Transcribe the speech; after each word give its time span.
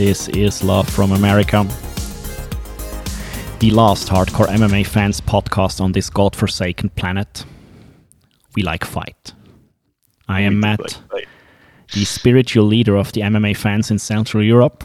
This 0.00 0.28
is 0.30 0.64
Love 0.64 0.88
from 0.88 1.12
America, 1.12 1.62
the 3.58 3.70
last 3.70 4.08
hardcore 4.08 4.46
MMA 4.46 4.86
fans 4.86 5.20
podcast 5.20 5.78
on 5.78 5.92
this 5.92 6.08
godforsaken 6.08 6.88
planet. 6.88 7.44
We 8.56 8.62
like 8.62 8.86
fight. 8.86 9.34
I 10.26 10.40
am 10.40 10.58
Matt, 10.58 10.98
the 11.92 12.06
spiritual 12.06 12.64
leader 12.64 12.96
of 12.96 13.12
the 13.12 13.20
MMA 13.20 13.54
fans 13.54 13.90
in 13.90 13.98
Central 13.98 14.42
Europe. 14.42 14.84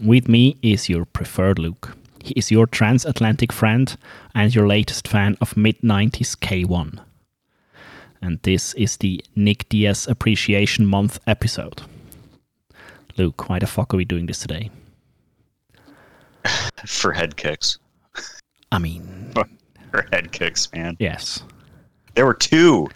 With 0.00 0.30
me 0.30 0.56
is 0.62 0.88
your 0.88 1.04
preferred 1.04 1.58
Luke. 1.58 1.94
He 2.22 2.32
is 2.32 2.50
your 2.50 2.66
transatlantic 2.66 3.52
friend 3.52 3.94
and 4.34 4.54
your 4.54 4.66
latest 4.66 5.06
fan 5.06 5.36
of 5.42 5.58
mid 5.58 5.82
90s 5.82 6.38
K1. 6.38 7.00
And 8.22 8.40
this 8.44 8.72
is 8.72 8.96
the 8.96 9.22
Nick 9.36 9.68
Diaz 9.68 10.08
Appreciation 10.08 10.86
Month 10.86 11.20
episode. 11.26 11.82
Luke, 13.16 13.48
why 13.48 13.58
the 13.58 13.66
fuck 13.66 13.94
are 13.94 13.96
we 13.96 14.04
doing 14.04 14.26
this 14.26 14.40
today? 14.40 14.70
For 16.86 17.12
head 17.12 17.36
kicks. 17.36 17.78
I 18.72 18.78
mean, 18.78 19.32
For 19.90 20.06
head 20.12 20.32
kicks, 20.32 20.70
man. 20.72 20.96
yes. 20.98 21.42
There 22.14 22.26
were 22.26 22.34
two 22.34 22.88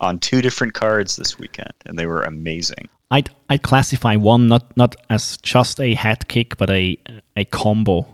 on 0.00 0.18
two 0.18 0.42
different 0.42 0.74
cards 0.74 1.16
this 1.16 1.38
weekend, 1.38 1.72
and 1.86 1.98
they 1.98 2.06
were 2.06 2.22
amazing. 2.22 2.88
I'd, 3.10 3.30
I'd 3.48 3.62
classify 3.62 4.16
one 4.16 4.48
not, 4.48 4.76
not 4.76 4.96
as 5.10 5.36
just 5.38 5.80
a 5.80 5.94
head 5.94 6.28
kick, 6.28 6.56
but 6.56 6.70
a, 6.70 6.98
a 7.36 7.44
combo 7.46 8.06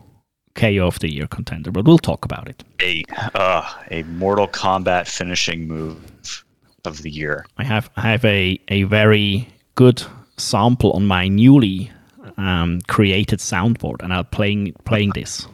KO 0.55 0.87
of 0.87 0.99
the 0.99 1.13
year 1.13 1.27
contender. 1.29 1.71
But 1.71 1.85
we'll 1.85 1.99
talk 1.99 2.25
about 2.25 2.49
it. 2.49 2.65
A 2.83 3.05
uh, 3.35 3.73
a 3.91 4.03
Mortal 4.05 4.49
Kombat 4.49 5.07
finishing 5.07 5.69
move 5.69 6.45
of 6.85 7.03
the 7.03 7.11
year. 7.11 7.47
I 7.59 7.65
have 7.65 7.91
I 7.97 8.11
have 8.11 8.25
a, 8.25 8.59
a 8.69 8.83
very 8.85 9.49
good 9.77 10.03
sample 10.39 10.93
on 10.93 11.07
my 11.07 11.29
newly 11.29 11.91
um, 12.37 12.81
created 12.89 13.39
soundboard, 13.41 14.03
and 14.03 14.13
I'm 14.13 14.25
playing 14.27 14.73
playing 14.85 15.11
this. 15.15 15.47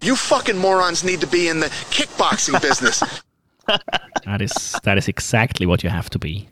You 0.00 0.14
fucking 0.16 0.58
morons 0.58 1.02
need 1.04 1.20
to 1.20 1.26
be 1.26 1.48
in 1.48 1.60
the 1.60 1.66
kickboxing 1.90 2.60
business. 2.68 3.02
That 4.24 4.40
is 4.40 4.76
that 4.84 4.98
is 4.98 5.08
exactly 5.08 5.66
what 5.66 5.82
you 5.82 5.90
have 5.90 6.08
to 6.10 6.18
be. 6.18 6.48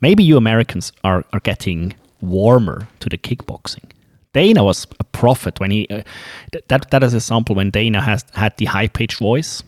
Maybe 0.00 0.24
you 0.24 0.36
Americans 0.36 0.92
are, 1.04 1.24
are 1.32 1.40
getting 1.40 1.94
warmer 2.20 2.88
to 3.00 3.08
the 3.08 3.18
kickboxing. 3.18 3.90
Dana 4.32 4.64
was 4.64 4.86
a 4.98 5.04
prophet 5.04 5.60
when 5.60 5.70
he 5.70 5.86
uh, 5.90 6.02
th- 6.52 6.64
that 6.68 6.90
that 6.90 7.02
is 7.02 7.14
a 7.14 7.20
sample 7.20 7.54
when 7.54 7.70
Dana 7.70 8.00
has 8.00 8.24
had 8.32 8.56
the 8.56 8.64
high 8.64 8.88
pitched 8.88 9.18
voice. 9.18 9.62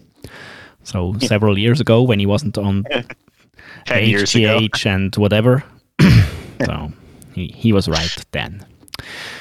So 0.83 1.15
several 1.20 1.59
years 1.59 1.81
ago 1.81 2.03
when 2.03 2.19
he 2.19 2.27
wasn't 2.27 2.59
on 2.59 2.84
Ten. 3.87 4.03
HGH 4.03 4.87
and 4.87 5.15
whatever. 5.17 5.62
so 6.65 6.92
he, 7.35 7.49
he 7.49 7.73
was 7.73 7.89
right 7.89 8.17
then. 8.33 8.65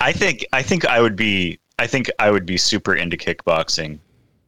I 0.02 0.12
think 0.12 0.46
I 0.52 0.62
think 0.62 0.86
I 0.86 1.00
would 1.00 1.16
be 1.16 1.60
I 1.80 1.88
think 1.88 2.10
I 2.20 2.32
would 2.32 2.46
be 2.46 2.58
super 2.58 2.96
into 2.96 3.18
kickboxing 3.18 4.00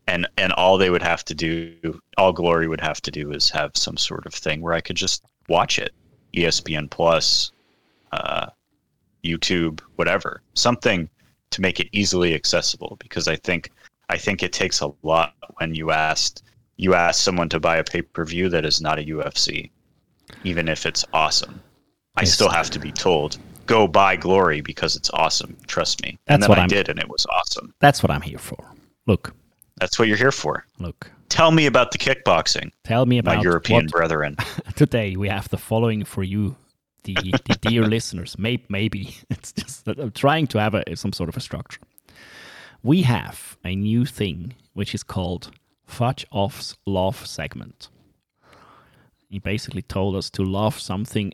and 0.07 0.27
and 0.37 0.51
all 0.53 0.77
they 0.77 0.89
would 0.89 1.01
have 1.01 1.23
to 1.25 1.35
do 1.35 1.99
all 2.17 2.33
glory 2.33 2.67
would 2.67 2.81
have 2.81 3.01
to 3.03 3.11
do 3.11 3.31
is 3.31 3.49
have 3.49 3.71
some 3.75 3.97
sort 3.97 4.25
of 4.25 4.33
thing 4.33 4.61
where 4.61 4.73
I 4.73 4.81
could 4.81 4.95
just 4.95 5.23
watch 5.47 5.79
it. 5.79 5.93
ESPN 6.35 6.89
plus, 6.89 7.51
uh, 8.11 8.47
YouTube, 9.23 9.79
whatever. 9.95 10.41
Something 10.53 11.09
to 11.51 11.61
make 11.61 11.79
it 11.79 11.87
easily 11.93 12.33
accessible 12.33 12.97
because 12.99 13.27
I 13.27 13.35
think 13.37 13.71
I 14.09 14.17
think 14.17 14.43
it 14.43 14.53
takes 14.53 14.81
a 14.81 14.91
lot 15.03 15.33
when 15.57 15.73
you 15.73 15.91
asked 15.91 16.43
you 16.77 16.93
ask 16.93 17.21
someone 17.21 17.49
to 17.49 17.59
buy 17.59 17.77
a 17.77 17.83
pay 17.83 18.01
per 18.01 18.25
view 18.25 18.49
that 18.49 18.65
is 18.65 18.81
not 18.81 18.99
a 18.99 19.03
UFC, 19.03 19.71
even 20.43 20.67
if 20.67 20.85
it's 20.85 21.05
awesome. 21.13 21.61
I 22.17 22.23
still 22.23 22.49
have 22.49 22.69
to 22.71 22.79
be 22.79 22.91
told, 22.91 23.37
go 23.65 23.87
buy 23.87 24.15
Glory 24.15 24.61
because 24.61 24.95
it's 24.95 25.09
awesome. 25.11 25.57
Trust 25.67 26.01
me. 26.03 26.17
and 26.27 26.41
That's 26.41 26.41
then 26.43 26.49
what 26.49 26.57
I 26.59 26.61
I'm- 26.61 26.69
did, 26.69 26.89
and 26.89 26.99
it 26.99 27.09
was 27.09 27.25
awesome. 27.27 27.73
That's 27.79 28.01
what 28.01 28.11
I'm 28.11 28.21
here 28.21 28.37
for. 28.37 28.63
Look, 29.07 29.33
That's 29.79 29.99
what 29.99 30.07
you're 30.07 30.17
here 30.17 30.31
for. 30.31 30.65
look. 30.79 31.11
Tell 31.27 31.51
me 31.51 31.65
about 31.65 31.91
the 31.91 31.97
kickboxing, 31.97 32.71
Tell 32.85 33.05
me 33.05 33.17
about 33.17 33.37
my 33.37 33.41
European 33.41 33.85
what 33.85 33.91
brethren. 33.91 34.37
today 34.75 35.15
we 35.17 35.27
have 35.27 35.49
the 35.49 35.57
following 35.57 36.05
for 36.05 36.23
you, 36.23 36.55
the, 37.03 37.13
the 37.15 37.57
dear 37.61 37.83
listeners. 37.95 38.37
Maybe, 38.37 38.63
maybe 38.69 39.17
it's 39.29 39.51
just 39.51 39.83
that 39.85 39.99
I'm 39.99 40.11
trying 40.11 40.47
to 40.47 40.59
have 40.59 40.75
a, 40.75 40.95
some 40.95 41.11
sort 41.11 41.27
of 41.27 41.35
a 41.35 41.41
structure. 41.41 41.81
We 42.83 43.01
have 43.01 43.57
a 43.65 43.75
new 43.75 44.05
thing 44.05 44.53
which 44.73 44.93
is 44.95 45.03
called 45.03 45.51
Fudge 45.87 46.25
Off's 46.31 46.77
Love 46.85 47.25
segment. 47.25 47.89
He 49.29 49.39
basically 49.39 49.81
told 49.81 50.15
us 50.15 50.29
to 50.31 50.43
love 50.43 50.79
something, 50.79 51.33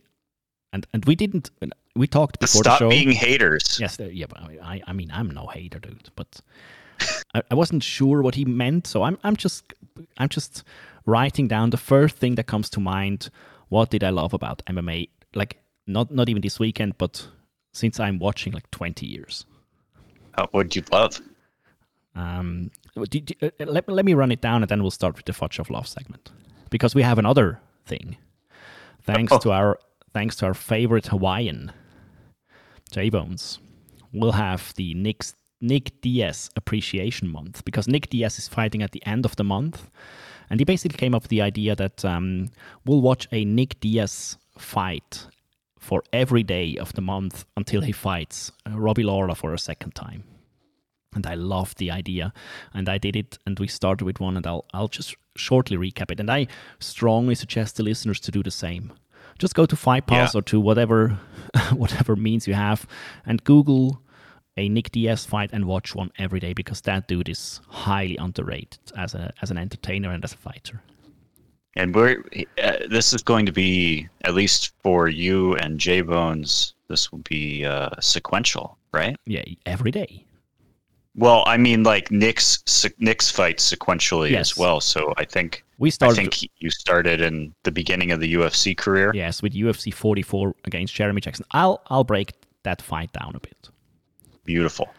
and 0.73 0.87
and 0.93 1.05
we 1.05 1.15
didn't. 1.15 1.49
We 1.95 2.07
talked 2.07 2.39
before 2.39 2.63
Stop 2.63 2.79
the 2.79 2.85
show. 2.85 2.89
being 2.89 3.11
haters. 3.11 3.77
Yes, 3.79 3.97
yeah, 3.99 4.25
but 4.29 4.39
I, 4.63 4.81
I 4.87 4.93
mean, 4.93 5.11
I'm 5.13 5.29
no 5.29 5.47
hater, 5.47 5.77
dude. 5.79 6.09
But 6.15 6.39
I, 7.33 7.41
I 7.51 7.55
wasn't 7.55 7.83
sure 7.83 8.21
what 8.21 8.35
he 8.35 8.45
meant, 8.45 8.87
so 8.87 9.03
I'm, 9.03 9.17
I'm 9.25 9.35
just, 9.35 9.73
I'm 10.17 10.29
just 10.29 10.63
writing 11.05 11.49
down 11.49 11.71
the 11.71 11.77
first 11.77 12.15
thing 12.15 12.35
that 12.35 12.45
comes 12.47 12.69
to 12.71 12.79
mind. 12.79 13.29
What 13.67 13.89
did 13.89 14.03
I 14.05 14.09
love 14.09 14.33
about 14.33 14.63
MMA? 14.67 15.09
Like, 15.35 15.57
not, 15.87 16.11
not 16.11 16.29
even 16.29 16.41
this 16.41 16.59
weekend, 16.59 16.97
but 16.97 17.27
since 17.73 17.99
I'm 17.99 18.19
watching 18.19 18.53
like 18.53 18.69
20 18.71 19.05
years. 19.05 19.45
Uh, 20.37 20.47
what'd 20.51 20.73
you 20.75 20.83
love? 20.93 21.19
Um, 22.15 22.71
do- 23.09 23.21
uh, 23.41 23.49
let, 23.65 23.87
let 23.89 24.05
me 24.05 24.13
run 24.13 24.31
it 24.31 24.41
down, 24.41 24.61
and 24.63 24.69
then 24.69 24.81
we'll 24.81 24.91
start 24.91 25.15
with 25.17 25.25
the 25.25 25.33
fudge 25.33 25.59
of 25.59 25.69
love 25.69 25.87
segment, 25.87 26.31
because 26.69 26.93
we 26.95 27.01
have 27.03 27.17
another 27.19 27.59
thing. 27.85 28.17
Thanks 29.03 29.31
Oh. 29.31 29.39
to 29.39 29.51
our, 29.51 29.79
thanks 30.13 30.35
to 30.37 30.45
our 30.45 30.53
favorite 30.53 31.07
Hawaiian, 31.07 31.71
J 32.91 33.09
Bones, 33.09 33.59
we'll 34.11 34.33
have 34.33 34.73
the 34.75 34.93
Nick, 34.93 35.23
Nick 35.61 36.01
Diaz 36.01 36.49
Appreciation 36.55 37.29
Month 37.29 37.63
because 37.65 37.87
Nick 37.87 38.09
Diaz 38.09 38.37
is 38.37 38.47
fighting 38.47 38.83
at 38.83 38.91
the 38.91 39.05
end 39.05 39.25
of 39.25 39.35
the 39.35 39.43
month. 39.43 39.89
And 40.49 40.59
he 40.59 40.65
basically 40.65 40.97
came 40.97 41.15
up 41.15 41.23
with 41.23 41.29
the 41.29 41.41
idea 41.41 41.75
that 41.77 42.03
um, 42.03 42.49
we'll 42.85 43.01
watch 43.01 43.27
a 43.31 43.45
Nick 43.45 43.79
Diaz 43.79 44.37
fight 44.57 45.27
for 45.79 46.03
every 46.11 46.43
day 46.43 46.77
of 46.77 46.93
the 46.93 47.01
month 47.01 47.45
until 47.55 47.81
he 47.81 47.91
fights 47.91 48.51
uh, 48.69 48.77
Robbie 48.77 49.03
Lawler 49.03 49.33
for 49.33 49.53
a 49.53 49.59
second 49.59 49.95
time. 49.95 50.23
And 51.15 51.25
I 51.25 51.33
loved 51.33 51.77
the 51.77 51.91
idea, 51.91 52.31
and 52.73 52.87
I 52.87 52.97
did 52.97 53.17
it, 53.17 53.37
and 53.45 53.59
we 53.59 53.67
started 53.67 54.05
with 54.05 54.21
one, 54.21 54.37
and 54.37 54.47
I'll 54.47 54.63
I'll 54.73 54.87
just 54.87 55.15
shortly 55.35 55.75
recap 55.75 56.09
it. 56.09 56.21
And 56.21 56.31
I 56.31 56.47
strongly 56.79 57.35
suggest 57.35 57.75
the 57.75 57.83
listeners 57.83 58.19
to 58.21 58.31
do 58.31 58.41
the 58.41 58.51
same. 58.51 58.93
Just 59.41 59.55
go 59.55 59.65
to 59.65 59.75
Fight 59.75 60.05
Pass 60.05 60.33
Yeah. 60.33 60.39
or 60.39 60.41
to 60.43 60.59
whatever 60.59 61.17
whatever 61.73 62.15
means 62.15 62.47
you 62.47 62.53
have, 62.53 62.85
and 63.25 63.43
Google 63.43 64.01
a 64.57 64.69
Nick 64.69 64.91
Diaz 64.91 65.25
fight 65.25 65.49
and 65.53 65.65
watch 65.65 65.95
one 65.95 66.11
every 66.19 66.39
day 66.39 66.53
because 66.53 66.81
that 66.81 67.07
dude 67.07 67.29
is 67.29 67.59
highly 67.67 68.17
underrated 68.17 68.79
as 68.95 69.15
a 69.15 69.33
as 69.41 69.49
an 69.51 69.57
entertainer 69.57 70.11
and 70.11 70.23
as 70.23 70.33
a 70.33 70.37
fighter. 70.37 70.81
And 71.75 71.95
we're 71.95 72.23
uh, 72.61 72.73
this 72.89 73.13
is 73.13 73.23
going 73.23 73.45
to 73.47 73.51
be 73.51 74.07
at 74.25 74.33
least 74.35 74.73
for 74.83 75.07
you 75.07 75.55
and 75.55 75.79
J 75.79 76.01
Bones. 76.01 76.75
This 76.89 77.11
will 77.11 77.23
be 77.29 77.65
uh, 77.65 77.89
sequential, 78.01 78.77
right? 78.93 79.15
Yeah, 79.25 79.43
every 79.65 79.91
day. 79.91 80.25
Well, 81.15 81.43
I 81.45 81.57
mean, 81.57 81.83
like 81.83 82.09
Nick's 82.11 82.63
Nick's 82.99 83.29
fights 83.29 83.73
sequentially 83.73 84.31
Yes. 84.31 84.51
as 84.51 84.57
well. 84.57 84.79
So 84.79 85.13
I 85.17 85.25
think 85.25 85.63
We 85.77 85.91
started. 85.91 86.19
I 86.19 86.23
think 86.23 86.49
you 86.59 86.69
started 86.69 87.19
in 87.21 87.53
the 87.63 87.71
beginning 87.71 88.11
of 88.11 88.19
the 88.21 88.33
UFC 88.35 88.75
career. 88.77 89.11
Yes, 89.13 89.41
with 89.41 89.53
UFC 89.53 89.93
44 89.93 90.55
against 90.65 90.93
Jeremy 90.93 91.19
Jackson. 91.21 91.45
I'll 91.51 91.81
I'll 91.87 92.05
break 92.05 92.31
that 92.63 92.81
fight 92.81 93.11
down 93.11 93.35
a 93.35 93.39
bit. 93.39 93.69
Beautiful. 94.45 94.89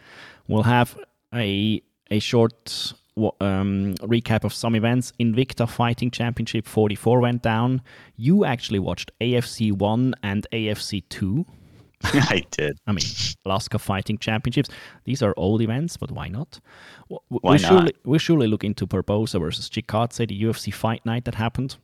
We'll 0.48 0.64
have 0.64 0.98
a 1.34 1.82
a 2.10 2.18
short 2.18 2.92
um, 3.40 3.94
recap 4.02 4.44
of 4.44 4.52
some 4.52 4.74
events. 4.74 5.12
Invicta 5.18 5.68
Fighting 5.68 6.10
Championship 6.10 6.66
44 6.66 7.20
went 7.20 7.42
down. 7.42 7.80
You 8.16 8.44
actually 8.44 8.78
watched 8.78 9.12
AFC 9.20 9.72
1 9.72 10.14
and 10.22 10.46
AFC 10.52 11.02
2. 11.08 11.46
I 12.04 12.42
did. 12.50 12.78
I 12.86 12.92
mean, 12.92 13.04
Alaska 13.44 13.78
Fighting 13.78 14.18
Championships. 14.18 14.70
These 15.04 15.22
are 15.22 15.34
old 15.36 15.60
events, 15.62 15.96
but 15.96 16.10
why 16.10 16.28
not? 16.28 16.60
W- 17.08 17.20
w- 17.30 17.40
Why 17.42 17.52
we 17.52 17.58
not? 17.58 17.68
surely 17.68 17.94
we 18.04 18.18
surely 18.18 18.46
look 18.46 18.64
into 18.64 18.86
Barbosa 18.86 19.40
versus 19.40 19.68
Chikadze, 19.68 20.26
the 20.28 20.42
UFC 20.42 20.72
fight 20.72 21.04
night 21.06 21.24
that 21.24 21.36
happened. 21.36 21.76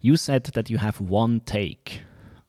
You 0.00 0.16
said 0.16 0.44
that 0.54 0.68
you 0.70 0.78
have 0.78 1.00
one 1.00 1.40
take 1.40 2.02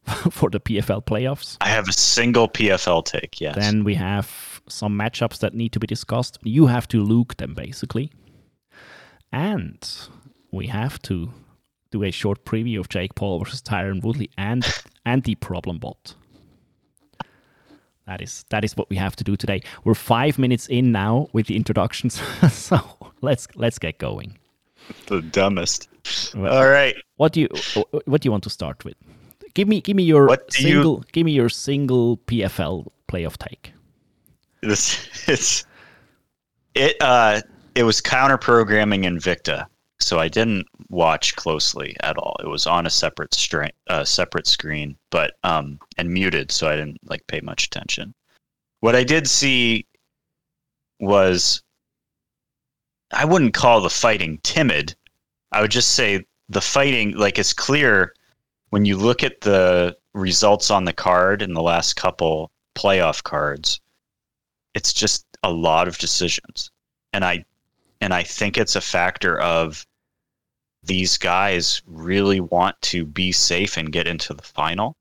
for 0.31 0.49
the 0.49 0.59
PFL 0.59 1.05
playoffs. 1.05 1.57
I 1.61 1.69
have 1.69 1.87
a 1.87 1.93
single 1.93 2.47
PFL 2.49 3.05
take. 3.05 3.39
Yes. 3.39 3.55
Then 3.55 3.83
we 3.83 3.95
have 3.95 4.61
some 4.67 4.97
matchups 4.97 5.39
that 5.39 5.53
need 5.53 5.71
to 5.73 5.79
be 5.79 5.87
discussed. 5.87 6.37
You 6.43 6.67
have 6.67 6.87
to 6.89 7.03
look 7.03 7.37
them 7.37 7.53
basically. 7.53 8.11
And 9.31 9.87
we 10.51 10.67
have 10.67 11.01
to 11.03 11.31
do 11.91 12.03
a 12.03 12.11
short 12.11 12.43
preview 12.45 12.79
of 12.79 12.89
Jake 12.89 13.15
Paul 13.15 13.39
versus 13.39 13.61
Tyron 13.61 14.03
Woodley 14.03 14.29
and 14.37 14.65
and 15.05 15.23
the 15.23 15.35
problem 15.35 15.77
bot. 15.77 16.15
That 18.11 18.21
is 18.21 18.43
that 18.49 18.65
is 18.65 18.75
what 18.75 18.89
we 18.89 18.97
have 18.97 19.15
to 19.15 19.23
do 19.23 19.37
today. 19.37 19.61
We're 19.85 19.95
five 19.95 20.37
minutes 20.37 20.67
in 20.67 20.91
now 20.91 21.29
with 21.31 21.47
the 21.47 21.55
introductions, 21.55 22.21
so 22.51 22.77
let's 23.21 23.47
let's 23.55 23.79
get 23.79 23.99
going. 23.99 24.37
the 25.07 25.21
dumbest. 25.21 25.87
Well- 26.35 26.51
All 26.53 26.67
right. 26.67 26.93
What 27.15 27.31
do 27.31 27.39
you 27.39 27.47
what 28.03 28.19
do 28.21 28.27
you 28.27 28.31
want 28.31 28.43
to 28.43 28.49
start 28.49 28.83
with? 28.83 28.95
Give 29.53 29.69
me 29.69 29.79
give 29.79 29.95
me 29.95 30.03
your 30.03 30.27
do 30.27 30.33
you- 30.33 30.73
single 30.73 31.05
give 31.13 31.25
me 31.25 31.31
your 31.31 31.47
single 31.47 32.17
PFL 32.27 32.87
playoff 33.07 33.37
take. 33.37 33.71
this 34.61 35.07
it's 35.29 35.63
it 36.75 36.97
uh 36.99 37.39
it 37.75 37.83
was 37.83 38.01
counter 38.01 38.37
programming 38.37 39.03
Invicta, 39.03 39.67
so 40.01 40.19
I 40.19 40.27
didn't 40.27 40.67
watch 40.89 41.35
closely 41.35 41.95
at 42.01 42.17
all. 42.17 42.35
It 42.43 42.47
was 42.47 42.67
on 42.67 42.85
a 42.85 42.89
separate 42.89 43.33
strain, 43.33 43.71
uh, 43.87 44.03
separate 44.03 44.47
screen, 44.47 44.97
but 45.09 45.33
um 45.43 45.79
and 45.97 46.09
muted, 46.09 46.51
so 46.51 46.67
I 46.67 46.75
didn't 46.75 46.99
like 47.09 47.25
pay 47.27 47.41
much 47.41 47.65
attention. 47.65 48.13
What 48.81 48.95
I 48.95 49.03
did 49.03 49.29
see 49.29 49.85
was 50.99 51.61
I 53.11 53.25
wouldn't 53.25 53.53
call 53.53 53.81
the 53.81 53.89
fighting 53.89 54.39
timid. 54.43 54.95
I 55.51 55.61
would 55.61 55.71
just 55.71 55.91
say 55.91 56.25
the 56.49 56.61
fighting 56.61 57.15
like 57.17 57.39
it's 57.39 57.53
clear 57.53 58.13
when 58.69 58.85
you 58.85 58.97
look 58.97 59.23
at 59.23 59.41
the 59.41 59.97
results 60.13 60.71
on 60.71 60.85
the 60.85 60.93
card 60.93 61.41
in 61.41 61.53
the 61.53 61.61
last 61.61 61.95
couple 61.95 62.51
playoff 62.75 63.23
cards, 63.23 63.79
it's 64.73 64.93
just 64.93 65.25
a 65.43 65.51
lot 65.51 65.87
of 65.87 65.97
decisions. 65.97 66.71
And 67.13 67.25
I 67.25 67.45
and 67.99 68.13
I 68.13 68.23
think 68.23 68.57
it's 68.57 68.75
a 68.75 68.81
factor 68.81 69.39
of 69.39 69.85
these 70.83 71.17
guys 71.17 71.81
really 71.85 72.39
want 72.39 72.81
to 72.81 73.05
be 73.05 73.31
safe 73.31 73.77
and 73.77 73.91
get 73.91 74.07
into 74.07 74.33
the 74.33 74.43
final. 74.43 74.95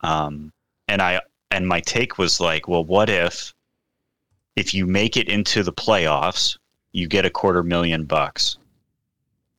Um 0.00 0.52
and 0.88 1.02
I 1.02 1.20
and 1.50 1.66
my 1.66 1.80
take 1.80 2.18
was 2.18 2.40
like, 2.40 2.68
well, 2.68 2.84
what 2.84 3.08
if 3.08 3.54
if 4.56 4.74
you 4.74 4.86
make 4.86 5.16
it 5.16 5.28
into 5.28 5.62
the 5.62 5.72
playoffs, 5.72 6.58
you 6.92 7.06
get 7.06 7.24
a 7.24 7.30
quarter 7.30 7.62
million 7.62 8.04
bucks. 8.04 8.58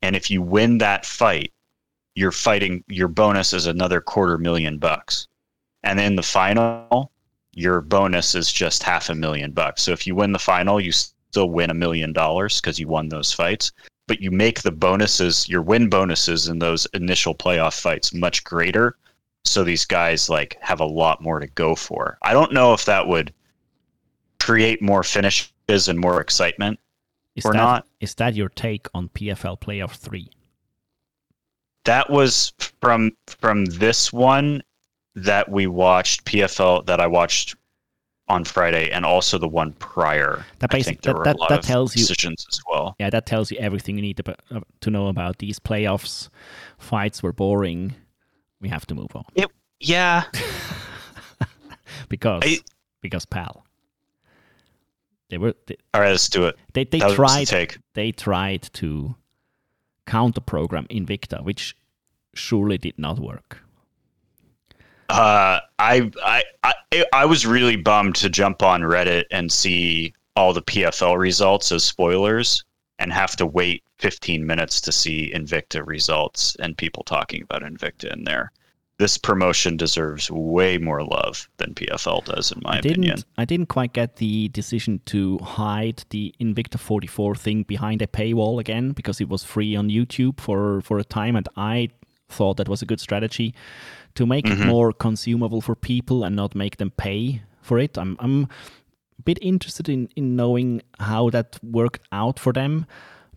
And 0.01 0.15
if 0.15 0.29
you 0.29 0.41
win 0.41 0.77
that 0.79 1.05
fight, 1.05 1.53
you're 2.15 2.31
fighting 2.31 2.83
your 2.87 3.07
bonus 3.07 3.53
is 3.53 3.65
another 3.65 4.01
quarter 4.01 4.37
million 4.37 4.77
bucks. 4.77 5.27
And 5.83 5.99
in 5.99 6.15
the 6.15 6.23
final, 6.23 7.11
your 7.53 7.81
bonus 7.81 8.35
is 8.35 8.51
just 8.51 8.83
half 8.83 9.09
a 9.09 9.15
million 9.15 9.51
bucks. 9.51 9.83
So 9.83 9.91
if 9.91 10.05
you 10.05 10.15
win 10.15 10.33
the 10.33 10.39
final, 10.39 10.81
you 10.81 10.91
still 10.91 11.49
win 11.49 11.69
a 11.69 11.73
million 11.73 12.11
dollars 12.11 12.59
because 12.59 12.79
you 12.79 12.87
won 12.87 13.09
those 13.09 13.31
fights. 13.31 13.71
But 14.09 14.19
you 14.19 14.29
make 14.29 14.61
the 14.63 14.71
bonuses, 14.71 15.47
your 15.47 15.61
win 15.61 15.87
bonuses 15.87 16.49
in 16.49 16.59
those 16.59 16.85
initial 16.93 17.33
playoff 17.33 17.79
fights 17.79 18.13
much 18.13 18.43
greater. 18.43 18.97
So 19.45 19.63
these 19.63 19.85
guys 19.85 20.29
like 20.29 20.57
have 20.59 20.81
a 20.81 20.85
lot 20.85 21.21
more 21.21 21.39
to 21.39 21.47
go 21.47 21.75
for. 21.75 22.17
I 22.21 22.33
don't 22.33 22.51
know 22.51 22.73
if 22.73 22.83
that 22.85 23.07
would 23.07 23.33
create 24.39 24.81
more 24.81 25.03
finishes 25.03 25.87
and 25.87 25.97
more 25.97 26.19
excitement 26.19 26.79
Is 27.37 27.45
or 27.45 27.53
that, 27.53 27.57
not. 27.57 27.87
Is 28.01 28.15
that 28.15 28.35
your 28.35 28.49
take 28.49 28.87
on 28.93 29.07
PFL 29.09 29.61
Playoff 29.61 29.91
3? 29.91 30.29
that 31.85 32.09
was 32.09 32.53
from 32.81 33.11
from 33.27 33.65
this 33.65 34.13
one 34.13 34.61
that 35.15 35.49
we 35.49 35.65
watched 35.65 36.23
PFL 36.25 36.85
that 36.85 36.99
I 36.99 37.07
watched 37.07 37.55
on 38.29 38.43
Friday, 38.45 38.91
and 38.91 39.05
also 39.05 39.37
the 39.37 39.47
one 39.47 39.73
prior. 39.73 40.45
That 40.59 40.73
I 40.73 40.77
basi- 40.79 40.85
think 40.85 41.01
there 41.01 41.13
that- 41.15 41.37
that- 41.39 41.49
that 41.49 41.63
tells 41.63 41.95
you- 41.95 42.01
decisions 42.03 42.45
as 42.51 42.59
well. 42.69 42.95
Yeah, 42.99 43.09
that 43.09 43.25
tells 43.25 43.51
you 43.51 43.57
everything 43.57 43.95
you 43.95 44.01
need 44.03 44.19
about, 44.19 44.39
uh, 44.51 44.59
to 44.81 44.89
know 44.91 45.07
about 45.07 45.39
these 45.39 45.59
playoffs. 45.59 46.29
Fights 46.77 47.23
were 47.23 47.33
boring. 47.33 47.95
We 48.61 48.69
have 48.69 48.85
to 48.87 48.95
move 48.95 49.15
on 49.15 49.23
Yeah, 49.79 50.25
because 52.09 52.41
I- 52.45 52.59
because 53.01 53.25
pal, 53.25 53.65
they 55.29 55.37
were 55.37 55.53
they 55.67 55.75
all 55.93 56.01
right, 56.01 56.09
let's 56.11 56.27
do 56.29 56.45
it. 56.47 56.55
they, 56.73 56.83
they 56.83 56.99
That 56.99 57.09
the 57.09 57.15
tried 57.15 57.47
take. 57.47 57.77
they 57.93 58.11
tried 58.11 58.63
to 58.73 59.15
counter 60.05 60.41
program 60.41 60.85
Invicta, 60.89 61.43
which 61.43 61.75
surely 62.33 62.77
did 62.77 62.97
not 62.99 63.19
work. 63.19 63.63
Uh, 65.09 65.59
I, 65.79 66.11
I 66.23 66.43
I 66.63 67.05
I 67.13 67.25
was 67.25 67.45
really 67.45 67.75
bummed 67.75 68.15
to 68.15 68.29
jump 68.29 68.61
on 68.61 68.81
Reddit 68.81 69.25
and 69.31 69.51
see 69.51 70.13
all 70.35 70.53
the 70.53 70.61
PFL 70.61 71.17
results 71.17 71.71
as 71.71 71.83
spoilers, 71.83 72.63
and 72.99 73.11
have 73.11 73.35
to 73.37 73.45
wait 73.45 73.83
15 73.97 74.45
minutes 74.45 74.79
to 74.81 74.91
see 74.91 75.31
Invicta 75.33 75.85
results 75.85 76.55
and 76.59 76.77
people 76.77 77.03
talking 77.03 77.41
about 77.41 77.63
Invicta 77.63 78.13
in 78.13 78.23
there. 78.23 78.51
This 78.97 79.17
promotion 79.17 79.77
deserves 79.77 80.29
way 80.29 80.77
more 80.77 81.03
love 81.03 81.49
than 81.57 81.73
PFL 81.73 82.25
does, 82.25 82.51
in 82.51 82.59
my 82.63 82.77
I 82.77 82.81
didn't 82.81 83.03
opinion. 83.05 83.23
I 83.37 83.45
didn't 83.45 83.67
quite 83.67 83.93
get 83.93 84.17
the 84.17 84.49
decision 84.49 84.99
to 85.05 85.37
hide 85.39 86.03
the 86.09 86.35
Invicta 86.39 86.77
44 86.77 87.35
thing 87.35 87.63
behind 87.63 88.01
a 88.01 88.07
paywall 88.07 88.59
again 88.59 88.91
because 88.91 89.21
it 89.21 89.29
was 89.29 89.43
free 89.43 89.75
on 89.75 89.89
YouTube 89.89 90.39
for 90.39 90.81
for 90.81 90.99
a 90.99 91.05
time 91.05 91.37
and 91.37 91.47
I 91.55 91.89
thought 92.27 92.57
that 92.57 92.69
was 92.69 92.81
a 92.81 92.85
good 92.85 92.99
strategy 92.99 93.55
to 94.19 94.25
make 94.25 94.45
Mm-hmm. 94.45 94.63
it 94.63 94.71
more 94.73 94.93
consumable 94.93 95.61
for 95.61 95.75
people 95.75 96.23
and 96.25 96.35
not 96.35 96.53
make 96.55 96.75
them 96.77 96.91
pay 96.91 97.41
for 97.61 97.79
it. 97.79 97.97
I'm 97.97 98.15
I'm 98.19 98.43
a 99.19 99.21
bit 99.23 99.39
interested 99.41 99.89
in 99.89 100.07
in 100.15 100.35
knowing 100.35 100.81
how 100.99 101.29
that 101.31 101.59
worked 101.63 102.03
out 102.11 102.39
for 102.39 102.53
them, 102.53 102.85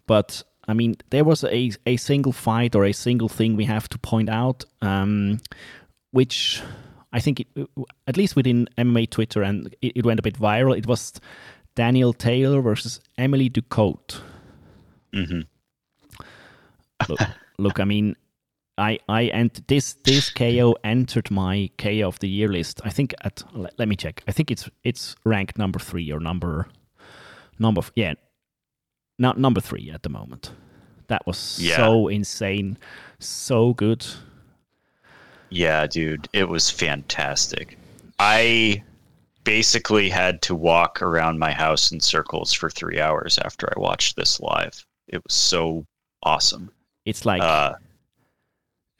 but 0.06 0.44
I 0.68 0.74
mean, 0.74 0.94
there 1.10 1.24
was 1.24 1.44
a, 1.44 1.70
a 1.86 1.96
single 1.96 2.32
fight 2.32 2.74
or 2.76 2.84
a 2.84 2.92
single 2.92 3.28
thing 3.28 3.56
we 3.56 3.64
have 3.66 3.88
to 3.88 3.98
point 3.98 4.28
out, 4.30 4.64
um, 4.80 5.38
which 6.12 6.62
I 7.12 7.20
think, 7.20 7.40
it, 7.40 7.46
at 8.06 8.16
least 8.16 8.36
within 8.36 8.68
MMA 8.78 9.06
Twitter, 9.10 9.42
and 9.42 9.66
it, 9.82 9.92
it 9.98 10.04
went 10.06 10.20
a 10.20 10.22
bit 10.22 10.38
viral. 10.38 10.78
It 10.78 10.86
was 10.86 11.20
Danielle 11.74 12.12
Taylor 12.14 12.62
versus 12.62 13.00
Emily 13.18 13.50
Ducote. 13.50 14.20
Mhm. 15.12 15.46
Look, 17.08 17.20
look, 17.58 17.80
I 17.80 17.84
mean, 17.84 18.14
I 18.78 18.98
I 19.08 19.24
ent- 19.26 19.66
this 19.68 19.94
this 20.04 20.30
KO 20.30 20.74
entered 20.82 21.30
my 21.30 21.70
KO 21.78 22.08
of 22.08 22.18
the 22.20 22.28
year 22.28 22.48
list. 22.48 22.80
I 22.84 22.90
think 22.90 23.14
at 23.22 23.42
let, 23.52 23.78
let 23.78 23.88
me 23.88 23.96
check. 23.96 24.22
I 24.26 24.32
think 24.32 24.50
it's 24.50 24.68
it's 24.82 25.14
ranked 25.24 25.58
number 25.58 25.78
three 25.78 26.10
or 26.10 26.20
number 26.20 26.68
number 27.58 27.80
f- 27.80 27.92
yeah, 27.94 28.14
not 29.18 29.38
number 29.38 29.60
three 29.60 29.90
at 29.90 30.02
the 30.02 30.08
moment. 30.08 30.52
That 31.08 31.26
was 31.26 31.58
Yeah. 31.60 31.76
so 31.76 32.08
insane, 32.08 32.78
so 33.18 33.74
good. 33.74 34.06
Yeah, 35.50 35.86
dude, 35.86 36.28
it 36.32 36.48
was 36.48 36.70
fantastic. 36.70 37.76
I 38.18 38.82
basically 39.44 40.08
had 40.08 40.40
to 40.42 40.54
walk 40.54 41.02
around 41.02 41.38
my 41.38 41.52
house 41.52 41.92
in 41.92 42.00
circles 42.00 42.52
for 42.54 42.70
three 42.70 43.00
hours 43.00 43.38
after 43.38 43.68
I 43.76 43.78
watched 43.78 44.16
this 44.16 44.40
live. 44.40 44.86
It 45.08 45.22
was 45.24 45.34
so 45.34 45.84
awesome. 46.22 46.70
It's 47.04 47.26
like 47.26 47.42
Uh, 47.42 47.74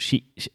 she, 0.02 0.25
she 0.37 0.50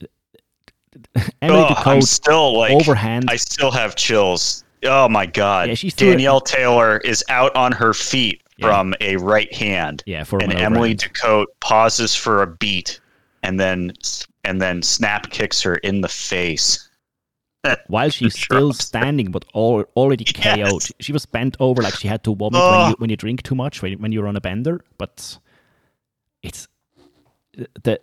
Emily 1.42 1.60
oh, 1.70 1.74
I'm 1.86 2.01
still 2.01 2.58
like, 2.58 2.72
overhand. 2.72 3.30
I 3.30 3.36
still 3.36 3.72
have 3.72 3.96
chills. 3.96 4.63
Oh 4.84 5.10
my 5.10 5.25
god! 5.25 5.70
Yeah, 5.70 5.75
she 5.75 5.89
threw 5.89 6.10
it- 6.10 6.12
Danielle 6.12 6.42
Taylor 6.42 6.98
is 7.00 7.24
out 7.30 7.56
on 7.56 7.72
her 7.72 7.94
feet 7.94 8.42
Yeah. 8.58 8.68
from 8.68 8.94
a 9.01 9.18
right 9.18 9.51
hand, 9.54 10.04
yeah, 10.06 10.24
for 10.24 10.42
and 10.42 10.51
an 10.51 10.60
Emily. 10.60 10.96
Ducote 10.96 11.48
pauses 11.60 12.13
for 12.16 12.42
a 12.44 12.48
beat, 12.48 13.00
and 13.44 13.60
then 13.60 13.94
and 14.44 14.62
then 14.62 14.82
snap 14.82 15.30
kicks 15.32 15.62
her 15.62 15.75
in 15.75 16.01
the 16.01 16.08
face. 16.10 16.84
while 17.88 18.10
she's 18.10 18.38
still 18.39 18.72
standing 18.72 19.30
but 19.32 19.44
al- 19.56 19.84
already 19.96 20.24
Yes. 20.38 20.72
KO'd. 20.72 20.84
She 21.04 21.12
was 21.12 21.25
bent 21.25 21.58
over 21.60 21.82
like 21.82 21.96
she 21.96 22.08
had 22.08 22.24
to 22.24 22.36
vomit 22.36 22.54
when 22.54 22.62
Oh. 22.63 22.88
you 22.89 22.96
when 23.00 23.10
you 23.10 23.18
drink 23.18 23.42
too 23.44 23.56
much 23.56 23.82
when, 23.82 23.94
when 24.00 24.12
you're 24.12 24.27
on 24.27 24.36
a 24.38 24.42
bender. 24.42 24.82
But 24.98 25.38
it's 26.44 26.68
the 27.54 28.00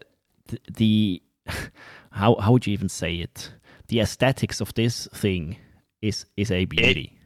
the, 0.48 0.58
the 0.76 1.22
how 2.10 2.36
how 2.36 2.52
would 2.52 2.66
you 2.66 2.72
even 2.72 2.88
say 2.88 3.16
it? 3.16 3.52
The 3.88 4.00
aesthetics 4.00 4.60
of 4.60 4.72
this 4.74 5.08
thing 5.14 5.56
is 6.02 6.26
is 6.36 6.50
a 6.50 6.64
beauty. 6.64 7.18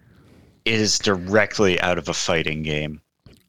It 0.65 0.75
is 0.75 0.99
directly 0.99 1.81
out 1.81 1.99
of 1.99 2.09
a 2.09 2.15
fighting 2.15 2.63
game. 2.63 3.01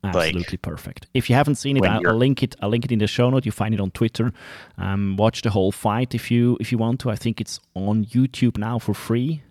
Absolutely 0.01 0.57
perfect. 0.57 1.07
If 1.13 1.29
you 1.29 1.35
haven't 1.35 1.55
seen 1.55 1.75
it, 1.75 1.83
I'll, 1.83 2.07
I'll 2.07 2.15
link 2.15 2.41
it. 2.41 2.55
I'll 2.61 2.69
link 2.69 2.85
it 2.85 2.91
in 2.91 2.99
the 2.99 3.07
show 3.07 3.29
note. 3.29 3.45
You 3.45 3.51
find 3.51 3.73
it 3.73 3.81
on 3.81 3.91
Twitter. 3.91 4.31
Um, 4.77 5.17
watch 5.17 5.41
the 5.41 5.49
whole 5.49 5.73
fight 5.73 6.15
if 6.15 6.31
you 6.31 6.57
if 6.61 6.71
you 6.71 6.77
want 6.77 7.01
to. 7.01 7.09
I 7.09 7.15
think 7.15 7.41
it's 7.41 7.59
on 7.73 8.05
YouTube 8.05 8.57
now 8.57 8.79
for 8.79 8.93
free. 8.93 9.41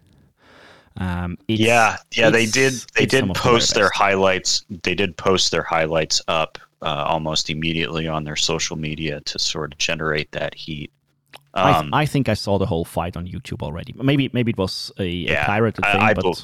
Um, 0.96 1.38
it's, 1.46 1.60
yeah, 1.60 1.98
yeah, 2.16 2.30
they 2.30 2.46
did. 2.46 2.72
They 2.96 3.06
did 3.06 3.24
of 3.24 3.28
the 3.28 3.34
very 3.34 3.54
post 3.54 3.74
their 3.74 3.84
best. 3.84 3.96
highlights. 3.96 4.64
They 4.82 4.94
did 4.94 5.16
post 5.16 5.50
their 5.50 5.62
highlights 5.62 6.22
up 6.28 6.58
uh, 6.82 7.04
almost 7.06 7.50
immediately 7.50 8.08
on 8.08 8.24
their 8.24 8.36
social 8.36 8.76
media 8.76 9.20
to 9.20 9.38
sort 9.38 9.72
of 9.72 9.78
generate 9.78 10.32
that 10.32 10.54
heat. 10.54 10.90
I, 11.62 11.78
Um, 11.78 11.90
I 11.94 12.06
think 12.06 12.28
I 12.28 12.34
saw 12.34 12.58
the 12.58 12.66
whole 12.66 12.84
fight 12.84 13.16
on 13.16 13.26
YouTube 13.26 13.62
already. 13.62 13.94
Maybe 13.96 14.30
maybe 14.32 14.50
it 14.52 14.58
was 14.58 14.92
a, 14.98 15.26
a 15.26 15.44
pirated 15.44 15.84
I- 15.84 15.92
thing, 15.92 16.00
I 16.02 16.14
but 16.14 16.22
bel- 16.22 16.38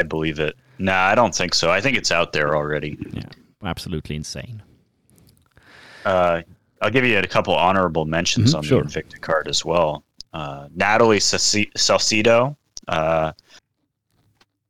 I 0.00 0.02
believe 0.04 0.38
it. 0.40 0.56
Nah, 0.78 1.06
I 1.08 1.14
don't 1.14 1.34
think 1.34 1.54
so. 1.54 1.70
I 1.70 1.80
think 1.80 1.96
it's 1.96 2.10
out 2.10 2.32
there 2.32 2.56
already. 2.56 2.96
yeah, 3.12 3.22
absolutely 3.64 4.16
insane. 4.16 4.62
Uh, 6.06 6.40
I'll 6.80 6.90
give 6.90 7.04
you 7.04 7.18
a 7.18 7.26
couple 7.26 7.54
honorable 7.54 8.06
mentions 8.06 8.54
Mhm, 8.54 8.58
on 8.58 8.62
sure. 8.62 8.82
the 8.82 8.88
Invicta 9.02 9.20
card 9.20 9.46
as 9.48 9.62
well. 9.64 10.02
Uh, 10.32 10.68
Natalie 10.74 11.18
Salci- 11.18 11.70
Salcido 11.76 12.56
uh, 12.88 13.32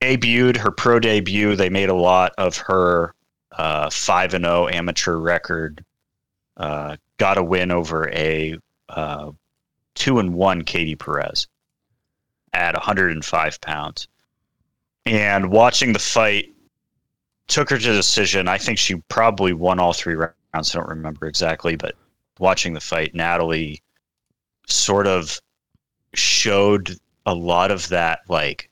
debuted 0.00 0.57
her 0.57 0.71
pro 0.71 0.99
debut. 0.99 1.54
They 1.54 1.69
made 1.71 1.88
a 1.88 1.95
lot 1.95 2.33
of 2.38 2.57
her 2.57 3.14
five 3.90 4.35
and 4.35 4.45
zero 4.45 4.69
amateur 4.69 5.16
record. 5.16 5.85
Uh, 6.57 6.97
got 7.19 7.38
a 7.38 7.42
win 7.45 7.71
over 7.71 8.09
a 8.11 8.59
uh, 8.88 9.30
two 9.95 10.19
and 10.19 10.35
one 10.35 10.63
Katie 10.63 10.97
Perez 10.97 11.47
at 12.53 12.75
105 12.75 13.61
pounds. 13.61 14.09
and 15.07 15.51
watching 15.51 15.93
the 15.93 15.99
fight 15.99 16.53
took 17.49 17.71
her 17.71 17.79
to 17.79 17.93
decision. 17.93 18.49
I 18.49 18.59
think 18.59 18.79
she 18.79 18.97
probably 19.09 19.53
won 19.53 19.79
all 19.81 19.93
three 19.93 20.15
rounds. 20.15 20.35
I 20.53 20.79
don't 20.79 20.89
remember 20.89 21.27
exactly, 21.27 21.77
but 21.77 21.95
watching 22.39 22.75
the 22.75 22.81
fight, 22.81 23.15
Natalie 23.15 23.83
sort 24.67 25.07
of 25.07 25.41
showed 26.15 26.97
a 27.27 27.35
lot 27.35 27.71
of 27.71 27.89
that 27.89 28.21
like 28.29 28.71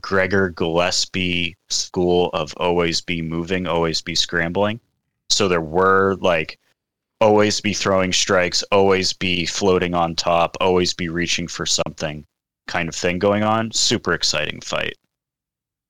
Gregor 0.00 0.50
Gillespie 0.50 1.56
school 1.68 2.30
of 2.32 2.54
always 2.56 3.00
be 3.00 3.22
moving, 3.22 3.66
always 3.66 4.00
be 4.00 4.14
scrambling. 4.14 4.80
So 5.30 5.48
there 5.48 5.60
were 5.60 6.16
like 6.20 6.59
always 7.20 7.60
be 7.60 7.74
throwing 7.74 8.12
strikes, 8.12 8.62
always 8.72 9.12
be 9.12 9.46
floating 9.46 9.94
on 9.94 10.14
top, 10.14 10.56
always 10.60 10.94
be 10.94 11.08
reaching 11.08 11.46
for 11.46 11.66
something 11.66 12.24
kind 12.66 12.88
of 12.88 12.94
thing 12.94 13.18
going 13.18 13.42
on. 13.42 13.70
Super 13.72 14.12
exciting 14.14 14.60
fight. 14.60 14.96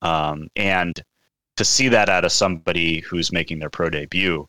Um, 0.02 0.49
and 0.56 1.00
to 1.56 1.64
see 1.64 1.88
that 1.88 2.08
out 2.08 2.25
of 2.25 2.32
somebody 2.32 3.00
who's 3.00 3.32
making 3.32 3.58
their 3.58 3.70
pro 3.70 3.90
debut 3.90 4.49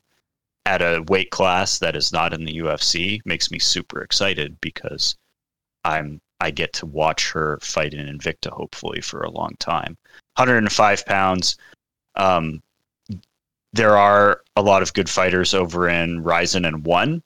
at 0.65 0.81
a 0.81 1.03
weight 1.07 1.31
class 1.31 1.79
that 1.79 1.95
is 1.95 2.11
not 2.11 2.33
in 2.33 2.45
the 2.45 2.57
UFC 2.59 3.19
makes 3.25 3.51
me 3.51 3.59
super 3.59 4.01
excited 4.01 4.59
because 4.61 5.15
I'm 5.83 6.21
I 6.39 6.49
get 6.49 6.73
to 6.73 6.87
watch 6.87 7.29
her 7.31 7.59
fight 7.61 7.93
in 7.93 8.07
Invicta 8.07 8.51
hopefully 8.51 9.01
for 9.01 9.21
a 9.21 9.29
long 9.29 9.55
time. 9.59 9.97
105 10.37 11.05
pounds. 11.05 11.57
Um, 12.15 12.61
there 13.73 13.97
are 13.97 14.41
a 14.55 14.61
lot 14.61 14.81
of 14.81 14.93
good 14.93 15.09
fighters 15.09 15.53
over 15.53 15.87
in 15.87 16.23
Rizin 16.23 16.65
and 16.65 16.85
One. 16.85 17.23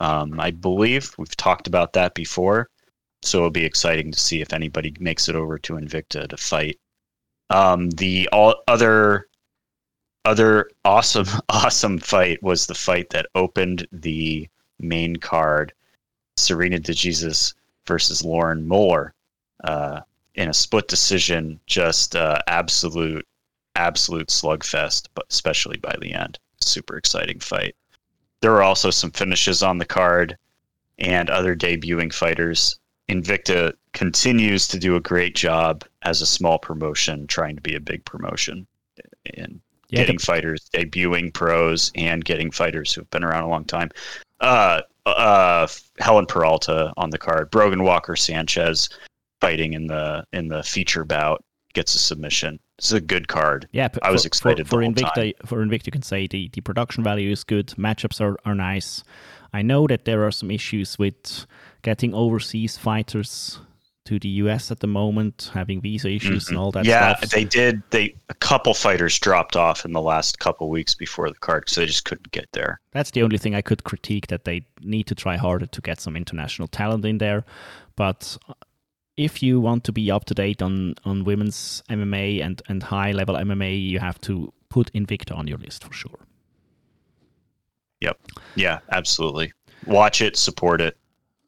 Um, 0.00 0.40
I 0.40 0.50
believe 0.50 1.14
we've 1.18 1.36
talked 1.36 1.66
about 1.66 1.92
that 1.92 2.14
before, 2.14 2.68
so 3.22 3.38
it'll 3.38 3.50
be 3.50 3.64
exciting 3.64 4.10
to 4.10 4.18
see 4.18 4.40
if 4.40 4.52
anybody 4.52 4.94
makes 4.98 5.28
it 5.28 5.36
over 5.36 5.58
to 5.60 5.74
Invicta 5.74 6.28
to 6.28 6.36
fight. 6.36 6.78
Um, 7.50 7.90
the 7.90 8.28
all 8.32 8.56
other 8.66 9.28
other 10.24 10.70
awesome 10.84 11.26
awesome 11.48 11.98
fight 11.98 12.42
was 12.42 12.66
the 12.66 12.74
fight 12.74 13.10
that 13.10 13.26
opened 13.34 13.86
the 13.92 14.48
main 14.80 15.16
card, 15.16 15.72
Serena 16.36 16.80
de 16.80 16.92
Jesus 16.92 17.54
versus 17.86 18.24
Lauren 18.24 18.66
Mueller, 18.66 19.14
uh, 19.62 20.00
in 20.34 20.48
a 20.48 20.54
split 20.54 20.88
decision. 20.88 21.60
Just 21.66 22.16
uh, 22.16 22.38
absolute 22.48 23.26
absolute 23.76 24.28
slugfest, 24.28 25.08
but 25.14 25.26
especially 25.30 25.76
by 25.78 25.94
the 26.00 26.12
end. 26.14 26.38
Super 26.60 26.96
exciting 26.96 27.40
fight. 27.40 27.74
There 28.40 28.52
were 28.52 28.62
also 28.62 28.90
some 28.90 29.10
finishes 29.10 29.62
on 29.62 29.78
the 29.78 29.84
card 29.84 30.36
and 30.98 31.30
other 31.30 31.56
debuting 31.56 32.12
fighters. 32.12 32.78
Invicta 33.08 33.72
continues 33.92 34.66
to 34.68 34.78
do 34.78 34.96
a 34.96 35.00
great 35.00 35.34
job 35.34 35.84
as 36.02 36.20
a 36.22 36.26
small 36.26 36.58
promotion, 36.58 37.26
trying 37.26 37.56
to 37.56 37.62
be 37.62 37.74
a 37.74 37.80
big 37.80 38.04
promotion 38.04 38.66
and 39.36 39.60
Yeah, 39.88 40.00
getting 40.00 40.16
the- 40.18 40.24
fighters 40.24 40.68
debuting 40.74 41.32
pros 41.32 41.90
and 41.94 42.24
getting 42.24 42.50
fighters 42.50 42.92
who've 42.92 43.10
been 43.10 43.24
around 43.24 43.44
a 43.44 43.48
long 43.48 43.64
time. 43.64 43.90
Uh, 44.40 44.82
uh, 45.06 45.66
Helen 45.98 46.26
Peralta 46.26 46.92
on 46.96 47.10
the 47.10 47.18
card, 47.18 47.50
Brogan 47.50 47.82
Walker 47.82 48.16
Sanchez 48.16 48.88
fighting 49.40 49.74
in 49.74 49.86
the 49.86 50.24
in 50.32 50.48
the 50.48 50.62
feature 50.62 51.04
bout 51.04 51.44
gets 51.74 51.94
a 51.94 51.98
submission. 51.98 52.58
It's 52.78 52.92
a 52.92 53.00
good 53.00 53.28
card. 53.28 53.68
Yeah, 53.72 53.88
I 54.02 54.10
was 54.10 54.22
for- 54.22 54.26
excited 54.28 54.66
for, 54.68 54.82
for 54.82 54.88
Invicta. 54.88 55.32
For 55.46 55.64
Invicta, 55.64 55.86
you 55.86 55.92
can 55.92 56.02
say 56.02 56.26
the, 56.26 56.50
the 56.52 56.60
production 56.60 57.04
value 57.04 57.30
is 57.30 57.44
good, 57.44 57.68
matchups 57.78 58.20
are, 58.20 58.36
are 58.44 58.54
nice. 58.54 59.04
I 59.52 59.62
know 59.62 59.86
that 59.86 60.04
there 60.04 60.24
are 60.26 60.32
some 60.32 60.50
issues 60.50 60.98
with 60.98 61.46
getting 61.82 62.12
overseas 62.14 62.76
fighters 62.76 63.60
to 64.06 64.18
the 64.18 64.28
US 64.28 64.70
at 64.70 64.80
the 64.80 64.86
moment, 64.86 65.50
having 65.54 65.80
visa 65.80 66.10
issues 66.10 66.48
and 66.50 66.58
all 66.58 66.70
that 66.72 66.80
Mm-hmm. 66.80 66.90
yeah, 66.90 67.16
stuff. 67.16 67.30
they 67.30 67.44
did. 67.44 67.82
They 67.90 68.14
a 68.28 68.34
couple 68.34 68.74
fighters 68.74 69.18
dropped 69.18 69.56
off 69.56 69.84
in 69.86 69.92
the 69.92 70.02
last 70.02 70.40
couple 70.40 70.68
weeks 70.68 70.94
before 70.94 71.28
the 71.30 71.36
card 71.36 71.62
because 71.62 71.76
they 71.76 71.86
just 71.86 72.04
couldn't 72.04 72.30
get 72.32 72.48
there. 72.52 72.80
That's 72.90 73.12
the 73.12 73.22
only 73.22 73.38
thing 73.38 73.54
I 73.54 73.62
could 73.62 73.84
critique 73.84 74.26
that 74.26 74.44
they 74.44 74.66
need 74.82 75.06
to 75.06 75.14
try 75.14 75.36
harder 75.36 75.66
to 75.66 75.80
get 75.80 76.00
some 76.00 76.16
international 76.16 76.68
talent 76.68 77.04
in 77.06 77.16
there. 77.18 77.44
But 77.96 78.36
if 79.16 79.42
you 79.42 79.60
want 79.60 79.84
to 79.84 79.92
be 79.92 80.10
up 80.10 80.24
to 80.26 80.34
date 80.34 80.60
on, 80.62 80.94
on 81.04 81.24
women's 81.24 81.82
MMA 81.88 82.44
and, 82.44 82.60
and 82.68 82.82
high 82.82 83.12
level 83.12 83.36
MMA, 83.36 83.80
you 83.88 83.98
have 84.00 84.20
to 84.22 84.52
put 84.68 84.92
Invicta 84.92 85.36
on 85.36 85.46
your 85.46 85.58
list 85.58 85.84
for 85.84 85.92
sure. 85.92 86.18
Yep. 88.00 88.18
Yeah, 88.56 88.80
absolutely. 88.90 89.52
Watch 89.86 90.20
it, 90.20 90.36
support 90.36 90.80
it. 90.80 90.96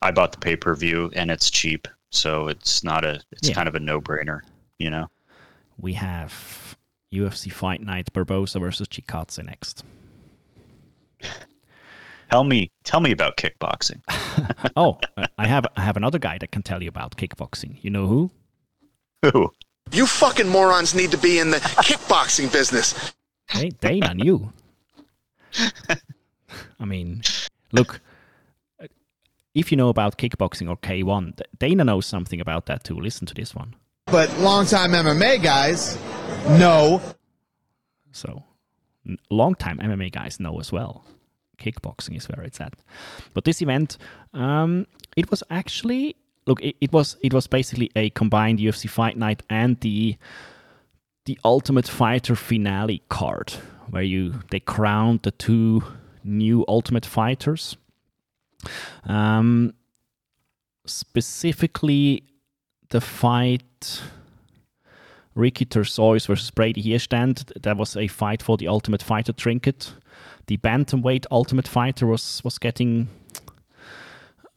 I 0.02 0.10
bought 0.10 0.32
the 0.32 0.38
pay 0.38 0.56
per 0.56 0.74
view 0.74 1.10
and 1.14 1.30
it's 1.30 1.50
cheap, 1.50 1.88
so 2.10 2.48
it's 2.48 2.84
not 2.84 3.04
a. 3.04 3.20
It's 3.32 3.48
Yeah. 3.48 3.54
kind 3.54 3.68
of 3.68 3.74
a 3.74 3.80
no 3.80 4.00
brainer. 4.00 4.40
You 4.78 4.90
know. 4.90 5.06
we 5.78 5.94
have 5.94 6.76
UFC 7.12 7.50
Fight 7.50 7.80
Night 7.82 8.12
Barbosa 8.12 8.60
versus 8.60 8.88
Chikadze 8.88 9.44
next. 9.44 9.84
Tell 12.30 12.44
me, 12.44 12.70
tell 12.84 13.00
me 13.00 13.12
about 13.12 13.36
kickboxing. 13.36 14.00
Oh, 14.76 14.98
I 15.38 15.46
have 15.46 15.66
I 15.76 15.82
have 15.82 15.96
another 15.96 16.18
guy 16.18 16.36
that 16.38 16.50
can 16.52 16.62
tell 16.62 16.82
you 16.82 16.88
about 16.88 17.16
kickboxing. 17.16 17.78
You 17.82 17.88
know 17.90 18.06
who? 18.06 18.30
Who? 19.22 19.52
You 19.92 20.06
fucking 20.06 20.48
morons 20.48 20.94
need 20.94 21.10
to 21.12 21.16
be 21.18 21.38
in 21.38 21.50
the 21.50 21.58
kickboxing 21.58 22.52
business. 22.52 23.14
Hey, 23.48 23.70
Dana 23.70 24.12
you. 24.16 24.52
I 26.80 26.84
mean, 26.84 27.22
look, 27.72 28.00
uh, 28.82 28.86
if 29.54 29.70
you 29.70 29.76
know 29.76 29.88
about 29.88 30.18
kickboxing 30.18 30.68
or 30.68 30.76
K1, 30.76 31.40
Dana 31.58 31.84
knows 31.84 32.04
something 32.06 32.40
about 32.40 32.66
that 32.66 32.84
too. 32.84 32.98
Listen 32.98 33.26
to 33.26 33.34
this 33.34 33.54
one. 33.54 33.74
But 34.06 34.36
longtime 34.38 34.92
MMA 34.92 35.42
guys, 35.42 35.98
no. 36.50 37.00
So, 38.12 38.44
n- 39.08 39.18
long-time 39.30 39.78
MMA 39.78 40.12
guys 40.12 40.38
know 40.40 40.58
as 40.60 40.72
well. 40.72 41.04
Kickboxing 41.58 42.16
is 42.16 42.28
where 42.28 42.44
it's 42.44 42.60
at. 42.60 42.74
But 43.34 43.44
this 43.44 43.62
event, 43.62 43.98
um, 44.34 44.86
it 45.16 45.30
was 45.30 45.42
actually 45.50 46.16
look. 46.46 46.62
It, 46.62 46.76
it 46.80 46.92
was 46.92 47.16
it 47.22 47.32
was 47.32 47.46
basically 47.46 47.90
a 47.96 48.10
combined 48.10 48.58
UFC 48.58 48.88
Fight 48.88 49.16
Night 49.16 49.42
and 49.50 49.78
the 49.80 50.16
the 51.24 51.38
Ultimate 51.44 51.88
Fighter 51.88 52.36
finale 52.36 53.02
card, 53.08 53.52
where 53.90 54.02
you 54.02 54.40
they 54.50 54.60
crowned 54.60 55.22
the 55.22 55.32
two 55.32 55.82
new 56.24 56.64
Ultimate 56.68 57.06
Fighters. 57.06 57.76
Um, 59.04 59.74
specifically, 60.86 62.24
the 62.90 63.00
fight 63.00 64.02
Ricky 65.34 65.66
Turcios 65.66 66.26
versus 66.26 66.50
Brady 66.50 66.82
Hiestand. 66.82 67.52
That 67.62 67.76
was 67.76 67.96
a 67.96 68.08
fight 68.08 68.42
for 68.42 68.56
the 68.56 68.68
Ultimate 68.68 69.02
Fighter 69.02 69.32
trinket. 69.32 69.92
The 70.46 70.56
bantamweight 70.58 71.26
Ultimate 71.30 71.66
Fighter 71.68 72.06
was 72.06 72.42
was 72.44 72.58
getting 72.58 73.08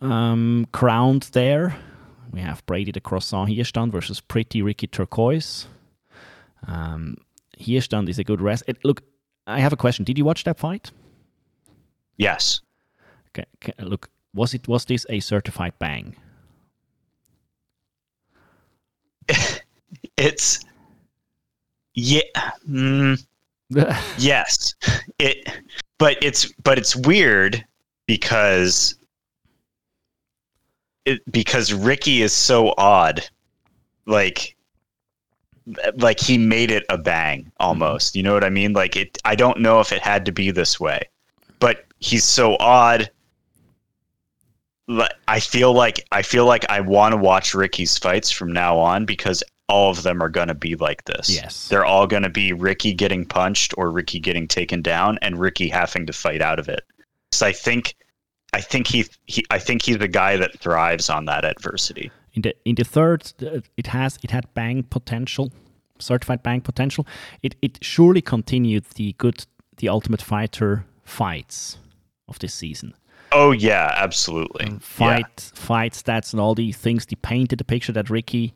um, 0.01 0.67
crowned 0.71 1.29
there. 1.33 1.75
We 2.31 2.41
have 2.41 2.65
Brady 2.67 2.91
the 2.91 3.01
Croissant 3.01 3.49
Hiestand 3.49 3.91
versus 3.91 4.21
Pretty 4.21 4.61
Ricky 4.61 4.87
Turcios. 4.87 5.65
Um, 6.67 7.17
Hiestand 7.59 8.07
is 8.07 8.19
a 8.19 8.23
good 8.23 8.39
rest. 8.41 8.63
It, 8.67 8.77
look, 8.83 9.01
I 9.47 9.59
have 9.59 9.73
a 9.73 9.77
question. 9.77 10.05
Did 10.05 10.17
you 10.17 10.25
watch 10.25 10.43
that 10.43 10.59
fight? 10.59 10.91
yes. 12.17 12.61
Okay, 13.29 13.45
okay, 13.57 13.73
look, 13.83 14.09
was 14.33 14.53
it 14.53 14.67
was 14.67 14.85
this 14.85 15.05
a 15.09 15.19
certified 15.19 15.73
bang? 15.79 16.15
It's 20.17 20.59
yeah. 21.93 22.51
Mm, 22.69 23.25
yes. 24.17 24.73
It, 25.19 25.47
but 25.97 26.17
it's 26.21 26.51
but 26.63 26.77
it's 26.77 26.95
weird 26.95 27.63
because 28.07 28.95
it 31.05 31.19
because 31.31 31.73
Ricky 31.73 32.21
is 32.21 32.33
so 32.33 32.73
odd. 32.77 33.23
Like 34.05 34.55
like 35.97 36.19
he 36.19 36.37
made 36.37 36.71
it 36.71 36.83
a 36.89 36.97
bang 36.97 37.51
almost. 37.59 38.15
You 38.15 38.23
know 38.23 38.33
what 38.33 38.43
I 38.43 38.49
mean? 38.49 38.73
Like 38.73 38.95
it 38.95 39.17
I 39.25 39.35
don't 39.35 39.59
know 39.59 39.79
if 39.79 39.91
it 39.91 40.01
had 40.01 40.25
to 40.25 40.31
be 40.31 40.51
this 40.51 40.79
way. 40.79 41.01
But 41.59 41.85
he's 41.99 42.23
so 42.23 42.55
odd. 42.59 43.11
I 45.27 45.39
feel 45.39 45.73
like 45.73 46.03
I 46.11 46.23
feel 46.23 46.45
like 46.45 46.65
I 46.69 46.81
want 46.81 47.11
to 47.11 47.17
watch 47.17 47.53
Ricky's 47.53 47.97
fights 47.97 48.31
from 48.31 48.51
now 48.51 48.77
on 48.79 49.05
because 49.05 49.43
all 49.69 49.91
of 49.91 50.03
them 50.03 50.21
are 50.21 50.29
going 50.29 50.47
to 50.49 50.53
be 50.55 50.75
like 50.75 51.05
this. 51.05 51.29
Yes. 51.29 51.67
They're 51.69 51.85
all 51.85 52.07
going 52.07 52.23
to 52.23 52.29
be 52.29 52.51
Ricky 52.53 52.93
getting 52.93 53.25
punched 53.25 53.73
or 53.77 53.91
Ricky 53.91 54.19
getting 54.19 54.47
taken 54.47 54.81
down 54.81 55.17
and 55.21 55.39
Ricky 55.39 55.69
having 55.69 56.05
to 56.07 56.13
fight 56.13 56.41
out 56.41 56.59
of 56.59 56.67
it. 56.67 56.83
So 57.31 57.45
I 57.45 57.53
think 57.53 57.95
I 58.51 58.61
think 58.61 58.87
he, 58.87 59.05
he 59.27 59.45
I 59.51 59.59
think 59.59 59.83
he's 59.83 59.99
the 59.99 60.07
guy 60.07 60.35
that 60.37 60.59
thrives 60.59 61.09
on 61.09 61.25
that 61.25 61.45
adversity. 61.45 62.11
in 62.33 62.41
the 62.41 62.53
in 62.65 62.75
the 62.75 62.83
third 62.83 63.21
uh, 63.41 63.61
it 63.77 63.87
has 63.87 64.17
it 64.23 64.31
had 64.31 64.45
bang 64.53 64.83
potential 64.83 65.51
certified 65.99 66.41
bang 66.43 66.61
potential 66.61 67.05
it 67.41 67.55
it 67.61 67.77
surely 67.81 68.21
continued 68.21 68.85
the 68.95 69.13
good 69.17 69.45
the 69.77 69.89
ultimate 69.89 70.21
fighter 70.21 70.85
fights 71.03 71.77
of 72.27 72.37
this 72.39 72.53
season 72.53 72.93
Oh 73.31 73.51
yeah, 73.51 73.93
absolutely. 74.05 74.65
fight 74.79 75.51
fight 75.53 75.93
stats 75.93 76.33
and 76.33 76.39
all 76.41 76.55
the 76.55 76.71
things 76.71 77.05
they 77.05 77.15
painted 77.15 77.57
the 77.59 77.63
picture 77.63 77.93
that 77.93 78.09
ricky 78.09 78.53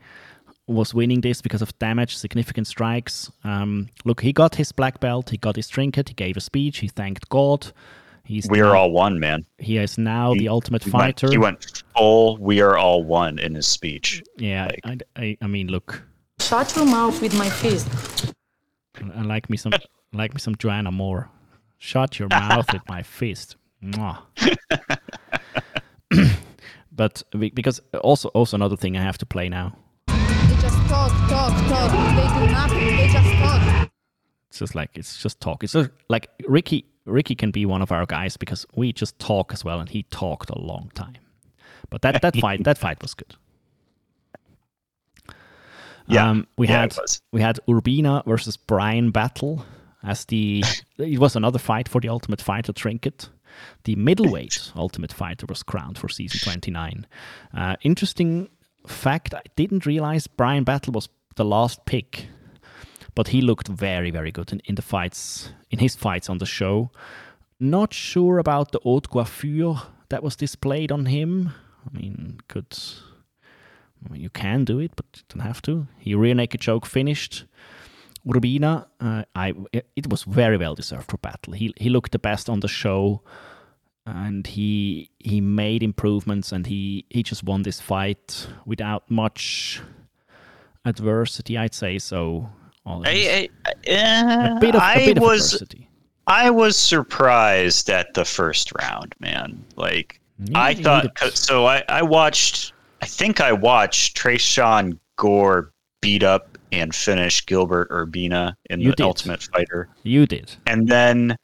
was 0.68 0.94
winning 0.94 1.22
this 1.22 1.42
because 1.42 1.62
of 1.62 1.78
damage, 1.80 2.16
significant 2.16 2.68
strikes. 2.68 3.32
Um, 3.44 3.90
look, 4.06 4.22
he 4.22 4.32
got 4.34 4.56
his 4.56 4.72
black 4.72 5.00
belt, 5.00 5.30
he 5.30 5.38
got 5.38 5.56
his 5.56 5.68
trinket, 5.68 6.08
he 6.10 6.14
gave 6.16 6.38
a 6.38 6.42
speech, 6.42 6.78
he 6.80 6.88
thanked 6.88 7.28
God. 7.30 7.72
He's 8.26 8.48
We 8.50 8.60
now, 8.62 8.70
are 8.70 8.76
all 8.78 8.92
one, 8.92 9.20
man. 9.20 9.46
He 9.58 9.78
is 9.78 9.98
now 9.98 10.34
the 10.34 10.48
ultimate 10.48 10.84
He 10.84 10.90
went- 10.92 11.20
fighter. 11.20 11.30
he 11.30 11.38
went 11.38 11.84
full. 11.98 12.38
We 12.38 12.62
are 12.62 12.78
all 12.78 13.04
one 13.04 13.38
in 13.40 13.56
his 13.56 13.68
speech. 13.68 14.24
yeah, 14.38 14.70
like- 14.86 15.04
I, 15.18 15.22
I, 15.22 15.38
I 15.42 15.48
mean, 15.48 15.68
look, 15.68 16.02
Shut 16.40 16.76
your 16.76 16.86
mouth 16.86 17.22
with 17.22 17.38
my 17.38 17.50
fist. 17.50 18.34
I 19.16 19.22
like 19.22 19.50
me 19.50 19.58
some, 19.58 19.74
like 20.14 20.34
me 20.34 20.40
some 20.40 20.56
Joanna 20.56 20.92
Moore. 20.92 21.30
Shut 21.78 22.18
your 22.20 22.28
mouth 22.30 22.72
with 22.72 22.82
my 22.88 23.02
fist. 23.04 23.56
But 26.96 27.24
be- 27.38 27.50
because 27.50 27.82
also 28.02 28.30
also 28.30 28.56
another 28.56 28.78
thing 28.78 28.96
I 28.96 29.02
have 29.02 29.18
to 29.18 29.26
play 29.26 29.50
now. 29.50 29.76
They 31.24 31.30
just 31.30 31.30
talk, 31.30 31.68
talk, 31.70 31.92
talk. 31.92 32.16
They 32.16 32.46
do 32.46 32.52
nothing. 32.52 32.98
They 32.98 33.08
just 33.08 33.34
talk. 33.36 33.90
It's 34.50 34.60
just 34.60 34.76
like 34.76 34.90
it's 34.96 35.22
just 35.22 35.40
talk. 35.40 35.64
It's 35.64 35.74
just 35.74 35.90
like 36.10 36.30
Ricky. 36.48 36.86
Ricky 37.06 37.36
can 37.36 37.52
be 37.52 37.66
one 37.66 37.82
of 37.82 37.92
our 37.92 38.06
guys 38.06 38.38
because 38.38 38.66
we 38.76 38.94
just 38.94 39.18
talk 39.20 39.52
as 39.54 39.66
well, 39.66 39.80
and 39.80 39.90
he 39.90 40.04
talked 40.04 40.50
a 40.50 40.58
long 40.60 40.92
time. 40.96 41.18
But 41.90 42.02
that 42.02 42.22
that 42.22 42.36
fight 42.38 42.64
that 42.64 42.78
fight 42.78 43.02
was 43.02 43.14
good. 43.14 43.36
Yeah. 46.08 46.30
Um, 46.30 46.48
we 46.58 46.68
Yeah, 46.68 46.82
had 46.82 46.98
we 47.32 47.42
had 47.42 47.60
Urbina 47.68 48.26
versus 48.26 48.58
Bryan 48.58 49.12
battle 49.12 49.66
as 50.04 50.26
the 50.26 50.64
it 50.98 51.20
was 51.20 51.36
another 51.36 51.60
fight 51.60 51.88
for 51.88 52.02
the 52.02 52.10
Ultimate 52.10 52.42
Fighter 52.42 52.74
trinket. 52.74 53.30
The 53.86 53.96
middleweight 53.96 54.72
Ultimate 54.76 55.14
Fighter 55.14 55.46
was 55.48 55.64
crowned 55.64 55.98
for 55.98 56.10
season 56.10 56.40
29. 56.42 57.08
Uh, 57.54 57.76
interesting 57.84 58.50
fact: 58.88 59.34
I 59.34 59.42
didn't 59.56 59.86
realize 59.86 60.28
Bryan 60.28 60.64
Battle 60.64 60.94
was 60.94 61.10
the 61.36 61.46
last 61.46 61.86
pick, 61.86 62.28
but 63.16 63.30
he 63.30 63.42
looked 63.42 63.68
very 63.68 64.12
very 64.12 64.32
good 64.32 64.52
in, 64.52 64.60
in 64.66 64.76
the 64.76 64.82
fights 64.82 65.52
in 65.70 65.80
his 65.80 65.96
fights 65.96 66.30
on 66.30 66.38
the 66.38 66.46
show. 66.46 66.92
Not 67.60 67.94
sure 67.94 68.40
about 68.40 68.72
the 68.72 68.80
haute 68.84 69.10
coiffure 69.10 69.76
that 70.10 70.24
was 70.24 70.36
displayed 70.36 70.92
on 70.92 71.06
him. 71.06 71.54
I 71.86 71.98
mean, 71.98 72.40
could 72.48 72.76
I 74.06 74.14
mean, 74.14 74.22
you 74.22 74.30
can 74.30 74.66
do 74.66 74.80
it, 74.80 74.92
but 74.96 75.06
you 75.16 75.24
don't 75.30 75.48
have 75.48 75.62
to. 75.64 75.88
He 76.00 76.16
rear 76.16 76.34
naked 76.34 76.62
choke 76.62 76.86
finished. 76.86 77.46
Urbina, 78.26 78.86
uh, 79.02 79.24
I 79.36 79.54
it 79.96 80.08
was 80.10 80.24
very 80.24 80.58
well 80.58 80.76
deserved 80.76 81.10
for 81.10 81.18
battle. 81.18 81.54
He 81.54 81.74
he 81.78 81.90
looked 81.90 82.12
the 82.12 82.20
best 82.20 82.50
on 82.50 82.62
the 82.62 82.68
show, 82.68 83.22
and 84.06 84.46
he 84.46 85.10
he 85.20 85.42
made 85.42 85.84
improvements, 85.84 86.52
and 86.52 86.66
he 86.68 87.06
he 87.10 87.24
just 87.24 87.44
won 87.44 87.64
this 87.64 87.80
fight 87.80 88.48
without 88.66 89.10
much 89.10 89.82
adversity. 90.86 91.58
I'd 91.58 91.74
say 91.74 92.00
so. 92.00 92.50
All 92.86 93.02
I, 93.08 93.50
I, 93.66 93.92
uh, 93.92 94.58
a 94.58 94.60
bit 94.60 94.76
of 94.76 94.82
a 94.82 94.96
bit 94.96 95.18
of 95.18 95.24
was 95.24 95.54
adversity. 95.54 95.90
I 96.28 96.50
was 96.50 96.78
surprised 96.78 97.90
at 97.90 98.14
the 98.14 98.26
first 98.26 98.72
round, 98.82 99.16
man. 99.20 99.64
Like 99.78 100.20
I 100.54 100.74
thought. 100.74 101.18
So 101.34 101.66
I 101.66 101.84
I 101.88 102.02
watched. 102.02 102.74
I 103.02 103.06
think 103.06 103.40
I 103.42 103.52
watched 103.54 104.18
Tresean 104.18 104.98
Gore 105.18 105.72
beat 106.02 106.24
up 106.24 106.58
and 106.72 106.94
finish 106.96 107.46
Gilbert 107.46 107.90
Urbina 107.90 108.56
in 108.70 108.80
You 108.82 108.90
the 108.92 108.96
did. 108.98 109.04
Ultimate 109.04 109.44
Fighter, 109.44 109.88
You 110.04 110.26
did. 110.26 110.56
and 110.68 110.88
then 110.88 111.36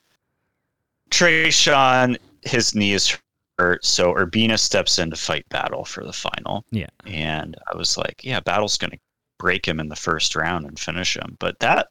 Tresean 1.12 2.18
his 2.44 2.74
knee 2.76 2.94
is 2.94 3.18
hurt, 3.58 3.84
so 3.86 4.14
Urbina 4.14 4.58
steps 4.58 5.00
in 5.00 5.10
to 5.10 5.16
fight 5.16 5.48
Battle 5.50 5.84
for 5.86 6.04
the 6.06 6.14
final. 6.14 6.66
Yeah. 6.72 6.88
And 7.06 7.58
I 7.74 7.78
was 7.78 7.98
like, 7.98 8.22
yeah, 8.24 8.40
Battle's 8.40 8.78
going 8.78 8.92
to 8.92 9.00
break 9.38 9.66
him 9.68 9.80
in 9.80 9.90
the 9.90 9.96
first 9.96 10.36
round 10.36 10.66
and 10.66 10.78
finish 10.80 11.16
him. 11.16 11.38
But 11.40 11.60
that 11.60 11.88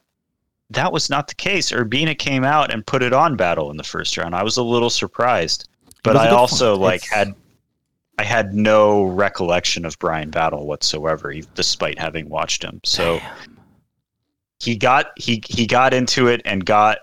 that 0.71 0.93
was 0.93 1.09
not 1.09 1.29
the 1.29 1.35
case. 1.35 1.73
Urbina 1.73 2.19
came 2.19 2.45
out 2.45 2.73
and 2.73 2.87
put 2.87 3.03
it 3.03 3.13
on 3.15 3.37
Battle 3.37 3.71
in 3.71 3.77
the 3.79 3.83
first 3.85 4.17
round. 4.19 4.35
I 4.35 4.43
was 4.43 4.59
a 4.59 4.63
little 4.63 4.91
surprised. 4.91 5.69
But 6.05 6.17
I 6.17 6.29
also 6.29 6.75
fight. 6.77 6.83
like 6.83 7.05
It's- 7.05 7.13
had 7.15 7.35
I 8.21 8.25
had 8.25 8.53
no 8.53 9.05
recollection 9.05 9.85
of 9.85 9.97
Bryan 10.01 10.31
Battle 10.31 10.67
whatsoever, 10.67 11.33
despite 11.55 11.99
having 11.99 12.29
watched 12.29 12.65
him. 12.65 12.81
So 12.85 13.21
he 14.61 14.77
got 14.77 15.13
he 15.17 15.43
he 15.47 15.67
got 15.67 15.95
into 15.95 16.27
it 16.27 16.43
and 16.45 16.65
got 16.65 16.99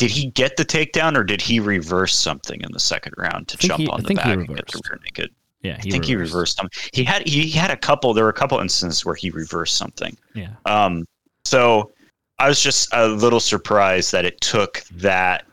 did 0.00 0.10
he 0.10 0.28
get 0.30 0.56
the 0.56 0.64
takedown 0.64 1.14
or 1.14 1.22
did 1.22 1.42
he 1.42 1.60
reverse 1.60 2.16
something 2.16 2.58
in 2.62 2.72
the 2.72 2.80
second 2.80 3.12
round 3.18 3.48
to 3.48 3.58
jump 3.58 3.82
he- 3.82 3.88
on 3.88 4.00
I 4.00 4.08
the 4.08 4.14
back 4.14 4.26
and 4.26 4.48
get 4.48 4.66
the 4.66 4.80
rear 4.88 4.98
naked? 5.04 5.30
Yeah, 5.62 5.76
I 5.78 5.82
think 5.82 6.06
he 6.06 6.16
reversed 6.16 6.56
some. 6.56 6.70
He 6.94 7.04
had 7.04 7.28
he 7.28 7.50
had 7.50 7.70
a 7.70 7.76
couple. 7.76 8.14
There 8.14 8.24
were 8.24 8.30
a 8.30 8.32
couple 8.32 8.58
instances 8.60 9.04
where 9.04 9.14
he 9.14 9.28
reversed 9.28 9.76
something. 9.76 10.16
Yeah. 10.32 10.54
Um. 10.64 11.06
So 11.44 11.92
I 12.38 12.48
was 12.48 12.62
just 12.62 12.88
a 12.94 13.08
little 13.08 13.40
surprised 13.40 14.10
that 14.12 14.24
it 14.24 14.40
took 14.40 14.82
that. 14.92 15.44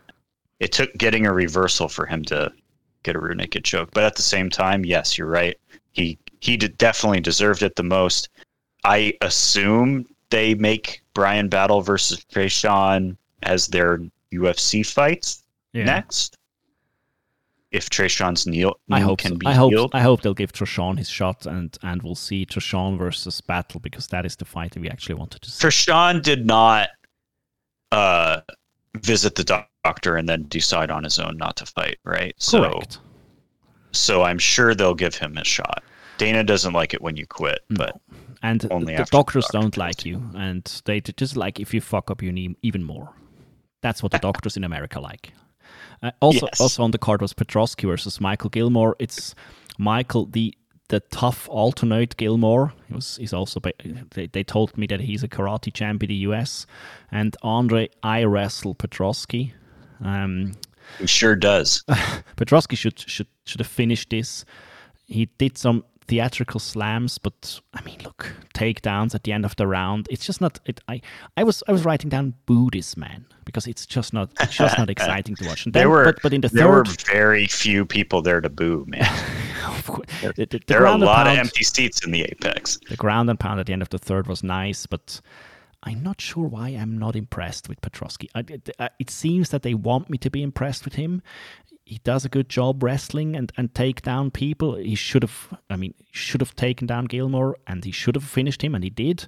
It 0.61 0.71
took 0.71 0.93
getting 0.93 1.25
a 1.25 1.33
reversal 1.33 1.89
for 1.89 2.05
him 2.05 2.23
to 2.25 2.49
get 3.03 3.17
a 3.17 3.19
rear 3.19 3.33
naked 3.33 3.65
choke. 3.65 3.89
But 3.91 4.05
at 4.05 4.15
the 4.15 4.21
same 4.21 4.49
time, 4.49 4.85
yes, 4.85 5.17
you're 5.17 5.27
right. 5.27 5.57
He 5.91 6.17
he 6.39 6.55
did 6.55 6.77
definitely 6.77 7.19
deserved 7.19 7.63
it 7.63 7.75
the 7.75 7.83
most. 7.83 8.29
I 8.85 9.13
assume 9.19 10.05
they 10.29 10.55
make 10.55 11.01
Bryan 11.13 11.49
Battle 11.49 11.81
versus 11.81 12.25
Tresean 12.31 13.17
as 13.43 13.67
their 13.67 13.99
UFC 14.33 14.85
fights 14.85 15.43
Yeah. 15.73 15.85
next. 15.85 16.35
If 17.71 17.89
Tresean's 17.89 18.47
knee, 18.47 18.63
I 18.89 18.99
hope 19.01 19.19
can 19.19 19.31
so. 19.33 19.37
be 19.37 19.45
I 19.45 19.53
hope 19.53 19.71
healed. 19.71 19.91
I 19.93 20.01
hope 20.01 20.21
they'll 20.21 20.33
give 20.33 20.53
Tresean 20.53 20.97
his 20.97 21.09
shot 21.09 21.45
and 21.45 21.77
and 21.83 22.01
we'll 22.01 22.15
see 22.15 22.45
Tresean 22.45 22.97
versus 22.97 23.41
Battle 23.41 23.79
because 23.81 24.07
that 24.07 24.25
is 24.25 24.35
the 24.37 24.45
fight 24.45 24.71
that 24.73 24.79
we 24.79 24.89
actually 24.89 25.15
wanted 25.15 25.41
to 25.41 25.51
see. 25.51 25.67
Tresean 25.67 26.21
did 26.21 26.45
not 26.45 26.89
uh, 27.91 28.39
visit 29.01 29.35
the 29.35 29.43
doctor 29.83 30.15
and 30.15 30.27
then 30.29 30.45
decide 30.47 30.89
on 30.91 31.03
his 31.03 31.19
own 31.19 31.37
not 31.37 31.57
to 31.57 31.65
fight, 31.65 31.97
right? 32.05 32.33
So, 32.37 32.71
Correct. 32.71 32.99
so 33.91 34.23
I'm 34.23 34.39
sure 34.39 34.73
they'll 34.73 34.95
give 34.95 35.15
him 35.15 35.37
a 35.37 35.43
shot. 35.43 35.83
Dana 36.17 36.43
doesn't 36.43 36.73
like 36.73 36.93
it 36.93 37.01
when 37.01 37.15
you 37.17 37.27
quit, 37.27 37.59
but 37.69 37.99
And 38.43 38.61
the 38.61 38.69
the 38.69 39.05
doctors 39.11 39.45
doctor 39.45 39.59
don't 39.59 39.77
like 39.77 40.05
you, 40.05 40.21
and 40.35 40.63
they 40.85 41.01
just 41.01 41.35
like 41.35 41.59
if 41.59 41.73
you 41.73 41.81
fuck 41.81 42.09
up, 42.09 42.21
you 42.23 42.31
need 42.31 42.55
even 42.61 42.83
more. 42.83 43.13
That's 43.81 44.01
what 44.03 44.11
the 44.11 44.19
doctors 44.19 44.57
in 44.57 44.63
America 44.63 44.99
like. 44.99 45.33
Uh, 46.01 46.11
also, 46.19 46.45
Yes. 46.47 46.61
also 46.61 46.83
on 46.83 46.91
the 46.91 46.97
card 46.97 47.21
was 47.21 47.33
Petroski 47.33 47.87
versus 47.87 48.19
Michael 48.21 48.49
Gilmore. 48.49 48.95
It's 48.99 49.35
Michael, 49.77 50.25
the 50.25 50.53
the 50.89 51.01
tough 51.11 51.49
alternate 51.49 52.15
Gilmore. 52.17 52.73
He 52.87 52.93
was 52.93 53.17
he's 53.17 53.33
also 53.33 53.59
they, 54.13 54.27
they 54.27 54.43
told 54.43 54.77
me 54.77 54.87
that 54.87 55.01
he's 55.01 55.21
a 55.23 55.27
karate 55.27 55.73
champ 55.73 56.01
in 56.03 56.07
the 56.07 56.15
U.S. 56.29 56.65
And 57.11 57.35
Andre 57.41 57.89
I 58.03 58.23
wrestle 58.23 58.73
Petroski. 58.75 59.51
Um, 60.01 60.53
he 60.99 61.07
sure 61.07 61.35
does. 61.35 61.83
Petroski 62.37 62.77
should 62.77 62.97
should 62.99 63.27
should 63.45 63.59
have 63.59 63.67
finished 63.67 64.09
this. 64.11 64.45
He 65.07 65.25
did 65.37 65.57
some 65.57 65.83
theatrical 66.07 66.59
slams, 66.59 67.17
but 67.17 67.59
I 67.73 67.81
mean, 67.83 67.97
look, 68.03 68.31
takedowns 68.53 69.13
at 69.15 69.23
the 69.23 69.31
end 69.33 69.45
of 69.45 69.55
the 69.55 69.67
round. 69.67 70.07
It's 70.09 70.25
just 70.25 70.41
not. 70.41 70.59
It, 70.65 70.79
I 70.87 71.01
I 71.35 71.43
was 71.43 71.63
I 71.67 71.71
was 71.71 71.83
writing 71.85 72.09
down 72.09 72.33
"boo 72.45 72.69
this 72.71 72.95
man" 72.97 73.25
because 73.45 73.67
it's 73.67 73.85
just 73.85 74.13
not 74.13 74.31
it's 74.39 74.55
just 74.55 74.77
not 74.77 74.89
exciting 74.95 75.35
to 75.35 75.45
watch. 75.47 75.65
And 75.65 75.73
There 75.73 75.83
then, 75.83 75.89
were 75.91 76.03
but, 76.05 76.21
but 76.23 76.33
in 76.33 76.41
the 76.41 76.49
there 76.49 76.67
were 76.69 76.83
very 77.11 77.47
few 77.47 77.85
people 77.85 78.21
there 78.21 78.41
to 78.41 78.49
boo, 78.49 78.85
man. 78.87 79.01
of 79.67 79.85
the, 80.21 80.33
the, 80.35 80.45
the 80.45 80.61
there 80.67 80.85
are 80.87 80.95
a 80.95 80.97
lot 80.97 81.27
of 81.27 81.37
empty 81.37 81.63
seats 81.63 82.05
in 82.05 82.11
the 82.11 82.23
Apex. 82.23 82.79
The 82.89 82.95
ground 82.97 83.29
and 83.29 83.39
pound 83.39 83.59
at 83.59 83.65
the 83.65 83.73
end 83.73 83.81
of 83.81 83.89
the 83.89 83.97
third 83.99 84.27
was 84.27 84.43
nice, 84.43 84.85
but 84.85 85.19
I'm 85.83 86.01
not 86.03 86.19
sure 86.19 86.47
why 86.47 86.69
I'm 86.69 86.97
not 86.97 87.15
impressed 87.15 87.69
with 87.69 87.79
Petroski. 87.81 88.27
I, 88.33 88.39
it, 88.47 88.69
I- 88.79 88.89
it 88.99 89.09
seems 89.09 89.49
that 89.49 89.61
they 89.61 89.73
want 89.73 90.09
me 90.09 90.17
to 90.19 90.29
be 90.29 90.41
impressed 90.41 90.83
with 90.85 90.95
him. 90.95 91.21
He 91.87 91.99
does 92.03 92.25
a 92.25 92.29
good 92.29 92.49
job 92.49 92.83
wrestling 92.83 93.33
and, 93.37 93.49
and 93.55 93.73
take 93.73 94.01
down 94.01 94.29
people. 94.29 94.75
He 94.75 94.93
should 94.93 95.23
have, 95.23 95.57
I 95.69 95.77
mean, 95.77 95.93
should 96.11 96.41
have 96.41 96.53
taken 96.53 96.85
down 96.85 97.05
Gilmore 97.05 97.55
and 97.65 97.85
he 97.85 97.91
should 97.91 98.15
have 98.15 98.25
finished 98.25 98.61
him, 98.61 98.75
and 98.75 98.83
he 98.83 98.89
did. 98.89 99.27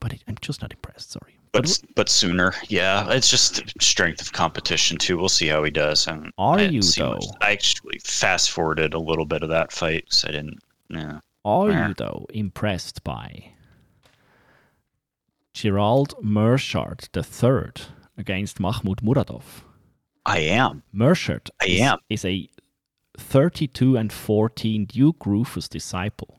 But 0.00 0.12
it, 0.12 0.24
I'm 0.26 0.36
just 0.40 0.60
not 0.60 0.72
impressed. 0.72 1.12
Sorry. 1.12 1.38
But 1.52 1.80
but 1.94 2.08
sooner, 2.08 2.52
yeah. 2.66 3.08
It's 3.12 3.30
just 3.30 3.80
strength 3.80 4.20
of 4.20 4.32
competition 4.32 4.98
too. 4.98 5.16
We'll 5.16 5.28
see 5.28 5.46
how 5.46 5.62
he 5.62 5.70
does. 5.70 6.08
And 6.08 6.32
Are 6.36 6.60
you, 6.60 6.82
see 6.82 7.00
much- 7.00 7.20
though? 7.26 7.32
I 7.40 7.52
actually 7.52 8.00
fast 8.00 8.50
forwarded 8.50 8.92
a 8.92 8.98
little 8.98 9.24
bit 9.24 9.44
of 9.44 9.50
that 9.50 9.70
fight, 9.70 10.06
so 10.08 10.26
I 10.28 10.32
didn't. 10.32 10.58
Yeah. 10.88 11.20
Are 11.44 11.70
Yeah. 11.70 11.88
you 11.88 11.94
though 11.94 12.26
impressed 12.34 13.04
by 13.04 13.52
Gerald 15.52 16.14
Meerschaert 16.20 17.08
the 17.12 17.22
third 17.22 17.82
against 18.18 18.58
Mahmoud 18.58 19.00
Muradov? 19.02 19.62
I 20.26 20.38
am. 20.38 20.82
Meerschaert 20.94 21.50
I 21.60 21.66
is, 21.66 21.80
am. 21.80 21.98
is 22.08 22.24
a 22.24 22.48
32 23.18 23.96
and 23.96 24.12
14 24.12 24.86
Duke 24.86 25.18
Roufus 25.20 25.68
disciple. 25.68 26.38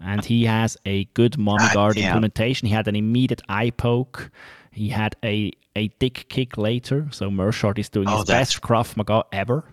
And 0.00 0.24
he 0.24 0.44
has 0.44 0.76
a 0.86 1.04
good 1.14 1.36
mommy 1.36 1.64
guard 1.74 1.96
implementation. 1.96 2.68
He 2.68 2.74
had 2.74 2.86
an 2.88 2.94
immediate 2.96 3.42
eye 3.48 3.70
poke. 3.70 4.30
He 4.70 4.88
had 4.88 5.16
a, 5.24 5.50
a 5.74 5.88
dick 5.98 6.26
kick 6.28 6.56
later. 6.56 7.08
So 7.10 7.28
Meerschaert 7.30 7.78
is 7.78 7.88
doing 7.88 8.08
Oh, 8.08 8.18
his 8.18 8.24
best 8.26 8.60
Krav 8.60 8.96
Maga 8.96 9.24
ever, 9.32 9.64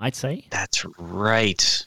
I'd 0.00 0.14
say. 0.14 0.46
That's 0.50 0.84
right. 0.98 1.86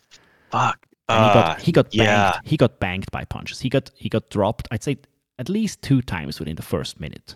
Fuck. 0.51 0.85
He 1.07 1.15
got 1.15 1.62
he 1.62 1.71
got 1.71 1.85
uh, 1.88 1.89
banged. 1.89 1.95
yeah. 2.07 2.39
He 2.43 2.57
got 2.57 2.79
banged 2.79 3.09
by 3.12 3.25
punches. 3.25 3.59
He 3.62 3.69
got 3.69 3.89
he 3.95 4.09
got 4.09 4.29
dropped. 4.29 4.67
I'd 4.69 4.83
say 4.83 4.97
at 5.39 5.49
least 5.49 5.81
two 5.81 6.03
times 6.03 6.38
within 6.39 6.55
the 6.55 6.62
first 6.62 6.99
minute. 6.99 7.33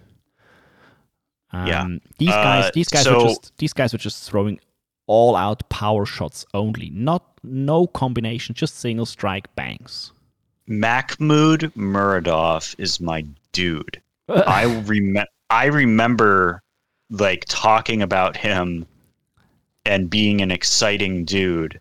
Um, 1.54 1.68
Yeah. 1.68 1.88
These 2.18 2.30
guys 2.30 2.66
Uh, 2.66 2.72
these 2.74 2.90
guys 2.90 3.08
were 3.08 3.22
just 3.22 3.58
these 3.58 3.74
guys 3.74 3.94
were 3.94 4.00
just 4.00 4.30
throwing 4.30 4.60
all 5.08 5.36
out 5.36 5.68
power 5.70 6.06
shots 6.06 6.46
only. 6.54 6.90
Not 6.90 7.24
no 7.44 7.88
combination, 7.88 8.56
just 8.56 8.80
single 8.80 9.06
strike 9.06 9.54
bangs. 9.56 10.12
Mahmoud 10.68 11.74
Muradov 11.76 12.76
is 12.78 13.00
my 13.00 13.26
dude. 13.52 14.02
I 14.30 14.64
remember 14.86 15.30
I 15.50 15.66
remember 15.66 16.62
like 17.10 17.46
talking 17.48 18.02
about 18.02 18.36
him 18.36 18.86
and 19.86 20.10
being 20.10 20.42
an 20.42 20.50
exciting 20.52 21.26
dude 21.26 21.80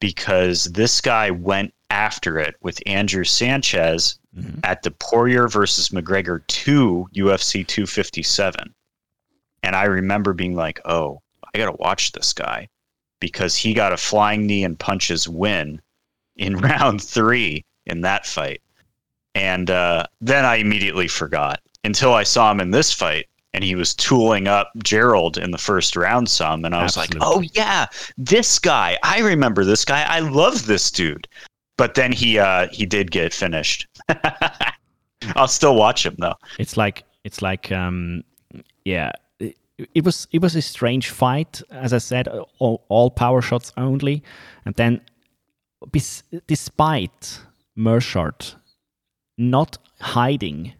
because 0.00 0.64
this 0.64 1.00
guy 1.00 1.30
went 1.30 1.74
after 1.90 2.38
it 2.38 2.54
with 2.62 2.80
Andrew 2.86 3.24
Sanchez 3.24 4.18
at 4.62 4.82
the 4.82 4.92
Poirier 4.92 5.48
versus 5.48 5.88
McGregor 5.88 6.46
2 6.46 7.08
UFC 7.14 7.66
257. 7.66 8.72
And 9.62 9.76
I 9.76 9.84
remember 9.84 10.32
being 10.32 10.54
like, 10.54 10.80
"Oh, 10.84 11.20
I 11.54 11.58
got 11.58 11.66
to 11.66 11.76
watch 11.78 12.12
this 12.12 12.32
guy 12.32 12.68
because 13.20 13.54
he 13.56 13.74
got 13.74 13.92
a 13.92 13.96
flying 13.96 14.46
knee 14.46 14.64
and 14.64 14.78
punches 14.78 15.28
win 15.28 15.80
in 16.36 16.56
round 16.58 17.02
3 17.02 17.64
in 17.86 18.00
that 18.02 18.26
fight." 18.26 18.62
And 19.34 19.70
uh, 19.70 20.06
then 20.20 20.44
I 20.44 20.56
immediately 20.56 21.08
forgot 21.08 21.60
until 21.84 22.14
I 22.14 22.24
saw 22.24 22.50
him 22.50 22.60
in 22.60 22.72
this 22.72 22.92
fight, 22.92 23.26
and 23.52 23.62
he 23.62 23.74
was 23.74 23.94
tooling 23.94 24.48
up 24.48 24.70
Gerald 24.82 25.38
in 25.38 25.50
the 25.50 25.58
first 25.58 25.96
round 25.96 26.28
some, 26.28 26.64
and 26.64 26.74
I 26.74 26.82
was 26.82 26.96
like, 26.96 27.10
"Oh 27.20 27.42
yeah, 27.54 27.86
this 28.18 28.58
guy! 28.58 28.98
I 29.02 29.20
remember 29.20 29.64
this 29.64 29.84
guy. 29.84 30.02
I 30.02 30.20
love 30.20 30.66
this 30.66 30.90
dude." 30.90 31.28
But 31.76 31.94
then 31.94 32.12
he 32.12 32.38
uh, 32.38 32.68
he 32.72 32.84
did 32.86 33.10
get 33.10 33.32
finished. 33.32 33.86
I'll 35.36 35.48
still 35.48 35.76
watch 35.76 36.04
him 36.04 36.14
though. 36.18 36.34
it's 36.58 36.76
like 36.76 37.04
it's 37.24 37.42
like 37.42 37.70
um 37.72 38.22
yeah 38.84 39.12
it, 39.94 40.04
was 40.04 40.26
it 40.32 40.42
was 40.42 40.56
a 40.56 40.62
strange 40.62 41.10
fight 41.10 41.62
as 41.70 41.92
i 41.92 41.98
said 41.98 42.28
all, 42.58 42.84
all 42.88 43.10
power 43.10 43.42
shots 43.42 43.72
only 43.76 44.22
and 44.64 44.74
then 44.76 45.00
bes- 45.92 46.22
despite 46.46 47.40
Meerschaert 47.76 48.56
not 49.38 49.78
hiding 50.00 50.72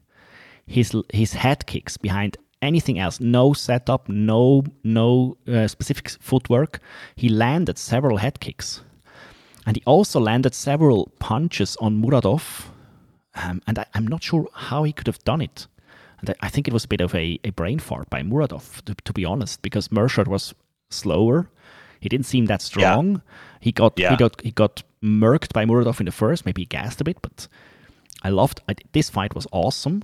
his 0.66 0.94
his 1.12 1.32
head 1.32 1.66
kicks 1.66 1.96
behind 1.96 2.36
anything 2.62 2.98
else 2.98 3.20
no 3.20 3.52
setup 3.52 4.08
no 4.08 4.62
no 4.84 5.36
uh, 5.48 5.66
specific 5.66 6.10
footwork 6.20 6.80
he 7.16 7.28
landed 7.28 7.78
several 7.78 8.18
head 8.18 8.40
kicks 8.40 8.82
and 9.66 9.76
he 9.76 9.82
also 9.86 10.20
landed 10.20 10.54
several 10.54 11.10
punches 11.18 11.76
on 11.80 12.02
muradov 12.02 12.70
um, 13.34 13.62
and 13.66 13.78
I, 13.78 13.86
I'm 13.94 14.06
not 14.06 14.22
sure 14.22 14.48
how 14.52 14.84
he 14.84 14.92
could 14.92 15.06
have 15.06 15.22
done 15.24 15.40
it. 15.40 15.66
And 16.20 16.34
I, 16.40 16.48
think 16.48 16.68
it 16.68 16.74
was 16.74 16.84
a 16.84 16.88
bit 16.88 17.00
of 17.00 17.14
a, 17.14 17.38
a 17.44 17.50
brain 17.50 17.78
fart 17.78 18.10
by 18.10 18.22
Muradov, 18.22 18.82
to, 18.84 18.94
to 18.94 19.12
be 19.12 19.24
honest, 19.24 19.62
because 19.62 19.88
Meerschaert 19.88 20.28
was 20.28 20.54
slower. 20.90 21.50
He 22.00 22.08
didn't 22.08 22.26
seem 22.26 22.46
that 22.46 22.62
strong. 22.62 23.22
He 23.60 23.72
got 23.72 23.98
he 23.98 24.16
got 24.16 24.40
he 24.40 24.50
got 24.50 24.82
murked 25.02 25.52
by 25.52 25.64
Muradov 25.66 26.00
in 26.00 26.06
the 26.06 26.12
first. 26.12 26.46
Maybe 26.46 26.62
he 26.62 26.66
gassed 26.66 27.00
a 27.00 27.04
bit, 27.04 27.20
but 27.20 27.46
I 28.22 28.30
loved 28.30 28.60
I, 28.68 28.74
this 28.92 29.10
fight. 29.10 29.34
Was 29.34 29.46
awesome. 29.52 30.02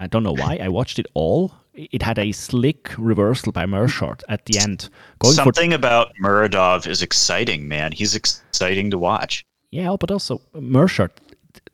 I 0.00 0.06
don't 0.06 0.22
know 0.22 0.32
why. 0.32 0.58
I 0.62 0.68
watched 0.68 0.98
it 0.98 1.06
all. 1.14 1.52
It 1.74 2.02
had 2.02 2.18
a 2.18 2.32
slick 2.32 2.92
reversal 2.96 3.52
by 3.52 3.66
Meerschaert 3.66 4.22
at 4.28 4.46
the 4.46 4.58
end, 4.58 4.88
going 5.18 5.34
for 5.34 5.44
Something 5.44 5.72
about 5.72 6.12
Muradov 6.22 6.86
is 6.86 7.02
exciting, 7.02 7.68
man. 7.68 7.92
He's 7.92 8.14
exciting 8.14 8.90
to 8.90 8.98
watch. 8.98 9.44
Yeah, 9.70 9.94
but 9.98 10.10
also 10.10 10.40
Meerschaert 10.54 11.10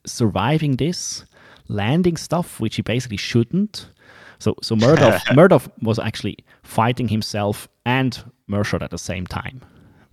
surviving 0.06 0.76
this, 0.76 1.24
landing 1.68 2.16
stuff 2.16 2.61
which 2.61 2.77
he 2.77 2.83
basically 2.83 3.16
shouldn't. 3.16 3.90
So 4.38 4.55
so 4.62 4.77
Murdoch 4.77 5.22
Murdoch 5.35 5.62
was 5.81 5.98
actually 5.98 6.38
fighting 6.62 7.09
himself 7.09 7.68
and 7.85 8.22
Meerschaert 8.48 8.83
at 8.83 8.90
the 8.90 8.98
same 8.98 9.27
time. 9.27 9.61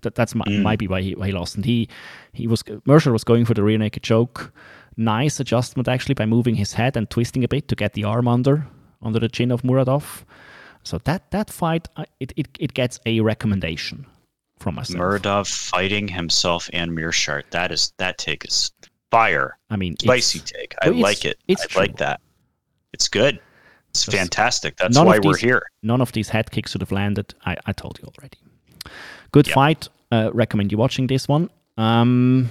That 0.01 0.15
that's 0.15 0.33
mi- 0.33 0.59
might 0.59 0.79
be 0.79 0.87
why 0.87 1.01
he, 1.01 1.15
why 1.15 1.27
he 1.27 1.31
lost. 1.31 1.55
And 1.55 1.65
he 1.65 1.87
he 2.33 2.47
was 2.47 2.63
Meerschaert 2.63 3.13
was 3.13 3.23
going 3.23 3.45
for 3.45 3.53
the 3.53 3.63
rear 3.63 3.77
naked 3.77 4.03
choke. 4.03 4.53
Nice 4.97 5.39
adjustment 5.39 5.87
actually 5.87 6.15
by 6.15 6.25
moving 6.25 6.55
his 6.55 6.73
head 6.73 6.97
and 6.97 7.09
twisting 7.09 7.43
a 7.43 7.47
bit 7.47 7.67
to 7.67 7.75
get 7.75 7.93
the 7.93 8.03
arm 8.03 8.27
under 8.27 8.67
under 9.01 9.19
the 9.19 9.29
chin 9.29 9.51
of 9.51 9.61
Muradov. 9.61 10.23
So 10.83 10.97
that 10.99 11.31
that 11.31 11.49
fight 11.49 11.87
uh, 11.97 12.05
it, 12.19 12.33
it 12.35 12.47
it 12.59 12.73
gets 12.73 12.99
a 13.05 13.21
recommendation 13.21 14.05
from 14.59 14.75
myself. 14.75 14.99
Muradov 14.99 15.47
fighting 15.47 16.07
himself 16.07 16.69
and 16.73 16.91
Meerschaert. 16.91 17.49
That 17.51 17.71
is 17.71 17.93
that 17.97 18.17
take 18.17 18.45
is 18.45 18.71
fire. 19.11 19.57
I 19.69 19.75
mean, 19.75 19.95
Spicy 19.99 20.39
take. 20.39 20.73
I 20.81 20.89
like 20.89 21.25
it. 21.25 21.37
I 21.49 21.53
true. 21.55 21.81
like 21.81 21.97
that. 21.97 22.19
It's 22.93 23.07
good. 23.07 23.39
It's 23.89 24.05
fantastic. 24.05 24.77
That's 24.77 24.97
why 24.97 25.17
of 25.17 25.25
we're 25.25 25.37
here. 25.37 25.63
None 25.83 25.99
of 26.01 26.11
these 26.13 26.29
head 26.29 26.49
kicks 26.51 26.73
would 26.73 26.81
have 26.81 26.91
landed. 26.93 27.33
I, 27.45 27.57
I 27.65 27.73
told 27.73 27.99
you 28.01 28.07
already. 28.17 28.37
Good 29.31 29.47
Yep. 29.47 29.53
fight. 29.53 29.89
Uh, 30.11 30.29
recommend 30.33 30.71
you 30.71 30.77
watching 30.77 31.07
this 31.07 31.27
one. 31.27 31.49
Um, 31.77 32.49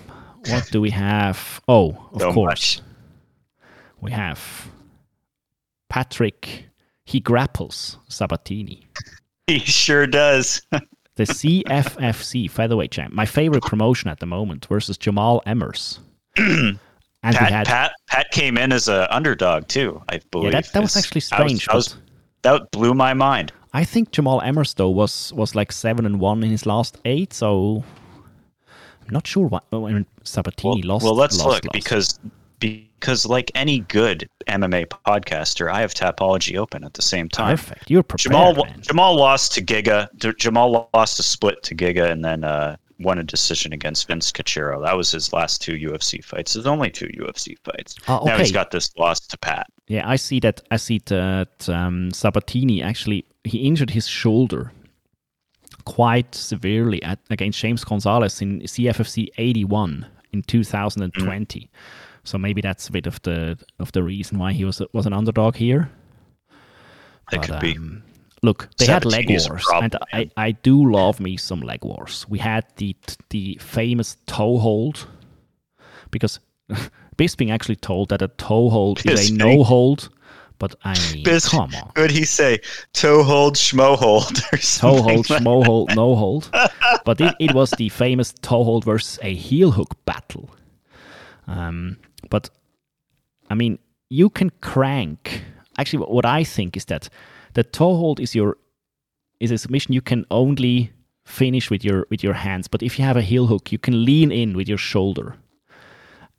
what 0.49 0.69
do 0.71 0.81
we 0.81 0.91
have? 0.91 1.61
Oh, 1.69 1.91
of 2.13 2.21
So 2.21 2.33
course, 2.33 2.79
much. 2.79 2.87
we 4.01 4.11
have 4.13 4.71
Patrick. 5.89 6.67
He 7.05 7.21
grapples 7.21 7.99
Sabatini, 8.09 8.87
He 9.47 9.59
sure 9.59 10.07
does. 10.07 10.63
the 11.17 11.25
CFFC 11.25 12.49
featherweight 12.51 12.93
champ, 12.93 13.13
my 13.13 13.27
favorite 13.27 13.65
promotion 13.65 14.09
at 14.11 14.21
the 14.21 14.27
moment, 14.27 14.67
versus 14.67 14.97
Jamal 14.97 15.43
Emmers. 15.47 15.99
and 16.37 16.79
Pat, 17.23 17.35
had 17.35 17.67
Pat 17.67 17.93
Pat 18.09 18.31
came 18.31 18.57
in 18.59 18.73
as 18.73 18.89
an 18.89 19.07
underdog 19.11 19.69
too, 19.69 20.03
I 20.09 20.21
believe. 20.31 20.53
yeah, 20.53 20.61
that, 20.61 20.73
that 20.73 20.83
was 20.83 20.97
actually 20.97 21.23
I 21.33 21.43
was- 21.43 21.53
strange. 21.53 21.69
I 21.69 21.75
was- 21.75 21.97
that 22.43 22.71
blew 22.71 22.95
my 22.95 23.13
mind. 23.15 23.53
I 23.73 23.85
think 23.85 24.11
Jamal 24.11 24.41
Emmers 24.41 24.75
though 24.75 24.91
was 24.91 25.33
was 25.35 25.55
like 25.55 25.71
seven 25.73 26.05
and 26.07 26.19
one 26.19 26.43
in 26.43 26.51
his 26.51 26.67
last 26.67 26.99
eight, 27.05 27.33
so 27.33 27.85
I'm 28.67 29.13
not 29.13 29.27
sure 29.27 29.47
what 29.47 29.65
when 29.71 30.07
Sabatini 30.25 30.81
Well, 30.83 30.89
lost. 30.95 31.05
well, 31.05 31.15
let's 31.15 31.37
lost, 31.39 31.47
look 31.47 31.65
lost. 31.67 31.73
because 31.73 32.19
because 32.59 33.27
like 33.27 33.51
any 33.55 33.81
good 33.81 34.29
MMA 34.49 34.87
podcaster, 34.87 35.71
I 35.73 35.81
have 35.83 35.95
Tapology 35.95 36.57
open 36.57 36.85
at 36.85 36.95
the 36.95 37.03
same 37.03 37.29
time. 37.29 37.57
perfect. 37.57 37.91
You're 37.91 38.03
prepared, 38.03 38.23
Jamal 38.33 38.55
man. 38.65 38.81
Jamal 38.83 39.17
lost 39.17 39.53
to 39.55 39.63
Giga. 39.63 40.09
Jamal 40.37 40.91
lost 40.95 41.19
a 41.21 41.23
split 41.23 41.63
to 41.65 41.75
Giga, 41.75 42.11
and 42.11 42.25
then 42.25 42.45
uh, 42.45 42.77
won 43.01 43.19
a 43.19 43.23
decision 43.23 43.73
against 43.73 44.07
Vince 44.07 44.31
Cachero. 44.31 44.83
That 44.85 44.97
was 44.97 45.11
his 45.11 45.33
last 45.33 45.63
two 45.63 45.75
UFC 45.75 46.23
fights. 46.25 46.53
His 46.53 46.67
only 46.67 46.91
two 46.91 47.09
UFC 47.09 47.57
fights. 47.65 47.97
Ah, 48.07 48.21
Now 48.25 48.37
he's 48.39 48.49
okay. 48.49 48.55
got 48.55 48.71
this 48.71 48.95
loss 48.97 49.21
to 49.21 49.39
Pat. 49.39 49.67
Yeah, 49.89 50.09
I 50.09 50.17
see 50.17 50.39
that. 50.41 50.61
I 50.71 50.77
see 50.77 51.01
that 51.07 51.69
um, 51.69 52.11
Sabatini 52.13 52.83
actually 52.83 53.25
he 53.45 53.59
injured 53.67 53.91
his 53.91 54.07
shoulder 54.07 54.73
quite 55.85 56.35
severely 56.35 57.03
at 57.03 57.19
against 57.31 57.59
James 57.59 57.85
Gonzalez 57.85 58.41
in 58.43 58.61
CFFC 58.61 59.29
81 59.39 60.07
in 60.33 60.43
2020. 60.43 61.61
Mm. 61.61 61.69
So 62.23 62.39
maybe 62.39 62.61
that's 62.61 62.89
a 62.89 62.93
bit 62.93 63.07
of 63.07 63.21
the 63.23 63.59
of 63.79 63.93
the 63.93 64.03
reason 64.03 64.39
why 64.39 64.53
he 64.53 64.65
was 64.65 64.83
was 64.93 65.07
an 65.07 65.13
underdog 65.13 65.57
here. 65.57 65.91
That 67.31 67.41
But, 67.41 67.43
could 67.47 67.61
be. 67.61 67.79
Look, 68.43 68.69
they 68.79 68.87
had 68.87 69.05
leg 69.05 69.29
wars, 69.29 69.65
problem, 69.65 69.85
and 69.85 69.97
I, 70.13 70.17
man. 70.17 70.31
I 70.37 70.51
do 70.53 70.91
love 70.91 71.21
me 71.21 71.37
some 71.37 71.61
leg 71.61 71.85
wars. 71.85 72.27
We 72.29 72.39
had 72.39 72.65
the 72.77 72.97
the 73.29 73.59
famous 73.61 74.17
toe 74.27 74.59
hold, 74.59 75.07
because 76.11 76.41
Bisping 77.19 77.53
actually 77.53 77.77
told 77.77 78.09
that 78.09 78.23
a 78.23 78.29
toe 78.29 78.71
hold 78.71 79.05
is 79.05 79.31
a 79.31 79.35
no 79.35 79.63
hold, 79.63 80.09
but 80.59 80.75
I 80.85 80.95
mean, 81.13 81.23
Bis- 81.25 81.49
come 81.51 81.75
on, 81.75 81.91
What'd 81.95 82.13
he 82.13 82.25
say? 82.25 82.61
Toe 82.95 83.23
hold, 83.23 83.57
schmo 83.57 83.97
hold, 83.99 84.39
or 84.53 84.59
toe 84.59 85.03
hold, 85.03 85.29
like- 85.29 85.43
schmo 85.43 85.63
hold, 85.65 85.95
no 85.95 86.15
hold. 86.17 86.51
But 87.05 87.21
it, 87.21 87.35
it 87.41 87.53
was 87.55 87.73
the 87.73 87.91
famous 87.91 88.33
toe 88.41 88.65
hold 88.65 88.85
versus 88.87 89.19
a 89.23 89.35
heel 89.35 89.71
hook 89.71 89.95
battle. 90.07 90.49
Um, 91.47 91.99
but 92.31 92.49
I 93.51 93.55
mean, 93.55 93.79
you 94.09 94.31
can 94.31 94.51
crank. 94.63 95.45
Actually, 95.77 96.07
what 96.07 96.25
I 96.25 96.43
think 96.45 96.77
is 96.77 96.85
that 96.87 97.11
the 97.55 97.65
toe 97.65 97.97
hold 97.97 98.21
is 98.21 98.35
your 98.35 98.57
is 99.39 99.51
a 99.51 99.59
submission 99.59 99.95
you 99.95 100.03
can 100.03 100.25
only 100.31 100.93
finish 101.25 101.71
with 101.71 101.85
your 101.85 102.07
with 102.11 102.23
your 102.23 102.35
hands. 102.35 102.69
But 102.69 102.83
if 102.83 102.99
you 102.99 103.05
have 103.05 103.17
a 103.17 103.23
heel 103.23 103.47
hook, 103.47 103.73
you 103.73 103.79
can 103.79 104.05
lean 104.05 104.31
in 104.33 104.57
with 104.57 104.69
your 104.69 104.79
shoulder, 104.79 105.37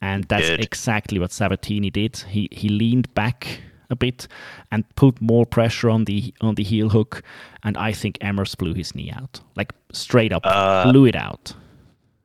and 0.00 0.24
that's 0.24 0.48
Good. 0.48 0.60
exactly 0.60 1.18
what 1.18 1.32
Sabatini 1.32 1.90
did. 1.90 2.16
He 2.28 2.48
he 2.52 2.68
leaned 2.68 3.12
back 3.14 3.60
a 3.90 3.96
bit 3.96 4.26
and 4.70 4.84
put 4.94 5.20
more 5.20 5.44
pressure 5.44 5.90
on 5.90 6.04
the 6.04 6.34
on 6.40 6.54
the 6.54 6.62
heel 6.64 6.88
hook, 6.88 7.22
and 7.62 7.76
I 7.76 7.92
think 7.92 8.18
Emmers 8.20 8.56
blew 8.56 8.74
his 8.74 8.94
knee 8.94 9.12
out, 9.14 9.40
like 9.56 9.72
straight 9.92 10.32
up 10.32 10.42
uh, 10.44 10.90
blew 10.90 11.06
it 11.06 11.16
out. 11.16 11.54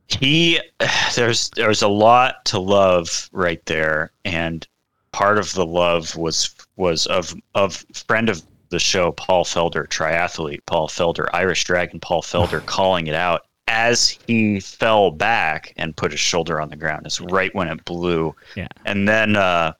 he 0.08 0.60
there's 1.15 1.50
there's 1.52 1.82
a 1.82 1.88
lot 1.88 2.45
to 2.45 2.60
love 2.60 3.30
right 3.34 3.65
there 3.65 4.12
and 4.23 4.65
part 5.12 5.38
of 5.38 5.54
the 5.54 5.65
love 5.65 6.15
was 6.15 6.56
was 6.76 7.08
of 7.08 7.34
of 7.56 7.86
friend 7.93 8.30
of 8.30 8.41
the 8.69 8.80
show 8.80 9.12
paul 9.13 9.43
felder 9.45 9.88
triathlete 9.88 10.60
paul 10.65 10.88
felder 10.88 11.27
irish 11.34 11.63
dragon 11.63 11.99
paul 11.99 12.21
felder 12.21 12.63
calling 12.65 13.08
it 13.08 13.15
out 13.15 13.41
as 13.69 14.17
he 14.27 14.60
fell 14.60 15.12
back 15.12 15.73
and 15.77 15.95
put 15.97 16.12
his 16.12 16.19
shoulder 16.21 16.62
on 16.62 16.69
the 16.69 16.75
ground 16.77 17.06
It's 17.06 17.19
right 17.19 17.53
when 17.53 17.67
it 17.67 17.84
blew. 17.84 18.34
Yeah. 18.56 18.69
And 18.86 19.10
then 19.10 19.36
uh, 19.36 19.73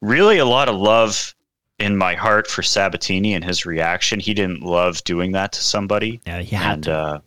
really 0.00 0.38
a 0.38 0.44
lot 0.44 0.68
of 0.68 0.74
love 0.74 1.32
in 1.78 1.96
my 1.96 2.14
heart 2.16 2.48
for 2.48 2.62
Sabatini 2.64 3.34
and 3.34 3.44
his 3.44 3.64
reaction. 3.64 4.18
He 4.18 4.34
didn't 4.34 4.62
love 4.64 5.04
doing 5.04 5.30
that 5.32 5.52
to 5.52 5.62
somebody. 5.62 6.20
Yeah, 6.26 6.40
he 6.40 6.56
had 6.56 6.72
and 6.74 6.82
to. 6.84 6.92
uh, 6.92 7.18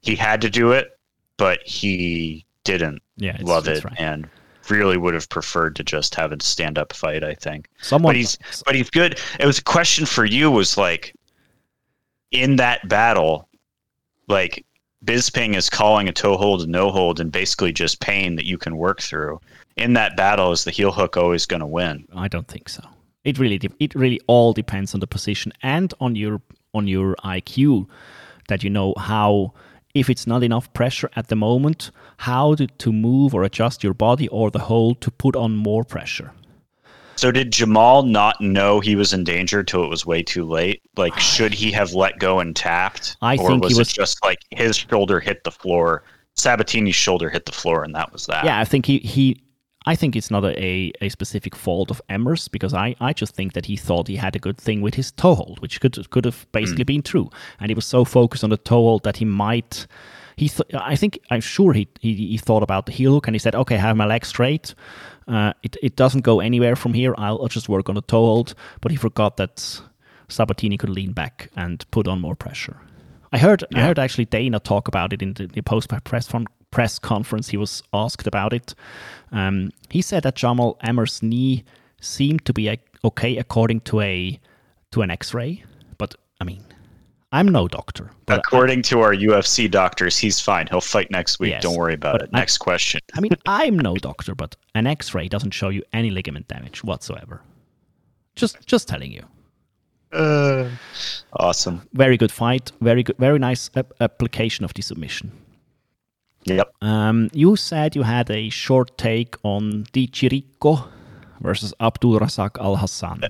he 0.00 0.16
had 0.16 0.40
to 0.40 0.48
do 0.48 0.72
it, 0.72 0.98
but 1.36 1.60
he 1.62 2.46
didn't 2.64 3.02
Yeah, 3.18 3.36
love 3.42 3.68
it 3.68 3.84
right. 3.84 3.94
and 4.00 4.26
really 4.70 4.96
would 4.96 5.14
have 5.14 5.28
preferred 5.28 5.76
to 5.76 5.84
just 5.84 6.14
have 6.14 6.32
a 6.32 6.42
stand 6.42 6.78
up 6.78 6.92
fight, 6.92 7.24
I 7.24 7.34
think. 7.34 7.68
Someone 7.80 8.12
but 8.12 8.16
he's 8.16 8.38
but 8.64 8.74
he's 8.74 8.90
good. 8.90 9.18
It 9.38 9.46
was 9.46 9.58
a 9.58 9.64
question 9.64 10.06
for 10.06 10.24
you 10.24 10.50
was 10.50 10.76
like 10.76 11.14
in 12.30 12.56
that 12.56 12.88
battle, 12.88 13.48
like 14.28 14.64
Bisping 15.04 15.56
is 15.56 15.70
calling 15.70 16.08
a 16.08 16.12
toe 16.12 16.36
hold 16.36 16.62
and 16.62 16.72
no 16.72 16.90
hold 16.90 17.20
and 17.20 17.30
basically 17.30 17.72
just 17.72 18.00
pain 18.00 18.36
that 18.36 18.46
you 18.46 18.58
can 18.58 18.76
work 18.76 19.00
through. 19.00 19.40
In 19.76 19.92
that 19.92 20.16
battle, 20.16 20.50
is 20.50 20.64
the 20.64 20.72
heel 20.72 20.90
hook 20.90 21.16
always 21.16 21.46
going 21.46 21.60
to 21.60 21.66
win? 21.66 22.06
I 22.14 22.26
don't 22.26 22.48
think 22.48 22.68
so. 22.68 22.82
It 23.24 23.38
really 23.38 23.58
de- 23.58 23.74
it 23.78 23.94
really 23.94 24.20
all 24.26 24.52
depends 24.52 24.94
on 24.94 25.00
the 25.00 25.06
position 25.06 25.52
and 25.62 25.92
on 26.00 26.16
your 26.16 26.40
on 26.74 26.88
your 26.88 27.14
IQ 27.24 27.86
that 28.48 28.62
you 28.62 28.70
know 28.70 28.94
how 28.98 29.52
if 29.94 30.10
it's 30.10 30.26
not 30.26 30.42
enough 30.42 30.72
pressure 30.72 31.10
at 31.16 31.28
the 31.28 31.36
moment, 31.36 31.90
how 32.18 32.54
to, 32.56 32.66
to 32.66 32.92
move 32.92 33.34
or 33.34 33.42
adjust 33.42 33.82
your 33.82 33.94
body 33.94 34.28
or 34.28 34.50
the 34.50 34.58
hold 34.60 35.00
to 35.00 35.10
put 35.10 35.34
on 35.36 35.56
more 35.56 35.84
pressure. 35.84 36.32
So 37.16 37.32
did 37.32 37.52
Jamal 37.52 38.04
not 38.04 38.40
know 38.40 38.78
he 38.78 38.94
was 38.94 39.12
in 39.12 39.24
danger 39.24 39.64
till 39.64 39.82
it 39.82 39.88
was 39.88 40.06
way 40.06 40.22
too 40.22 40.44
late? 40.44 40.82
Like, 40.96 41.14
ah. 41.16 41.18
should 41.18 41.52
he 41.52 41.72
have 41.72 41.92
let 41.92 42.20
go 42.20 42.38
and 42.38 42.54
tapped? 42.54 43.16
I 43.20 43.36
or 43.36 43.48
think 43.48 43.64
he 43.64 43.74
was, 43.74 43.78
was- 43.78 43.90
it 43.90 43.94
just 43.94 44.24
like 44.24 44.38
his 44.50 44.76
shoulder 44.76 45.18
hit 45.18 45.42
the 45.42 45.50
floor, 45.50 46.04
Sabatini's 46.36 46.94
shoulder 46.94 47.28
hit 47.28 47.46
the 47.46 47.52
floor, 47.52 47.82
and 47.82 47.92
that 47.96 48.12
was 48.12 48.26
that. 48.26 48.44
Yeah, 48.44 48.60
I 48.60 48.64
think 48.64 48.86
he, 48.86 48.98
he 48.98 49.42
I 49.88 49.96
think 49.96 50.16
it's 50.16 50.30
not 50.30 50.44
a, 50.44 50.92
a, 51.00 51.08
specific 51.08 51.56
fault 51.56 51.90
of 51.90 52.02
Emmers 52.10 52.50
because 52.50 52.74
I, 52.74 52.94
I 53.00 53.14
just 53.14 53.34
think 53.34 53.54
that 53.54 53.64
he 53.64 53.76
thought 53.76 54.06
he 54.06 54.16
had 54.16 54.36
a 54.36 54.38
good 54.38 54.58
thing 54.58 54.82
with 54.82 54.94
his 54.96 55.10
toe 55.10 55.34
hold, 55.34 55.60
which 55.60 55.80
could 55.80 56.10
could 56.10 56.26
have 56.26 56.46
basically 56.52 56.84
been 56.84 57.00
true. 57.02 57.30
And 57.58 57.70
he 57.70 57.74
was 57.74 57.86
so 57.86 58.04
focused 58.04 58.44
on 58.44 58.50
the 58.50 58.58
toe 58.58 58.82
hold 58.82 59.04
that 59.04 59.16
he 59.16 59.24
might 59.24 59.86
he 60.36 60.50
th- 60.50 60.74
I 60.74 60.94
think 60.94 61.18
I'm 61.30 61.40
sure 61.40 61.72
he, 61.72 61.88
he 62.00 62.14
he 62.14 62.36
thought 62.36 62.62
about 62.62 62.84
the 62.84 62.92
heel 62.92 63.14
hook 63.14 63.28
and 63.28 63.34
he 63.34 63.38
said, 63.38 63.54
Okay, 63.54 63.76
I 63.76 63.78
have 63.78 63.96
my 63.96 64.04
leg 64.04 64.26
straight. 64.26 64.74
Uh, 65.26 65.54
it, 65.62 65.76
it 65.82 65.96
doesn't 65.96 66.20
go 66.20 66.40
anywhere 66.40 66.76
from 66.76 66.92
here. 66.92 67.14
I'll, 67.16 67.38
I'll 67.40 67.48
just 67.48 67.70
work 67.70 67.88
on 67.88 67.94
the 67.94 68.02
toe 68.02 68.26
hold. 68.26 68.54
But 68.82 68.90
he 68.92 68.98
forgot 68.98 69.38
that 69.38 69.80
Sabatini 70.28 70.76
could 70.76 70.90
lean 70.90 71.12
back 71.12 71.50
and 71.56 71.90
put 71.90 72.06
on 72.06 72.20
more 72.20 72.36
pressure. 72.36 72.76
I 73.32 73.38
heard 73.38 73.64
I 73.74 73.80
heard 73.80 73.98
actually 73.98 74.26
Dana 74.26 74.60
talk 74.60 74.86
about 74.86 75.14
it 75.14 75.22
in 75.22 75.32
the, 75.32 75.46
the 75.46 75.62
post 75.62 75.88
press 76.04 76.28
from 76.28 76.46
press 76.70 76.98
conference. 76.98 77.48
He 77.48 77.56
was 77.56 77.82
asked 77.92 78.26
about 78.26 78.52
it. 78.52 78.74
Um, 79.32 79.70
he 79.90 80.02
said 80.02 80.22
that 80.24 80.34
Jamal 80.36 80.76
Emmer's 80.82 81.22
knee 81.22 81.64
seemed 82.00 82.44
to 82.46 82.52
be 82.52 82.68
uh, 82.68 82.76
okay 83.04 83.36
according 83.36 83.80
to 83.82 84.00
a 84.00 84.38
to 84.92 85.02
an 85.02 85.10
X-ray, 85.10 85.62
but 85.98 86.14
I 86.40 86.44
mean, 86.44 86.64
I'm 87.32 87.48
no 87.48 87.68
doctor. 87.68 88.10
But 88.24 88.38
According 88.38 88.82
to 88.84 89.00
our 89.00 89.14
UFC 89.14 89.70
doctors, 89.70 90.16
he's 90.16 90.40
fine. 90.40 90.66
He'll 90.68 90.80
fight 90.80 91.10
next 91.10 91.38
week. 91.40 91.50
Yes, 91.50 91.62
Don't 91.62 91.76
worry 91.76 91.92
about 91.94 92.22
it. 92.22 92.30
I- 92.32 92.38
Next 92.38 92.56
question. 92.58 93.00
I 93.14 93.20
mean, 93.20 93.32
I'm 93.44 93.78
no 93.78 93.96
doctor, 93.96 94.34
but 94.34 94.56
an 94.74 94.86
X-ray 94.86 95.28
doesn't 95.28 95.50
show 95.50 95.68
you 95.68 95.82
any 95.92 96.10
ligament 96.10 96.48
damage 96.48 96.82
whatsoever. 96.82 97.42
Just 98.34 98.56
just 98.66 98.88
telling 98.88 99.12
you. 99.12 99.24
Uh, 100.12 100.70
Awesome. 101.34 101.86
Very 101.92 102.16
good 102.16 102.32
fight. 102.32 102.72
Very 102.80 103.02
good. 103.02 103.16
Very 103.18 103.38
nice 103.38 103.68
ap- 103.76 103.92
application 104.00 104.64
of 104.64 104.72
the 104.72 104.80
submission. 104.82 105.30
Yep. 106.56 106.72
Um, 106.82 107.30
you 107.32 107.56
said 107.56 107.94
you 107.94 108.02
had 108.02 108.30
a 108.30 108.48
short 108.48 108.96
take 108.98 109.36
on 109.42 109.86
Di 109.92 110.06
Chirico 110.08 110.88
versus 111.40 111.74
Abdul 111.80 112.20
Razak 112.20 112.58
Al 112.60 112.76
Hassan. 112.76 113.22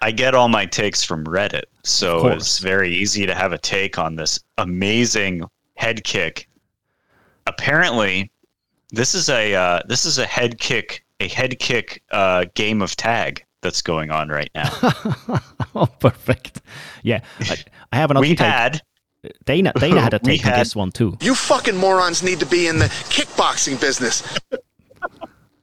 I 0.00 0.10
get 0.10 0.34
all 0.34 0.48
my 0.48 0.66
takes 0.66 1.04
from 1.04 1.24
Reddit, 1.24 1.64
so 1.84 2.26
it's 2.26 2.58
very 2.58 2.92
easy 2.92 3.24
to 3.24 3.34
have 3.34 3.52
a 3.52 3.58
take 3.58 3.98
on 3.98 4.16
this 4.16 4.40
amazing 4.58 5.44
head 5.76 6.02
kick. 6.02 6.48
Apparently, 7.46 8.32
this 8.90 9.14
is 9.14 9.28
a 9.28 9.54
uh, 9.54 9.82
this 9.86 10.04
is 10.04 10.18
a 10.18 10.26
head 10.26 10.58
kick 10.58 11.04
a 11.22 11.28
head 11.28 11.58
kick 11.58 12.02
uh, 12.10 12.46
game 12.54 12.82
of 12.82 12.96
tag 12.96 13.44
that's 13.62 13.80
going 13.80 14.10
on 14.10 14.28
right 14.28 14.50
now. 14.54 14.68
oh, 15.74 15.86
perfect. 16.00 16.60
Yeah, 17.02 17.20
I, 17.40 17.56
I 17.92 17.96
have 17.96 18.10
another 18.10 18.22
we 18.22 18.30
take. 18.30 18.40
had 18.40 18.82
Dana, 19.44 19.72
Dana 19.78 20.00
had 20.00 20.14
a 20.14 20.20
we 20.22 20.32
take 20.38 20.46
on 20.46 20.52
had- 20.52 20.60
this 20.60 20.74
one 20.76 20.90
too. 20.92 21.16
You 21.20 21.34
fucking 21.34 21.76
morons 21.76 22.22
need 22.22 22.40
to 22.40 22.46
be 22.46 22.66
in 22.66 22.78
the 22.78 22.86
kickboxing 22.86 23.80
business. 23.80 24.22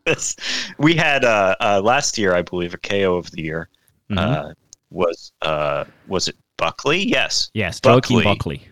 this. 0.05 0.35
We 0.77 0.95
had 0.95 1.23
uh, 1.25 1.55
uh, 1.59 1.81
last 1.83 2.17
year, 2.17 2.33
I 2.33 2.41
believe, 2.41 2.73
a 2.73 2.77
KO 2.77 3.15
of 3.15 3.29
the 3.31 3.41
year 3.43 3.69
Mm-hmm. 4.09 4.17
uh, 4.17 4.53
was 4.89 5.31
uh, 5.43 5.85
was 6.07 6.27
it 6.27 6.35
Buckley? 6.57 6.97
Yes, 7.03 7.51
Yes, 7.53 7.79
Joaquin 7.83 8.23
Buckley. 8.23 8.67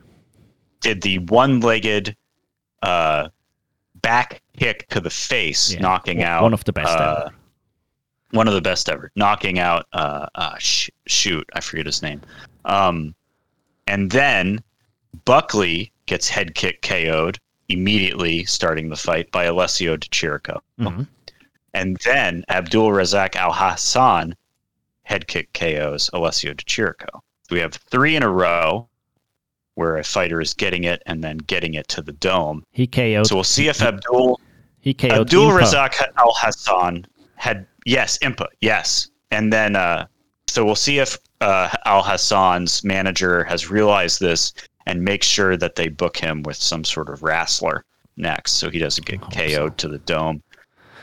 did 0.82 1.04
the 1.04 1.20
one-legged 1.20 2.16
uh, 2.82 3.30
back 4.02 4.42
kick 4.58 4.88
to 4.90 5.00
the 5.00 5.12
face, 5.12 5.74
Yeah, 5.74 5.82
knocking 5.82 6.18
one- 6.18 6.28
out 6.28 6.42
one 6.42 6.54
of 6.56 6.64
the 6.64 6.74
best 6.74 6.88
uh, 6.98 7.26
ever. 7.28 7.36
One 8.32 8.48
of 8.48 8.56
the 8.56 8.62
best 8.62 8.90
ever, 8.90 9.12
knocking 9.16 9.60
out. 9.60 9.86
Uh, 9.94 10.26
uh, 10.34 10.56
sh- 10.58 10.90
shoot, 11.06 11.48
I 11.54 11.60
forget 11.62 11.86
his 11.86 12.02
name. 12.02 12.20
Um, 12.66 13.14
and 13.86 14.10
then 14.10 14.60
Buckley 15.26 15.92
gets 16.06 16.30
head 16.30 16.56
kick 16.56 16.82
KO'd 16.82 17.40
immediately, 17.70 18.46
starting 18.46 18.90
the 18.90 18.96
fight 18.96 19.32
by 19.32 19.44
Alessio 19.46 19.98
Di 19.98 20.08
Chirico. 20.08 20.60
Mhm. 20.80 21.08
And 21.74 21.98
then 22.06 22.44
Abdul 22.50 22.90
Razak 22.90 23.36
Al 23.36 23.52
Hassan 23.54 24.36
head 25.04 25.28
kick 25.28 25.52
KOs 25.54 26.10
Alessio 26.14 26.54
Di 26.54 26.64
Chirico. 26.64 27.22
We 27.50 27.60
have 27.60 27.74
three 27.74 28.16
in 28.16 28.24
a 28.24 28.30
row 28.30 28.88
where 29.76 29.98
a 29.98 30.04
fighter 30.04 30.42
is 30.42 30.54
getting 30.54 30.86
it 30.86 31.04
and 31.06 31.24
then 31.24 31.38
getting 31.38 31.76
it 31.76 31.88
to 31.90 32.02
the 32.02 32.14
dome. 32.14 32.64
He 32.72 32.88
KO'd. 32.88 33.28
So 33.28 33.36
we'll 33.36 33.44
see 33.44 33.68
if 33.68 33.82
Abdul 33.82 34.40
he 34.80 34.94
KO'd 34.94 35.12
Abdul 35.12 35.52
Impa. 35.52 35.62
Razak 35.62 36.08
Al 36.18 36.34
Hassan 36.36 37.06
had 37.36 37.68
yes, 37.86 38.18
Impa, 38.20 38.48
yes. 38.62 39.10
And 39.32 39.52
then 39.54 39.76
uh 39.76 40.08
so 40.48 40.66
we'll 40.66 40.76
see 40.76 41.00
if 41.00 41.18
uh, 41.42 41.70
Al 41.86 42.02
Hassan's 42.02 42.84
manager 42.84 43.44
has 43.44 43.70
realized 43.70 44.20
this 44.20 44.54
and 44.88 45.04
make 45.04 45.24
sure 45.24 45.56
that 45.58 45.76
they 45.76 45.88
book 45.88 46.18
him 46.18 46.44
with 46.44 46.58
some 46.58 46.84
sort 46.84 47.10
of 47.10 47.22
wrestler 47.22 47.84
next 48.16 48.54
so 48.54 48.70
he 48.70 48.80
doesn't 48.80 49.06
get 49.06 49.20
oh, 49.22 49.28
KO'd 49.28 49.52
so. 49.52 49.70
to 49.70 49.88
the 49.88 50.00
dome. 50.00 50.42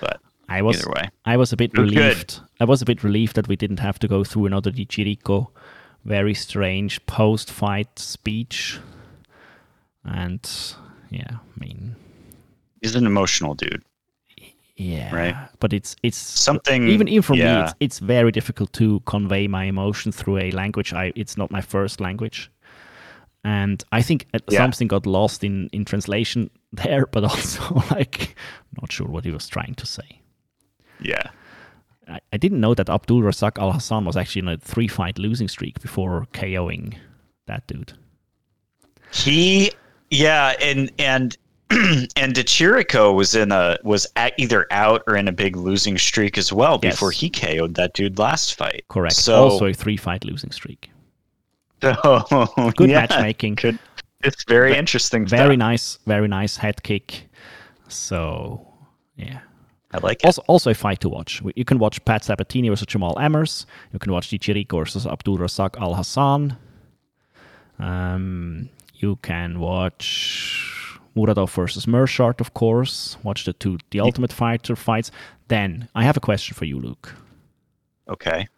But 0.01 0.21
I 0.49 0.63
was 0.63 0.81
either 0.81 0.91
way. 0.91 1.11
I 1.25 1.37
was 1.37 1.53
a 1.53 1.57
bit 1.57 1.71
It 1.75 1.81
was 1.81 1.91
good. 1.91 1.99
relieved. 1.99 2.41
I 2.61 2.65
was 2.65 2.83
a 2.83 2.85
bit 2.85 3.05
relieved 3.05 3.37
that 3.37 3.49
we 3.49 3.57
didn't 3.57 3.81
have 3.81 3.99
to 4.01 4.09
go 4.09 4.25
through 4.25 4.47
another 4.47 4.71
Di 4.71 4.87
Chirico 4.87 5.49
very 6.05 6.35
strange 6.35 7.05
post-fight 7.07 7.99
speech. 7.99 8.79
And 10.05 10.49
yeah, 11.11 11.31
I 11.31 11.59
mean, 11.59 11.97
he's 12.83 12.95
an 12.95 13.07
emotional 13.07 13.55
dude. 13.55 13.83
yeah, 14.77 15.15
Right. 15.15 15.49
But 15.61 15.73
it's 15.73 15.97
it's 16.03 16.19
Something 16.19 16.89
even 16.89 17.09
even 17.09 17.23
for 17.23 17.35
me, 17.35 17.43
it's 17.43 17.75
it's 17.81 17.99
very 18.01 18.31
difficult 18.31 18.73
to 18.75 19.01
convey 19.07 19.49
my 19.49 19.65
emotion 19.65 20.13
through 20.13 20.39
a 20.39 20.51
language. 20.51 20.93
I 20.93 21.13
it's 21.17 21.37
not 21.39 21.51
my 21.51 21.63
first 21.63 22.01
language, 22.01 22.51
and 23.45 23.85
I 23.93 24.03
think 24.03 24.27
Yeah. 24.51 24.59
something 24.59 24.89
got 24.89 25.07
lost 25.07 25.45
in 25.45 25.69
in 25.73 25.85
translation 25.85 26.51
there. 26.73 27.07
But 27.07 27.25
also, 27.25 27.63
like, 27.91 28.35
not 28.81 28.91
sure 28.93 29.07
what 29.07 29.25
he 29.25 29.31
was 29.31 29.47
trying 29.49 29.75
to 29.77 29.87
say. 29.87 30.21
Yeah. 31.01 31.29
I, 32.09 32.21
I 32.33 32.37
didn't 32.37 32.61
know 32.61 32.75
that 32.75 32.89
Abdul 32.91 33.23
Razak 33.23 33.59
Al 33.59 33.73
Hassan 33.73 34.05
was 34.05 34.17
actually 34.17 34.41
in 34.43 34.49
a 34.49 34.57
three 34.59 34.89
fight 34.89 35.19
losing 35.19 35.49
streak 35.49 35.81
before 35.81 36.27
KOing 36.33 36.95
that 37.47 37.67
dude. 37.67 37.93
He 39.13 39.71
yeah, 40.11 40.55
and 40.61 40.91
and 40.99 41.37
and 41.71 42.35
DeChirico 42.35 43.15
was 43.15 43.35
in 43.35 43.53
a 43.53 43.79
was 43.85 44.07
at 44.17 44.35
either 44.39 44.67
out 44.71 45.03
or 45.07 45.17
in 45.17 45.29
a 45.29 45.33
big 45.33 45.57
losing 45.57 45.97
streak 45.99 46.37
as 46.37 46.53
well 46.53 46.79
Yes. 46.83 46.95
before 46.95 47.11
he 47.11 47.31
KO'd 47.31 47.75
that 47.77 47.95
dude 47.95 48.19
last 48.19 48.55
fight. 48.55 48.85
Correct. 48.89 49.15
So, 49.17 49.45
also 49.45 49.67
a 49.67 49.73
three 49.73 49.97
fight 49.97 50.25
losing 50.25 50.51
streak. 50.53 50.91
so 51.83 52.73
Good 52.77 52.91
yeah, 52.91 53.01
matchmaking. 53.01 53.57
Could, 53.57 53.79
it's 54.23 54.45
very 54.45 54.77
interesting. 54.77 55.27
Very 55.27 55.55
stuff. 55.55 55.59
nice, 55.59 55.99
very 56.07 56.29
nice 56.29 56.57
head 56.57 56.83
kick. 56.83 57.29
So 57.89 58.67
yeah. 59.17 59.41
I 59.93 59.99
like 59.99 60.25
it. 60.25 60.27
Also, 60.27 60.43
also 60.49 60.71
a 60.71 60.75
fight 60.75 61.01
to 61.01 61.09
watch. 61.09 61.41
You 61.55 61.65
can 61.65 61.79
watch 61.79 62.05
Pat 62.05 62.25
Sabatini 62.25 62.69
versus 62.69 62.87
Jamal 62.87 63.15
Emmers. 63.15 63.65
You 63.93 64.01
can 64.01 64.13
watch 64.13 64.29
Dichirico 64.29 64.79
versus 64.79 65.07
Abdul 65.07 65.39
Razak 65.39 65.81
Al 65.81 65.95
Hassan. 65.95 66.57
Um, 67.79 68.71
you 68.95 69.17
can 69.23 69.61
watch 69.61 70.99
Muradov 71.17 71.51
versus 71.51 71.87
Meerschaert, 71.87 72.41
of 72.41 72.55
course. 72.55 73.17
Watch 73.23 73.45
the 73.45 73.53
two 73.53 73.79
The 73.91 74.01
Ultimate 74.01 74.33
Fighter 74.33 74.75
fights. 74.75 75.13
Then 75.47 75.89
I 75.95 76.03
have 76.03 76.17
a 76.17 76.21
question 76.21 76.55
for 76.55 76.65
you, 76.65 76.81
Luke. 76.81 77.15
Okay. 78.09 78.49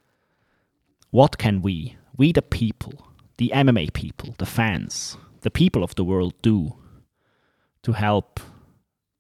What 1.11 1.37
can 1.37 1.61
we, 1.61 1.97
we 2.17 2.33
the 2.33 2.43
people, 2.43 3.09
the 3.37 3.53
MMA 3.55 3.93
people, 3.93 4.35
the 4.39 4.47
fans, 4.47 5.17
the 5.43 5.51
people 5.51 5.83
of 5.83 5.95
the 5.95 6.05
world 6.05 6.35
do 6.43 6.75
to 7.83 7.93
help 7.93 8.41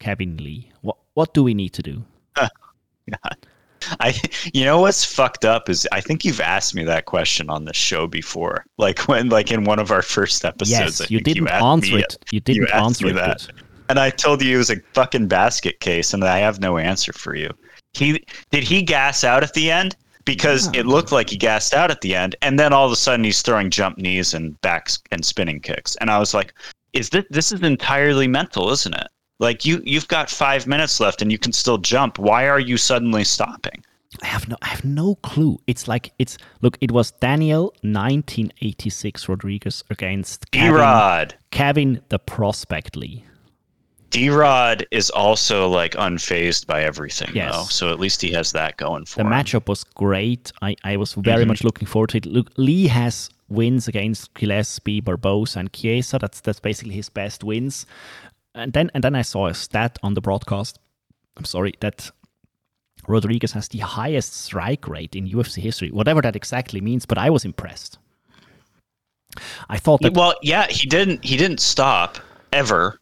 Kevin 0.01 0.37
Lee? 0.39 0.73
What 0.81 0.97
what 1.15 1.35
do 1.35 1.43
we 1.43 1.55
need 1.55 1.71
to 1.71 1.83
do? 1.83 2.05
I, 4.01 4.15
you 4.53 4.65
know 4.65 4.81
what's 4.81 5.05
fucked 5.05 5.45
up 5.45 5.69
is 5.69 5.87
I 5.93 6.01
think 6.01 6.25
you've 6.25 6.41
asked 6.41 6.75
me 6.75 6.83
that 6.85 7.05
question 7.05 7.49
on 7.51 7.65
the 7.65 7.73
show 7.73 8.07
before, 8.07 8.65
like 8.79 9.07
when, 9.07 9.29
like 9.29 9.53
in 9.53 9.65
one 9.65 9.79
of 9.79 9.91
our 9.91 10.03
first 10.03 10.45
episodes. 10.45 11.01
Yes, 11.01 11.11
you 11.11 11.21
didn't 11.21 11.49
asked 11.49 11.65
answer 11.65 11.95
me 11.95 12.03
it. 12.03 12.17
You 12.33 12.41
didn't 12.41 12.69
asked 12.71 12.75
answer 12.75 13.05
me 13.05 13.11
it 13.13 13.15
that. 13.15 13.47
and 13.89 13.99
I 14.01 14.11
told 14.11 14.43
you 14.43 14.57
it 14.57 14.59
was 14.59 14.71
a 14.71 14.81
fucking 14.93 15.29
basket 15.29 15.81
case, 15.81 16.13
and 16.15 16.25
I 16.25 16.39
have 16.39 16.61
no 16.61 16.79
answer 16.79 17.13
for 17.13 17.35
you. 17.35 17.51
He 17.93 18.25
did 18.51 18.65
he 18.65 18.83
gas 18.83 19.25
out 19.25 19.43
at 19.43 19.55
the 19.55 19.71
end 19.71 19.97
because 20.27 20.69
it 20.75 20.85
looked 20.85 21.13
like 21.13 21.31
he 21.31 21.37
gassed 21.39 21.73
out 21.73 21.91
at 21.91 22.03
the 22.03 22.15
end, 22.15 22.37
and 22.43 22.59
then 22.59 22.75
all 22.75 22.85
of 22.85 22.93
a 22.93 22.97
sudden 22.97 23.25
he's 23.25 23.41
throwing 23.41 23.71
jump 23.71 23.97
knees 23.97 24.35
and 24.35 24.61
backs 24.61 24.99
and 25.11 25.25
spinning 25.25 25.61
kicks, 25.61 25.97
and 25.97 26.11
I 26.11 26.19
was 26.19 26.35
like, 26.35 26.53
"Is 26.93 27.09
this 27.09 27.25
this 27.31 27.53
is 27.53 27.63
entirely 27.63 28.29
mental, 28.29 28.71
isn't 28.71 28.95
it? 28.95 29.07
Like 29.39 29.65
you 29.65 29.81
you've 29.85 30.09
got 30.09 30.29
five 30.29 30.67
minutes 30.67 31.01
left 31.01 31.23
and 31.23 31.33
you 31.33 31.39
can 31.39 31.53
still 31.53 31.79
jump. 31.79 32.19
Why 32.19 32.47
are 32.47 32.61
you 32.61 32.77
suddenly 32.77 33.25
stopping?" 33.25 33.83
I 34.23 34.27
have 34.27 34.49
no 34.49 34.57
I 34.63 34.69
have 34.69 34.85
no 34.85 35.15
clue. 35.17 35.59
It's 35.67 35.89
like 35.89 36.13
it's 36.19 36.39
look, 36.61 36.77
it 36.81 36.91
was 36.91 37.13
Daniel 37.13 37.67
1986 37.83 39.29
Rodriguez 39.29 39.85
against 39.91 40.51
Kevin. 40.51 40.71
Kevin 41.51 42.01
the 42.09 42.19
Prospect 42.19 42.97
Lee. 42.97 43.25
D 44.11 44.31
Rod 44.31 44.87
is 44.91 45.11
also 45.11 45.69
like 45.69 45.93
unfazed 45.95 46.67
by 46.67 46.83
everything, 46.85 47.31
Yes. 47.35 47.55
though. 47.55 47.65
So 47.65 47.91
at 47.93 47.99
least 48.01 48.23
he 48.23 48.31
has 48.33 48.53
that 48.53 48.77
going 48.77 49.05
for 49.05 49.17
The 49.17 49.23
him. 49.23 49.33
matchup 49.33 49.69
was 49.69 49.85
great. 49.85 50.53
I, 50.63 50.77
I 50.85 50.97
was 50.97 51.13
very 51.15 51.41
Mm-hmm. 51.43 51.49
much 51.49 51.65
looking 51.65 51.87
forward 51.87 52.11
to 52.11 52.19
it. 52.19 52.27
Look, 52.27 52.51
Lee 52.57 52.87
has 52.87 53.29
wins 53.49 53.89
against 53.89 54.33
Gillespie, 54.35 55.01
Barboza, 55.01 55.59
and 55.61 55.73
Chiesa. 55.73 56.19
That's 56.19 56.41
that's 56.41 56.61
basically 56.61 56.95
his 56.95 57.09
best 57.09 57.43
wins. 57.45 57.87
And 58.55 58.73
then 58.73 58.91
and 58.95 59.03
then 59.05 59.15
I 59.15 59.23
saw 59.23 59.49
a 59.49 59.55
stat 59.55 59.99
on 60.03 60.15
the 60.15 60.21
broadcast. 60.21 60.79
I'm 61.37 61.45
sorry 61.45 61.75
that 61.81 62.11
Rodriguez 63.09 63.53
has 63.53 63.69
the 63.69 63.79
highest 63.81 64.33
strike 64.35 64.89
rate 64.89 65.15
in 65.15 65.29
UFC 65.29 65.61
history, 65.63 65.91
whatever 65.91 66.23
that 66.23 66.35
exactly 66.37 66.81
means. 66.81 67.05
But 67.07 67.19
I 67.19 67.29
was 67.31 67.45
impressed. 67.45 67.99
I 69.69 69.79
thought 69.79 70.01
that 70.03 70.15
well, 70.15 70.35
yeah, 70.43 70.67
he 70.69 70.87
didn't. 70.87 71.25
He 71.25 71.37
didn't 71.37 71.61
stop 71.61 72.19
ever. 72.53 72.99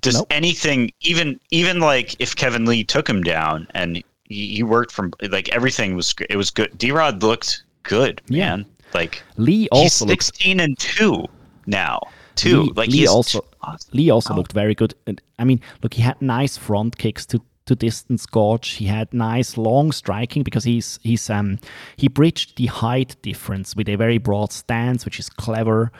Does 0.00 0.14
Nope. 0.16 0.26
anything, 0.30 0.90
even 1.00 1.40
even 1.50 1.80
like 1.80 2.14
if 2.20 2.36
Kevin 2.36 2.64
Lee 2.66 2.84
took 2.84 3.08
him 3.08 3.22
down 3.22 3.66
and 3.74 4.02
he, 4.24 4.56
he 4.56 4.62
worked 4.62 4.92
from 4.92 5.12
like 5.30 5.48
everything 5.50 5.96
was 5.96 6.14
it 6.28 6.36
was 6.36 6.50
good. 6.50 6.76
D 6.76 6.90
Rod 6.92 7.22
looked 7.22 7.62
good, 7.82 8.20
Yeah. 8.28 8.56
man. 8.56 8.66
Like 8.94 9.22
Lee 9.36 9.68
also 9.72 10.04
looked 10.04 10.22
sixteen 10.22 10.60
and 10.60 10.78
two 10.78 11.24
now. 11.66 12.00
Two 12.34 12.62
Lee, 12.64 12.72
like 12.76 12.88
Lee 12.90 12.98
he's 12.98 13.08
also 13.08 13.44
Lee 13.92 14.10
also 14.10 14.34
looked 14.34 14.52
very 14.52 14.74
good. 14.74 14.94
And, 15.06 15.20
I 15.38 15.44
mean, 15.44 15.60
look, 15.82 15.94
he 15.94 16.02
had 16.02 16.20
nice 16.20 16.56
front 16.56 16.98
kicks 16.98 17.24
to 17.26 17.40
to 17.66 17.74
distance 17.74 18.26
gauge. 18.26 18.70
He 18.74 18.86
had 18.86 19.12
nice 19.12 19.56
long 19.56 19.92
striking 19.92 20.42
because 20.42 20.64
he's 20.64 20.98
he's 21.02 21.28
um 21.30 21.58
he 21.96 22.08
bridged 22.08 22.56
the 22.56 22.66
height 22.66 23.16
difference 23.22 23.76
with 23.76 23.88
a 23.88 23.96
very 23.96 24.18
broad 24.18 24.52
stance, 24.52 25.04
which 25.04 25.18
is 25.20 25.28
clever. 25.28 25.92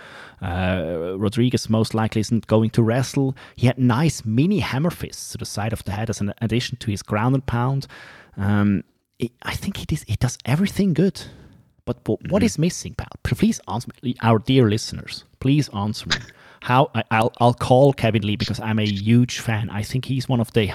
Uh, 0.43 1.15
Rodriguez 1.19 1.69
most 1.71 1.95
likely 1.95 2.21
isn't 2.21 2.47
going 2.47 2.71
to 2.71 2.83
wrestle. 2.83 3.35
He 3.57 3.67
had 3.67 3.79
nice 3.79 4.25
mini 4.25 4.61
hammer 4.61 4.91
fists 4.91 5.33
to 5.33 5.39
the 5.39 5.47
side 5.47 5.73
of 5.73 5.83
the 5.85 5.93
head 5.93 6.11
as 6.11 6.21
an 6.21 6.33
addition 6.41 6.77
to 6.79 6.91
his 6.91 7.03
ground 7.03 7.35
and 7.35 7.47
pound. 7.47 7.87
Um, 8.37 8.85
it- 9.19 9.33
I 9.43 9.55
think 9.55 9.79
he 9.79 9.87
does 9.87 10.03
he 10.07 10.17
does 10.17 10.39
everything 10.45 10.95
good. 10.95 11.21
But, 11.87 12.03
but 12.03 12.19
what 12.31 12.43
is 12.43 12.59
missing, 12.59 12.95
pal? 12.95 13.07
Please 13.23 13.61
answer 13.69 13.89
me, 14.03 14.17
our 14.21 14.41
dear 14.41 14.69
listeners. 14.69 15.23
Please 15.39 15.69
answer 15.69 16.09
me. 16.09 16.17
How 16.63 16.91
I, 16.97 17.05
I'll 17.13 17.33
I'll 17.39 17.55
call 17.55 17.93
Kevin 17.93 18.23
Lee 18.27 18.35
because 18.37 18.59
I'm 18.59 18.81
a 18.81 18.85
huge 18.87 19.39
fan. 19.39 19.71
I 19.71 19.83
think 19.85 20.05
he's 20.07 20.29
one 20.29 20.41
of 20.41 20.53
the 20.53 20.73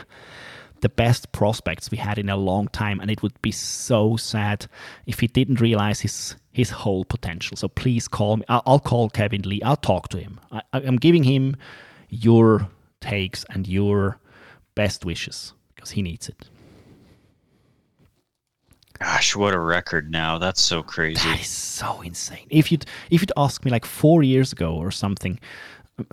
the 0.81 0.89
best 0.89 1.31
prospects 1.31 1.89
we 1.91 1.97
had 1.97 2.17
in 2.17 2.29
a 2.29 2.35
long 2.35 2.67
time, 2.67 2.99
and 2.99 3.09
it 3.09 3.21
would 3.23 3.39
be 3.41 3.51
so 3.51 4.17
sad 4.17 4.67
if 5.05 5.19
he 5.19 5.27
didn't 5.27 5.61
realize 5.61 6.01
his 6.01 6.35
his 6.51 6.69
whole 6.69 7.05
potential. 7.05 7.55
So 7.55 7.69
please 7.69 8.07
call 8.07 8.37
me. 8.37 8.43
I'll, 8.49 8.63
I'll 8.65 8.79
call 8.79 9.09
Kevin 9.09 9.43
Lee. 9.43 9.61
I'll 9.63 9.77
talk 9.77 10.09
to 10.09 10.17
him. 10.17 10.39
I, 10.51 10.61
I'm 10.73 10.97
giving 10.97 11.23
him 11.23 11.55
your 12.09 12.67
takes 12.99 13.45
and 13.49 13.67
your 13.67 14.19
best 14.75 15.05
wishes 15.05 15.53
because 15.73 15.91
he 15.91 16.01
needs 16.01 16.27
it. 16.29 16.49
gosh, 18.99 19.35
what 19.35 19.53
a 19.53 19.59
record 19.59 20.11
now. 20.11 20.37
That's 20.37 20.61
so 20.61 20.83
crazy. 20.83 21.27
That 21.27 21.39
is 21.41 21.47
so 21.47 22.01
insane. 22.01 22.47
If 22.49 22.71
you'd 22.71 22.85
if 23.09 23.21
you'd 23.21 23.31
asked 23.37 23.65
me 23.65 23.71
like 23.71 23.85
four 23.85 24.23
years 24.23 24.51
ago 24.51 24.75
or 24.75 24.91
something, 24.91 25.39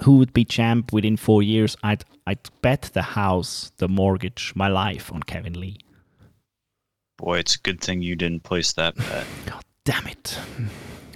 who 0.02 0.18
would 0.18 0.32
be 0.32 0.44
champ 0.44 0.92
within 0.92 1.16
four 1.16 1.42
years, 1.42 1.76
I'd 1.82 2.04
I'd 2.26 2.40
bet 2.62 2.90
the 2.92 3.02
house, 3.02 3.72
the 3.78 3.88
mortgage, 3.88 4.52
my 4.54 4.68
life 4.68 5.12
on 5.12 5.22
Kevin 5.22 5.58
Lee. 5.58 5.78
Boy, 7.16 7.38
it's 7.38 7.56
a 7.56 7.58
good 7.60 7.80
thing 7.80 8.02
you 8.02 8.14
didn't 8.16 8.42
place 8.44 8.72
that 8.74 8.96
bet. 8.96 9.26
God 9.46 9.64
damn 9.84 10.06
it. 10.06 10.38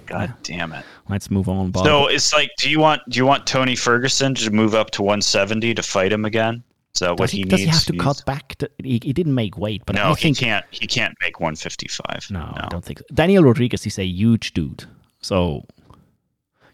God 0.05 0.33
damn 0.43 0.73
it. 0.73 0.83
Let's 1.09 1.31
move 1.31 1.47
on. 1.47 1.71
Bob. 1.71 1.85
So 1.85 2.07
it's 2.07 2.33
like, 2.33 2.49
do 2.57 2.69
you 2.69 2.79
want 2.79 3.01
do 3.09 3.17
you 3.17 3.25
want 3.25 3.47
Tony 3.47 3.75
Ferguson 3.75 4.33
to 4.35 4.51
move 4.51 4.75
up 4.75 4.91
to 4.91 5.01
170 5.01 5.73
to 5.75 5.83
fight 5.83 6.11
him 6.11 6.25
again? 6.25 6.63
Is 6.93 6.99
that 6.99 7.11
what 7.11 7.17
does 7.21 7.31
he, 7.31 7.37
he 7.39 7.43
does 7.45 7.59
needs? 7.59 7.63
he 7.63 7.69
have 7.75 7.85
to 7.85 7.93
He's- 7.93 8.03
cut 8.03 8.23
back? 8.25 8.55
To, 8.57 8.69
he, 8.83 8.99
he 9.03 9.13
didn't 9.13 9.33
make 9.33 9.57
weight, 9.57 9.81
but 9.85 9.95
No, 9.95 10.11
I 10.11 10.13
think 10.15 10.37
he 10.37 10.45
can't. 10.45 10.65
He 10.69 10.85
can't 10.85 11.15
make 11.21 11.39
155. 11.39 12.27
No, 12.29 12.53
I 12.55 12.67
don't 12.69 12.83
think 12.85 12.99
so. 12.99 13.05
Daniel 13.13 13.43
Rodriguez 13.43 13.85
is 13.87 13.97
a 13.97 14.05
huge 14.05 14.53
dude. 14.53 14.85
So, 15.21 15.65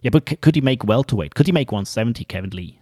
yeah, 0.02 0.10
but 0.10 0.28
c- 0.30 0.36
could 0.38 0.56
he 0.56 0.62
make 0.62 0.84
welterweight? 0.84 1.36
Could 1.36 1.46
he 1.46 1.52
make 1.52 1.72
170, 1.72 2.24
Kevin 2.26 2.50
Lee? 2.52 2.80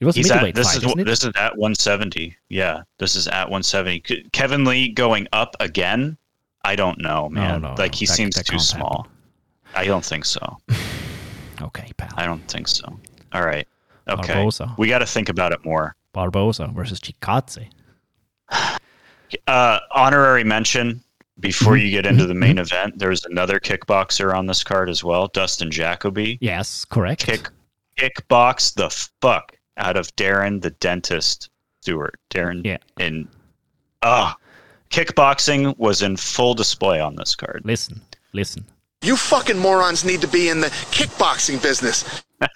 It 0.00 0.04
was 0.04 0.14
He's 0.16 0.28
middleweight 0.28 0.50
at 0.50 0.54
this 0.56 0.74
fight, 0.74 0.98
is 0.98 1.04
this 1.04 1.24
is 1.24 1.32
at 1.36 1.56
170. 1.56 2.36
Yeah, 2.48 2.82
this 2.98 3.16
is 3.16 3.28
at 3.28 3.44
170. 3.48 4.00
Could- 4.00 4.32
Kevin 4.32 4.64
Lee 4.64 4.88
going 4.90 5.26
up 5.32 5.56
again? 5.60 6.16
I 6.64 6.76
don't 6.76 7.00
know, 7.00 7.28
man. 7.28 7.62
no, 7.62 7.74
like 7.78 7.94
he 7.94 8.04
that- 8.06 8.12
seems 8.12 8.34
that 8.36 8.46
too 8.46 8.58
small. 8.58 9.06
I 9.74 9.84
don't 9.84 10.04
think 10.04 10.24
so. 10.24 10.58
Okay, 11.62 11.90
pal. 11.96 12.10
I 12.16 12.26
don't 12.26 12.46
think 12.50 12.68
so. 12.68 12.84
All 13.32 13.40
right. 13.42 13.66
Okay. 14.08 14.34
Barboza. 14.34 14.74
We 14.76 14.88
got 14.88 14.98
to 14.98 15.06
think 15.06 15.30
about 15.30 15.52
it 15.52 15.64
more. 15.64 15.96
Barboza 16.12 16.66
versus 16.74 17.00
Chikadze. 17.00 17.68
Uh, 19.48 19.80
honorary 19.92 20.44
mention 20.44 21.02
before 21.40 21.74
Mm-hmm. 21.74 21.84
you 21.84 21.90
get 21.90 22.06
into 22.06 22.26
the 22.26 22.34
main 22.34 22.58
event. 22.58 22.98
There's 22.98 23.24
another 23.26 23.58
kickboxer 23.60 24.34
on 24.36 24.46
this 24.46 24.64
card 24.64 24.88
as 24.88 25.04
well, 25.04 25.28
Dustin 25.28 25.70
Jacoby. 25.70 26.38
Yes, 26.40 26.84
correct. 26.84 27.24
Kick 27.26 27.48
kickbox 27.98 28.74
the 28.74 28.90
fuck 29.20 29.56
out 29.78 29.96
of 29.96 30.14
Darren 30.16 30.60
the 30.62 30.70
dentist 30.70 31.50
Stewart. 31.82 32.18
Darren 32.30 32.64
Yeah. 32.64 32.78
in 32.98 33.28
ah 34.02 34.36
kickboxing 34.90 35.76
was 35.78 36.02
in 36.02 36.16
full 36.16 36.54
display 36.54 37.00
on 37.00 37.16
this 37.16 37.34
card. 37.34 37.62
Listen, 37.64 38.00
listen. 38.32 38.64
You 39.02 39.16
fucking 39.16 39.58
morons 39.58 40.04
need 40.04 40.20
to 40.22 40.28
be 40.28 40.48
in 40.48 40.60
the 40.60 40.68
kickboxing 40.68 41.62
business. 41.62 42.22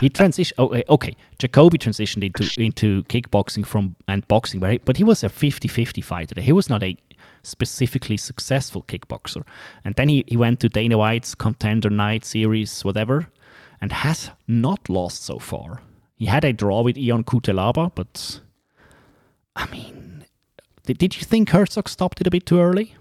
He 0.00 0.10
transitioned. 0.10 0.52
Oh, 0.58 0.68
eh, 0.68 0.82
okay. 0.90 1.16
Jacoby 1.38 1.78
transitioned 1.78 2.22
into 2.24 2.60
into 2.60 3.02
kickboxing 3.04 3.64
from 3.64 3.96
and 4.08 4.26
boxing, 4.28 4.60
right? 4.60 4.82
But 4.84 4.96
he 4.98 5.04
was 5.04 5.24
a 5.24 5.28
50-50 5.28 6.04
fighter. 6.04 6.38
He 6.40 6.52
was 6.52 6.68
not 6.68 6.82
a 6.82 6.96
specifically 7.46 8.16
successful 8.16 8.82
kickboxer. 8.82 9.44
And 9.84 9.94
then 9.94 10.08
he, 10.08 10.24
he 10.26 10.36
went 10.36 10.60
to 10.60 10.68
Dana 10.68 10.98
White's 10.98 11.34
Contender 11.34 11.90
Night 11.90 12.24
series, 12.24 12.84
whatever, 12.84 13.28
and 13.80 13.92
has 13.92 14.30
not 14.46 14.88
lost 14.88 15.24
so 15.24 15.38
far. 15.38 15.82
He 16.16 16.26
had 16.26 16.44
a 16.44 16.52
draw 16.52 16.82
with 16.82 16.96
Ion 16.96 17.24
Kutelaba, 17.24 17.92
but 17.94 18.40
I 19.54 19.66
mean, 19.70 20.24
did, 20.84 20.98
did 20.98 21.16
you 21.16 21.22
think 21.22 21.50
Herzog 21.50 21.88
stopped 21.88 22.20
it 22.20 22.26
a 22.26 22.30
bit 22.30 22.46
too 22.46 22.60
early? 22.60 22.94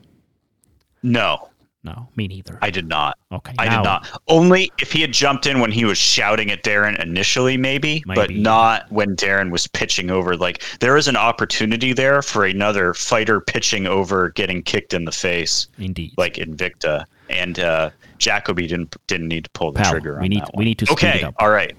No, 1.01 1.49
No, 1.85 2.07
me 2.15 2.27
neither. 2.27 2.57
I 2.63 2.71
did 2.71 2.87
not. 2.87 3.17
Okay, 3.31 3.53
I 3.59 3.65
now- 3.65 3.77
did 3.77 3.83
not. 3.83 4.21
Only 4.27 4.71
if 4.81 4.91
he 4.91 5.01
had 5.01 5.13
jumped 5.13 5.45
in 5.45 5.59
when 5.59 5.71
he 5.71 5.85
was 5.85 5.99
shouting 5.99 6.49
at 6.49 6.63
Darren 6.63 6.99
initially, 6.99 7.57
maybe, 7.57 8.03
but 8.07 8.31
not 8.31 8.91
when 8.91 9.15
Darren 9.15 9.51
was 9.51 9.67
pitching 9.67 10.09
over. 10.09 10.35
Like 10.35 10.63
there 10.79 10.97
is 10.97 11.07
an 11.07 11.15
opportunity 11.15 11.93
there 11.93 12.23
for 12.23 12.43
another 12.43 12.95
fighter 12.95 13.39
pitching 13.39 13.85
over, 13.85 14.29
getting 14.31 14.63
kicked 14.63 14.95
in 14.95 15.05
the 15.05 15.11
face, 15.11 15.67
Indeed. 15.77 16.13
like 16.17 16.33
Invicta, 16.35 17.05
and 17.29 17.59
uh, 17.59 17.91
Jacoby 18.17 18.65
didn't 18.65 18.95
didn't 19.05 19.27
need 19.27 19.43
to 19.43 19.49
pull 19.51 19.71
the 19.71 19.79
Pal, 19.79 19.91
trigger. 19.91 20.15
On 20.15 20.21
we 20.23 20.29
need- 20.29 20.41
that 20.41 20.51
we 20.57 20.65
need 20.65 20.79
to 20.79 20.87
speed 20.87 20.93
Okay, 20.93 21.17
it 21.19 21.23
up. 21.25 21.35
all 21.37 21.51
right, 21.51 21.75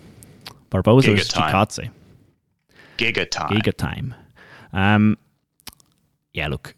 Barboza 0.71 1.11
is 1.15 1.33
versus 1.33 1.91
Giga 2.99 3.29
time. 3.31 3.51
Giga 3.51 3.75
time. 3.77 4.15
Um, 4.73 5.19
yeah, 6.33 6.47
look, 6.49 6.75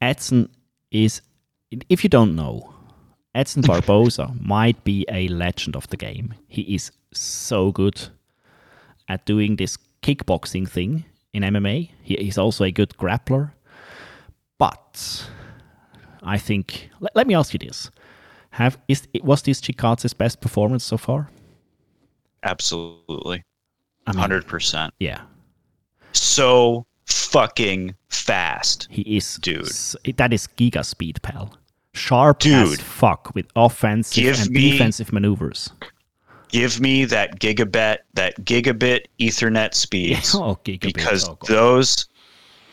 Edson 0.00 0.48
is, 0.90 1.22
if 1.88 2.02
you 2.04 2.10
don't 2.10 2.34
know, 2.36 2.72
Edson 3.34 3.62
Barboza 3.66 4.32
might 4.40 4.82
be 4.84 5.04
a 5.08 5.28
legend 5.28 5.76
of 5.76 5.88
the 5.88 5.96
game. 5.96 6.34
He 6.48 6.62
is 6.74 6.92
so 7.12 7.72
good 7.72 8.08
at 9.08 9.26
doing 9.26 9.56
this 9.56 9.76
kickboxing 10.02 10.68
thing 10.68 11.04
in 11.32 11.42
MMA. 11.42 11.90
He, 12.02 12.16
he's 12.16 12.38
also 12.38 12.64
a 12.64 12.70
good 12.70 12.90
grappler. 12.96 13.52
But 14.58 15.28
I 16.22 16.38
think, 16.38 16.90
let, 17.00 17.14
let 17.16 17.26
me 17.26 17.34
ask 17.34 17.52
you 17.52 17.58
this. 17.58 17.90
Have 18.50 18.78
is 18.86 19.08
was 19.22 19.42
this 19.42 19.60
Chikadze's 19.60 20.14
best 20.14 20.40
performance 20.40 20.84
so 20.84 20.96
far? 20.96 21.28
Absolutely. 22.44 23.42
I 24.06 24.12
mean, 24.12 24.20
Hundred 24.20 24.46
percent. 24.46 24.94
yeah, 25.00 25.22
So 26.12 26.86
fucking 27.06 27.94
fast. 28.10 28.86
he 28.90 29.16
is, 29.16 29.36
Dude. 29.36 29.66
that 30.16 30.32
is 30.32 30.46
giga 30.56 30.84
speed, 30.84 31.20
pal. 31.22 31.56
Sharp 31.94 32.44
as 32.46 32.70
Dude. 32.70 32.80
fuck 32.80 33.34
with 33.34 33.46
offensive 33.56 34.40
and 34.40 34.50
me- 34.50 34.72
defensive 34.72 35.12
maneuvers. 35.12 35.70
Give 36.48 36.80
me 36.80 37.04
that 37.06 37.40
gigabit, 37.40 37.98
that 38.14 38.36
gigabit 38.44 39.06
Ethernet 39.18 39.74
speeds. 39.74 40.34
oh, 40.34 40.58
gigabit. 40.64 40.94
because 40.94 41.28
oh, 41.28 41.38
those, 41.48 42.06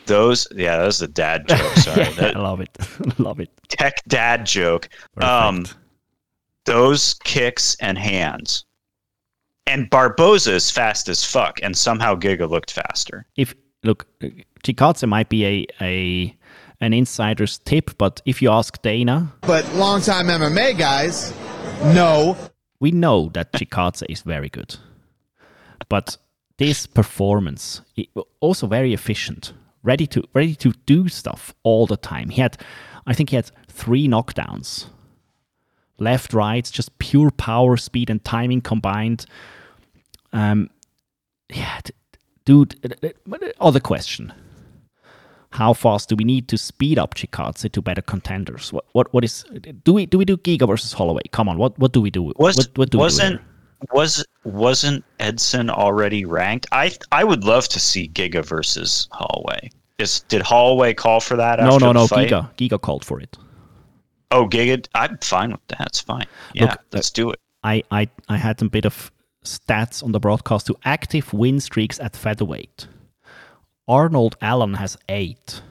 those, 0.06 0.46
yeah, 0.54 0.76
that 0.76 0.86
was 0.86 1.02
a 1.02 1.08
dad 1.08 1.48
joke. 1.48 1.72
Sorry, 1.76 2.02
I 2.02 2.12
that 2.12 2.36
love 2.36 2.60
it. 2.60 2.70
love 3.18 3.40
it. 3.40 3.50
tech 3.68 3.94
dad 4.06 4.46
joke. 4.46 4.88
Perfect. 5.14 5.32
Um, 5.32 5.66
those 6.64 7.14
kicks 7.24 7.76
and 7.80 7.98
hands. 7.98 8.64
And 9.66 9.88
Barboza 9.90 10.52
is 10.54 10.70
fast 10.70 11.08
as 11.08 11.24
fuck, 11.24 11.60
and 11.62 11.76
somehow 11.76 12.14
Giga 12.16 12.48
looked 12.50 12.72
faster. 12.72 13.26
if 13.36 13.54
look, 13.84 14.06
Chikadze 14.64 15.08
might 15.08 15.28
be 15.28 15.44
a 15.46 15.66
a 15.80 16.36
an 16.82 16.92
insider's 16.92 17.58
tip, 17.58 17.96
but 17.96 18.20
if 18.26 18.42
you 18.42 18.50
ask 18.50 18.82
Dana, 18.82 19.32
But 19.42 19.64
longtime 19.74 20.26
MMA 20.26 20.76
guys, 20.76 21.32
no. 21.94 22.36
we 22.80 22.90
know 22.90 23.30
that 23.32 23.52
Chikadze 23.52 24.04
is 24.10 24.22
very 24.22 24.48
good. 24.50 24.76
But 25.88 26.18
this 26.58 26.86
performance, 26.86 27.80
also 28.40 28.66
very 28.66 28.92
efficient, 28.92 29.52
ready 29.84 30.06
to 30.08 30.22
ready 30.34 30.54
to 30.56 30.72
do 30.86 31.08
stuff 31.08 31.54
all 31.62 31.86
the 31.86 31.96
time. 31.96 32.28
He 32.30 32.40
had, 32.40 32.56
I 33.06 33.14
think 33.14 33.30
he 33.30 33.36
had 33.36 33.50
three 33.68 34.08
knockdowns, 34.08 34.86
left, 35.98 36.34
right, 36.34 36.68
just 36.70 36.98
pure 36.98 37.30
power, 37.30 37.76
speed, 37.76 38.10
and 38.10 38.24
timing 38.24 38.60
combined. 38.60 39.24
Um, 40.32 40.68
yeah, 41.48 41.80
dude. 42.44 42.74
uh, 42.84 43.08
uh, 43.32 43.36
Other 43.60 43.80
question: 43.80 44.32
How 45.52 45.72
fast 45.72 46.08
do 46.08 46.16
we 46.16 46.24
need 46.24 46.48
to 46.48 46.58
speed 46.58 46.98
up 46.98 47.14
Chikadze 47.14 47.70
to 47.70 47.82
better 47.82 48.02
contenders? 48.02 48.72
What 48.72 48.84
what 48.92 49.12
what 49.12 49.24
is? 49.24 49.44
Do 49.84 49.92
we 49.92 50.06
do 50.06 50.18
we 50.18 50.24
do 50.24 50.36
Giga 50.36 50.66
versus 50.66 50.92
Holloway? 50.92 51.22
Come 51.30 51.48
on, 51.48 51.58
what 51.58 51.78
what 51.78 51.92
do 51.92 52.00
we 52.00 52.10
do? 52.10 52.32
Was 52.36 52.56
what, 52.56 52.78
what 52.78 52.90
do 52.90 52.98
wasn't 52.98 53.40
we 53.40 53.86
do 53.86 53.92
was 53.92 54.24
wasn't 54.44 55.04
Edson 55.20 55.70
already 55.70 56.24
ranked? 56.24 56.66
I 56.72 56.92
I 57.10 57.24
would 57.24 57.44
love 57.44 57.68
to 57.68 57.80
see 57.80 58.08
Giga 58.08 58.44
versus 58.44 59.08
Holloway. 59.12 59.70
Is 59.98 60.20
did 60.20 60.42
Holloway 60.42 60.94
call 60.94 61.20
for 61.20 61.36
that? 61.36 61.60
No, 61.60 61.78
no, 61.78 61.92
no. 61.92 62.06
fight? 62.06 62.30
Giga 62.30 62.50
Giga 62.56 62.80
called 62.80 63.04
for 63.04 63.20
it. 63.20 63.36
Oh, 64.32 64.48
Giga. 64.48 64.86
I'm 64.94 65.18
fine 65.18 65.52
with 65.52 65.66
that. 65.68 65.88
It's 65.88 66.00
fine. 66.00 66.26
Yeah, 66.54 66.64
Look, 66.64 66.80
let's 66.92 67.10
do 67.10 67.30
it. 67.30 67.38
I, 67.62 67.82
I, 67.90 68.08
I 68.28 68.38
had 68.38 68.60
a 68.62 68.68
bit 68.68 68.86
of 68.86 69.12
stats 69.44 70.02
on 70.02 70.12
the 70.12 70.20
broadcast 70.20 70.66
to 70.66 70.76
active 70.84 71.32
win 71.32 71.60
streaks 71.60 72.00
at 72.00 72.16
featherweight. 72.16 72.88
Arnold 73.88 74.36
Allen 74.40 74.74
has 74.74 74.96
eight. 75.08 75.62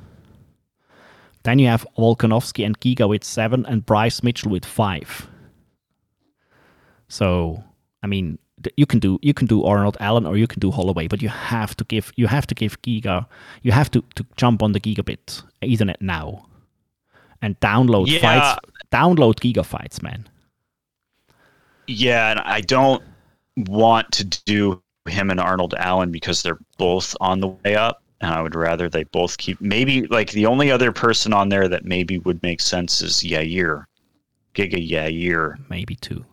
Then 1.44 1.60
you 1.60 1.68
have 1.68 1.86
Volkanovski 1.98 2.66
and 2.66 2.80
Giga 2.80 3.10
with 3.10 3.24
seven, 3.24 3.66
and 3.66 3.86
Bryce 3.86 4.22
Mitchell 4.22 4.52
with 4.52 4.66
five. 4.66 5.28
So, 7.08 7.64
I 8.04 8.08
mean, 8.08 8.38
you 8.78 8.86
can 8.86 9.00
do 9.00 9.18
you 9.22 9.34
can 9.34 9.48
do 9.48 9.64
Arnold 9.64 9.98
Allen 10.00 10.26
or 10.26 10.38
you 10.38 10.46
can 10.48 10.60
do 10.60 10.70
Holloway, 10.72 11.08
but 11.08 11.22
you 11.22 11.30
have 11.30 11.76
to 11.78 11.84
give 11.86 12.12
you 12.16 12.28
have 12.28 12.46
to 12.48 12.56
give 12.56 12.80
Giga 12.84 13.26
you 13.64 13.72
have 13.72 13.90
to, 13.92 14.04
to 14.16 14.26
jump 14.38 14.62
on 14.62 14.74
the 14.74 14.80
Gigabit 14.80 15.42
Ethernet 15.64 16.00
now, 16.00 16.46
and 17.42 17.60
download 17.60 18.08
Yeah. 18.08 18.20
fights. 18.20 18.60
Download 18.92 19.36
Giga 19.36 19.66
fights, 19.66 20.02
man. 20.04 20.28
Yeah, 21.88 22.32
and 22.32 22.40
I 22.42 22.62
don't 22.62 23.02
want 23.58 24.12
to 24.14 24.24
do 24.26 24.81
him 25.08 25.30
and 25.32 25.40
Arnold 25.40 25.74
Allen 25.78 26.12
because 26.12 26.42
they're 26.44 26.60
both 26.78 27.16
on 27.22 27.40
the 27.40 27.48
way 27.48 27.76
up, 27.76 28.04
and 28.22 28.32
I 28.34 28.42
would 28.42 28.56
rather 28.56 28.90
they 28.90 29.04
both 29.06 29.38
keep. 29.38 29.60
Maybe 29.62 30.06
like 30.08 30.32
the 30.32 30.46
only 30.46 30.72
other 30.72 30.92
person 30.92 31.34
on 31.34 31.50
there 31.50 31.68
that 31.68 31.86
maybe 31.86 32.18
would 32.20 32.42
make 32.44 32.62
sense 32.62 33.02
is 33.02 33.18
Yair, 33.22 33.86
Giga 34.56 34.90
Yair. 34.90 35.58
maybe 35.70 35.96
two. 35.96 36.24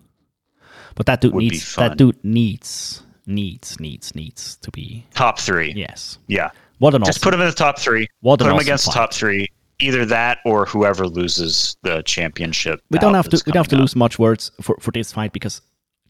But 0.95 1.07
that 1.07 1.21
dude 1.21 1.35
needs 1.35 1.75
that 1.77 1.97
dude 1.97 2.23
needs 2.25 3.03
needs 3.27 3.79
needs 3.79 4.15
needs 4.15 4.57
to 4.57 4.71
be 4.71 5.07
Top 5.15 5.39
three. 5.39 5.73
yes. 5.77 6.19
Yeah. 6.27 6.51
What 6.79 6.95
an 6.95 7.03
Just 7.05 7.19
awesome, 7.19 7.23
put 7.27 7.35
him 7.35 7.41
in 7.41 7.47
the 7.49 7.53
top 7.55 7.79
three. 7.79 8.09
What 8.21 8.39
put 8.39 8.47
an 8.47 8.51
him 8.51 8.57
awesome 8.57 8.67
against 8.67 8.85
the 8.87 8.93
fight. 8.93 8.99
top 8.99 9.13
three. 9.15 9.49
Either 9.81 10.05
that 10.07 10.39
or 10.45 10.67
whoever 10.67 11.07
loses 11.07 11.77
the 11.83 12.03
championship. 12.03 12.81
We 12.91 12.99
don't 12.99 13.15
have 13.15 13.29
to 13.29 13.41
we 13.47 13.53
don't 13.53 13.61
have 13.61 13.69
to 13.69 13.77
lose 13.77 13.95
much 13.95 14.19
words 14.19 14.51
for, 14.61 14.77
for 14.81 14.91
this 14.91 15.13
fight 15.13 15.33
because 15.33 15.61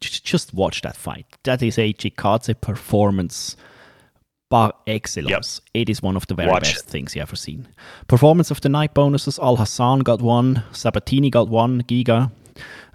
just 0.01 0.55
watch 0.55 0.83
that 0.83 0.97
fight. 0.97 1.27
That 1.45 1.63
is 1.63 1.79
a 1.79 1.93
Chikadze 1.93 2.61
performance 2.61 3.57
par 4.51 4.73
excellence. 4.87 5.61
It 5.75 5.89
is 5.89 6.03
one 6.03 6.17
of 6.17 6.27
the 6.27 6.35
very 6.35 6.49
Watch 6.49 6.73
best 6.75 6.87
things 6.87 7.15
you 7.15 7.23
ever 7.23 7.37
seen. 7.37 7.69
Performance 8.07 8.51
of 8.51 8.61
the 8.61 8.69
night 8.69 8.95
bonuses: 8.95 9.39
Al 9.39 9.57
Hassan 9.57 10.01
got 10.01 10.23
one, 10.23 10.63
Sabatini 10.73 11.31
got 11.31 11.49
one, 11.49 11.83
Giga, 11.83 12.31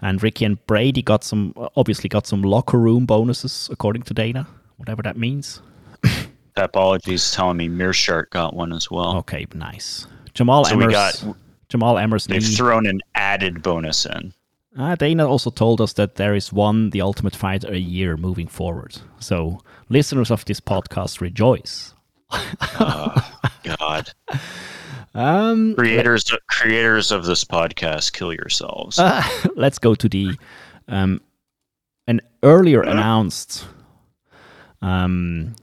and 0.00 0.22
Ricky 0.22 0.44
and 0.44 0.64
Brady 0.66 1.02
got 1.02 1.24
some. 1.24 1.54
Obviously, 1.76 2.08
got 2.08 2.26
some 2.26 2.42
locker 2.42 2.78
room 2.78 3.06
bonuses 3.06 3.68
according 3.72 4.02
to 4.02 4.14
Dana, 4.14 4.46
whatever 4.76 5.02
that 5.02 5.16
means. 5.16 5.60
Apologies 6.56 7.32
telling 7.32 7.56
me 7.56 7.68
Meerschaert 7.68 8.30
got 8.30 8.54
one 8.54 8.72
as 8.72 8.90
well. 8.90 9.16
Okay, 9.18 9.46
nice. 9.54 10.06
Jamal 10.34 10.64
So 10.64 10.76
we 10.76 10.86
got- 10.86 11.22
Jamal 11.68 11.96
Emmers. 11.96 12.28
They've 12.28 12.44
thrown 12.44 12.86
an 12.86 13.00
added 13.16 13.62
bonus 13.62 14.06
in. 14.06 14.32
Uh, 14.76 14.96
Dana 14.96 15.28
also 15.28 15.50
told 15.50 15.80
us 15.80 15.92
that 15.94 16.16
there 16.16 16.34
is 16.34 16.52
one 16.52 16.90
The 16.90 17.00
Ultimate 17.00 17.36
Fighter 17.36 17.72
a 17.72 17.78
year 17.78 18.16
moving 18.16 18.48
forward. 18.48 18.98
So 19.20 19.60
listeners 19.88 20.30
of 20.30 20.44
this 20.44 20.60
podcast 20.60 21.20
rejoice. 21.20 21.94
God. 22.78 24.10
Um, 25.14 25.76
creators 25.76 26.24
creators 26.48 27.12
of 27.12 27.24
this 27.24 27.44
podcast 27.44 28.12
kill 28.14 28.32
yourselves 28.32 28.98
let's 29.54 29.78
go 29.78 29.94
to 29.94 30.08
the 30.08 30.36
um, 30.88 31.20
an 32.08 32.20
earlier 32.42 32.82
announced 32.82 33.64
um, 34.82 35.54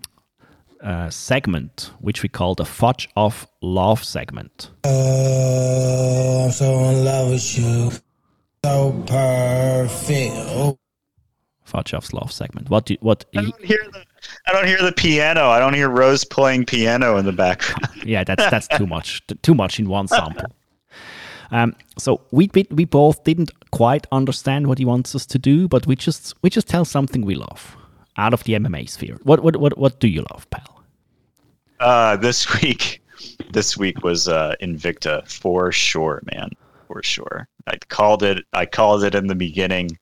uh, 0.81 1.09
segment, 1.09 1.91
which 1.99 2.23
we 2.23 2.29
call 2.29 2.55
the 2.55 2.65
Fudge 2.65 3.09
of 3.15 3.47
Love 3.61 4.03
segment. 4.03 4.71
Oh, 4.85 6.45
I'm 6.45 6.51
so 6.51 6.65
in 6.85 7.05
love 7.05 7.29
with 7.29 7.57
you. 7.57 7.91
So 8.63 9.03
perfect. 9.07 10.35
Oh. 10.35 10.77
Fudge 11.63 11.93
Love 12.13 12.31
segment. 12.31 12.69
What 12.69 12.85
do 12.85 12.93
you, 12.93 12.97
what? 13.01 13.25
I 13.35 13.41
don't 13.41 13.65
hear 13.65 13.79
the 13.91 14.05
I 14.45 14.51
don't 14.51 14.67
hear 14.67 14.81
the 14.81 14.91
piano. 14.91 15.47
I 15.47 15.59
don't 15.59 15.73
hear 15.73 15.89
Rose 15.89 16.23
playing 16.23 16.65
piano 16.65 17.17
in 17.17 17.25
the 17.25 17.31
background. 17.31 17.89
yeah, 18.05 18.23
that's 18.23 18.49
that's 18.49 18.67
too 18.67 18.85
much. 18.85 19.21
Too 19.41 19.55
much 19.55 19.79
in 19.79 19.87
one 19.87 20.07
sample. 20.07 20.45
Um, 21.49 21.75
so 21.97 22.21
we, 22.31 22.49
we 22.53 22.67
we 22.71 22.85
both 22.85 23.23
didn't 23.23 23.51
quite 23.71 24.05
understand 24.11 24.67
what 24.67 24.77
he 24.77 24.85
wants 24.85 25.15
us 25.15 25.25
to 25.27 25.39
do, 25.39 25.67
but 25.67 25.87
we 25.87 25.95
just 25.95 26.35
we 26.41 26.49
just 26.49 26.67
tell 26.67 26.85
something 26.85 27.25
we 27.25 27.35
love 27.35 27.75
out 28.17 28.33
of 28.33 28.43
the 28.43 28.53
MMA 28.53 28.89
sphere. 28.89 29.17
What 29.23 29.41
what 29.41 29.55
what 29.57 29.77
what 29.77 29.99
do 29.99 30.07
you 30.07 30.25
love, 30.31 30.49
pal? 30.49 30.83
Uh, 31.79 32.15
this 32.17 32.61
week, 32.61 33.01
this 33.51 33.77
week 33.77 34.03
was 34.03 34.27
uh, 34.27 34.55
Invicta 34.61 35.27
for 35.27 35.71
sure, 35.71 36.21
man, 36.31 36.51
for 36.91 37.03
sure. 37.03 37.47
I 37.67 37.77
called 37.87 38.23
it. 38.23 38.45
I 38.53 38.65
called 38.65 39.03
it 39.03 39.15
in 39.15 39.27
the 39.27 39.35
beginning. 39.35 39.97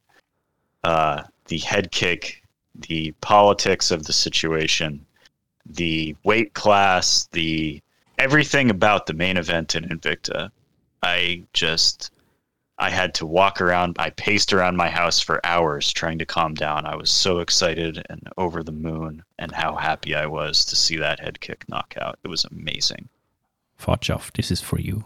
Uh, 0.83 1.23
the 1.45 1.59
head 1.59 1.91
kick, 1.91 2.41
the 2.75 3.11
politics 3.21 3.91
of 3.91 4.05
the 4.05 4.13
situation, 4.13 5.05
the 5.65 6.15
weight 6.23 6.53
class, 6.53 7.27
the 7.31 7.81
everything 8.17 8.69
about 8.69 9.05
the 9.05 9.13
main 9.13 9.37
event 9.37 9.75
in 9.75 9.83
Invicta. 9.85 10.49
I 11.03 11.43
just, 11.53 12.11
I 12.79 12.89
had 12.89 13.13
to 13.15 13.25
walk 13.25 13.61
around. 13.61 13.95
I 13.99 14.09
paced 14.09 14.51
around 14.51 14.75
my 14.75 14.89
house 14.89 15.19
for 15.19 15.45
hours 15.45 15.91
trying 15.91 16.17
to 16.19 16.25
calm 16.25 16.53
down. 16.55 16.85
I 16.85 16.95
was 16.95 17.11
so 17.11 17.39
excited 17.39 18.03
and 18.09 18.27
over 18.37 18.63
the 18.63 18.71
moon, 18.71 19.23
and 19.37 19.51
how 19.51 19.75
happy 19.75 20.15
I 20.15 20.25
was 20.25 20.65
to 20.65 20.75
see 20.75 20.97
that 20.97 21.19
head 21.19 21.39
kick 21.39 21.65
knockout. 21.69 22.17
It 22.23 22.29
was 22.29 22.45
amazing. 22.45 23.09
Fotchov, 23.79 24.31
this 24.33 24.49
is 24.51 24.61
for 24.61 24.79
you. 24.79 25.05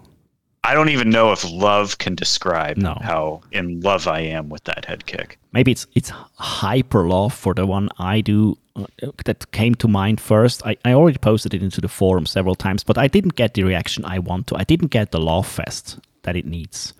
I 0.65 0.73
don't 0.73 0.89
even 0.89 1.09
know 1.09 1.31
if 1.33 1.43
love 1.51 1.97
can 1.97 2.15
describe 2.15 2.77
No. 2.77 2.97
how 3.01 3.41
in 3.51 3.81
love 3.81 4.07
I 4.07 4.19
am 4.21 4.47
with 4.49 4.63
that 4.63 4.85
head 4.85 5.05
kick. 5.05 5.37
Maybe 5.51 5.71
it's 5.71 5.87
it's 5.93 6.11
hyper 6.37 7.07
love 7.07 7.33
for 7.33 7.53
the 7.53 7.65
one 7.65 7.89
I 7.99 8.21
do 8.21 8.57
uh, 8.75 8.85
that 9.25 9.51
came 9.51 9.75
to 9.75 9.87
mind 9.87 10.21
first. 10.21 10.65
I, 10.65 10.77
I 10.85 10.93
already 10.93 11.17
posted 11.17 11.53
it 11.53 11.61
into 11.61 11.81
the 11.81 11.89
forum 11.89 12.25
several 12.25 12.55
times, 12.55 12.83
but 12.83 12.97
I 12.97 13.07
didn't 13.07 13.35
get 13.35 13.53
the 13.53 13.63
reaction 13.63 14.05
I 14.05 14.19
want 14.19 14.47
to. 14.47 14.55
I 14.55 14.63
didn't 14.63 14.91
get 14.91 15.11
the 15.11 15.19
love 15.19 15.47
fest 15.47 15.99
that 16.23 16.35
it 16.35 16.45
needs. 16.45 16.93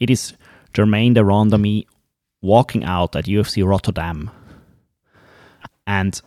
It 0.00 0.10
is 0.10 0.34
Germaine 0.74 1.14
de 1.14 1.20
Randamie 1.22 1.86
walking 2.42 2.84
out 2.84 3.16
at 3.16 3.26
UFC 3.26 3.62
Rotterdam, 3.64 4.30
and 5.86 6.20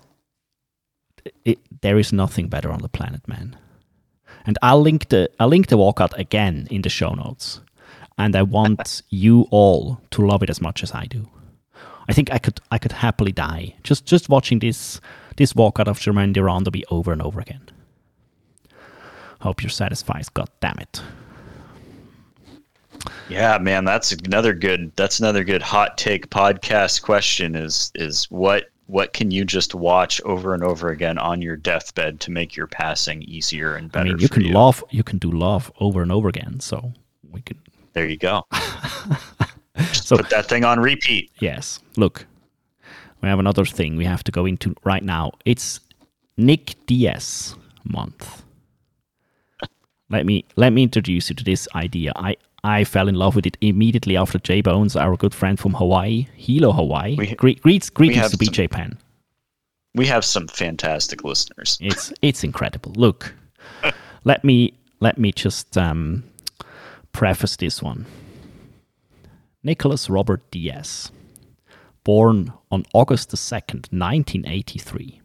it, 1.45 1.59
there 1.81 1.99
is 1.99 2.11
nothing 2.13 2.47
better 2.47 2.71
on 2.71 2.79
the 2.81 2.89
planet, 2.89 3.27
man. 3.27 3.55
And 4.49 4.57
I'll 4.63 4.81
link 4.81 5.09
the 5.09 5.29
I'll 5.39 5.47
link 5.47 5.67
the 5.67 5.77
walkout 5.77 6.17
again 6.17 6.67
in 6.71 6.81
the 6.81 6.89
show 6.89 7.13
notes. 7.13 7.61
And 8.17 8.35
I 8.35 8.41
want 8.41 9.03
you 9.09 9.45
all 9.51 10.01
to 10.09 10.25
love 10.25 10.41
it 10.41 10.49
as 10.49 10.59
much 10.59 10.81
as 10.81 10.91
I 10.91 11.05
do. 11.05 11.29
I 12.09 12.13
think 12.13 12.33
I 12.33 12.39
could 12.39 12.59
I 12.71 12.79
could 12.79 12.93
happily 12.93 13.31
die 13.31 13.75
just 13.83 14.07
just 14.07 14.27
watching 14.27 14.57
this 14.57 14.99
this 15.35 15.53
walkout 15.53 15.87
of 15.87 15.99
Jermaine 15.99 16.71
be 16.71 16.83
over 16.89 17.11
and 17.11 17.21
over 17.21 17.39
again. 17.39 17.61
Hope 19.41 19.61
you're 19.61 19.69
satisfied. 19.69 20.25
God 20.33 20.49
damn 20.61 20.79
it. 20.79 20.99
Yeah, 23.29 23.59
man, 23.59 23.85
that's 23.85 24.13
another 24.13 24.55
good. 24.55 24.91
That's 24.95 25.19
another 25.19 25.43
good 25.43 25.61
hot 25.61 25.95
take 25.99 26.31
podcast 26.31 27.03
question. 27.03 27.55
Is 27.55 27.91
is 27.93 28.25
what 28.31 28.63
what 28.89 29.13
can 29.13 29.29
you 29.29 29.45
just 29.45 29.75
watch 29.75 30.19
over 30.21 30.55
and 30.55 30.63
over 30.63 30.89
again 30.89 31.19
on 31.19 31.43
your 31.43 31.55
deathbed 31.55 32.19
to 32.21 32.31
make 32.31 32.55
your 32.55 32.65
passing 32.65 33.21
easier 33.21 33.75
and 33.75 33.91
better? 33.91 34.07
I 34.07 34.09
mean, 34.13 34.19
you 34.19 34.27
can 34.27 34.43
you? 34.43 34.51
love 34.51 34.83
you 34.89 35.03
can 35.03 35.19
do 35.19 35.31
love 35.31 35.71
over 35.79 36.01
and 36.01 36.11
over 36.11 36.27
again. 36.27 36.59
So 36.59 36.91
we 37.29 37.41
can 37.41 37.59
There 37.93 38.07
you 38.07 38.17
go. 38.17 38.45
so 39.93 40.17
Put 40.17 40.31
that 40.31 40.47
thing 40.47 40.65
on 40.65 40.79
repeat. 40.79 41.29
Yes. 41.39 41.79
Look, 41.97 42.25
we 43.21 43.29
have 43.29 43.37
another 43.37 43.63
thing 43.63 43.95
we 43.95 44.05
have 44.05 44.23
to 44.23 44.31
go 44.31 44.47
into 44.47 44.73
right 44.83 45.03
now. 45.03 45.33
It's 45.45 45.79
Nick 46.35 46.75
Diaz 46.87 47.55
month. 47.83 48.43
Let 50.09 50.25
me 50.25 50.45
let 50.55 50.73
me 50.73 50.81
introduce 50.81 51.29
you 51.29 51.35
to 51.35 51.43
this 51.43 51.67
idea. 51.75 52.11
I 52.15 52.37
I 52.63 52.83
fell 52.83 53.07
in 53.07 53.15
love 53.15 53.35
with 53.35 53.45
it 53.45 53.57
immediately 53.61 54.17
after 54.17 54.37
J 54.39 54.61
Bones, 54.61 54.95
our 54.95 55.15
good 55.15 55.33
friend 55.33 55.57
from 55.59 55.73
Hawaii, 55.75 56.27
Hilo, 56.35 56.71
Hawaii. 56.71 57.15
We- 57.15 57.35
Gre- 57.35 57.51
greets 57.61 57.89
greetings 57.89 58.23
to 58.31 58.37
some- 58.37 58.39
BJ 58.39 58.69
Penn. 58.69 58.97
We 59.95 60.05
have 60.07 60.23
some 60.23 60.47
fantastic 60.47 61.23
listeners. 61.23 61.77
It's 61.81 62.13
it's 62.21 62.43
incredible. 62.43 62.91
Look, 62.95 63.33
let 64.23 64.43
me 64.43 64.73
let 64.99 65.17
me 65.17 65.31
just 65.31 65.77
um, 65.77 66.23
preface 67.11 67.55
this 67.55 67.81
one. 67.81 68.05
Nicholas 69.63 70.09
Robert 70.09 70.49
Diaz, 70.51 71.11
born 72.03 72.53
on 72.71 72.85
August 72.93 73.31
the 73.31 73.37
second, 73.37 73.87
nineteen 73.91 74.45
eighty 74.47 74.77
three, 74.79 75.21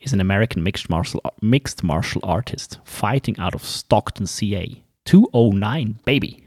is 0.00 0.12
an 0.12 0.20
American 0.20 0.62
mixed 0.62 0.88
martial 0.88 1.20
mixed 1.42 1.82
martial 1.82 2.20
artist 2.22 2.78
fighting 2.84 3.36
out 3.38 3.54
of 3.54 3.64
Stockton, 3.64 4.26
CA. 4.26 4.82
Two 5.04 5.28
oh 5.32 5.50
nine, 5.50 5.98
baby. 6.04 6.46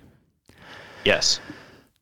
Yes. 1.05 1.39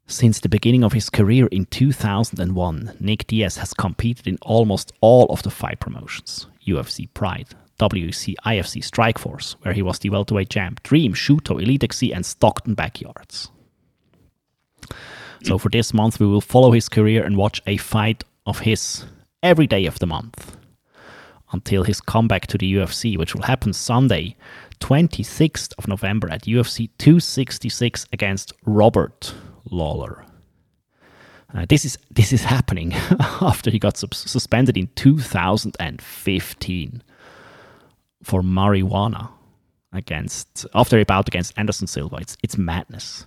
Since 0.08 0.40
the 0.40 0.50
beginning 0.50 0.84
of 0.84 0.94
his 0.94 1.10
career 1.10 1.48
in 1.48 1.66
2001, 1.66 2.98
Nick 3.00 3.28
Diaz 3.28 3.58
has 3.58 3.74
competed 3.74 4.28
in 4.28 4.38
almost 4.42 4.94
all 5.02 5.26
of 5.28 5.44
the 5.44 5.50
fight 5.50 5.80
promotions 5.80 6.48
UFC 6.66 7.12
Pride, 7.14 7.50
WC, 7.80 8.36
IFC 8.46 8.84
Strikeforce, 8.84 9.56
where 9.62 9.74
he 9.74 9.82
was 9.82 10.00
the 10.00 10.10
welterweight 10.10 10.50
champ, 10.50 10.82
Dream, 10.84 11.14
Shooto, 11.14 11.62
Elite 11.62 11.84
XC, 11.84 12.14
and 12.14 12.26
Stockton 12.26 12.76
Backyards. 12.76 13.50
So 15.44 15.58
for 15.58 15.70
this 15.70 15.94
month, 15.94 16.20
we 16.20 16.26
will 16.26 16.42
follow 16.42 16.72
his 16.72 16.90
career 16.90 17.24
and 17.24 17.38
watch 17.38 17.62
a 17.68 17.78
fight 17.78 18.24
of 18.46 18.60
his 18.60 19.06
every 19.44 19.68
day 19.68 19.86
of 19.86 20.00
the 20.00 20.08
month 20.08 20.56
until 21.56 21.84
his 21.84 22.02
comeback 22.02 22.46
to 22.48 22.58
the 22.58 22.74
UFC, 22.76 23.18
which 23.18 23.34
will 23.34 23.44
happen 23.44 23.72
Sunday, 23.74 24.36
26th 24.82 25.74
of 25.78 25.88
November 25.88 26.30
at 26.30 26.42
UFC 26.44 26.90
266 26.98 28.06
against 28.12 28.52
Robert 28.66 29.34
Lawler. 29.72 30.26
Uh, 31.54 31.66
this 31.70 31.86
is 31.86 31.98
this 32.12 32.34
is 32.34 32.44
happening 32.44 32.92
after 33.42 33.72
he 33.72 33.80
got 33.80 33.96
sus- 33.96 34.30
suspended 34.30 34.76
in 34.78 34.88
2015 34.96 37.04
for 38.24 38.42
marijuana 38.42 39.30
against 39.94 40.66
after 40.74 41.00
a 41.00 41.06
bout 41.06 41.30
against 41.30 41.54
Anderson 41.58 41.88
Silva. 41.88 42.18
It's 42.18 42.36
it's 42.44 42.58
madness. 42.58 43.26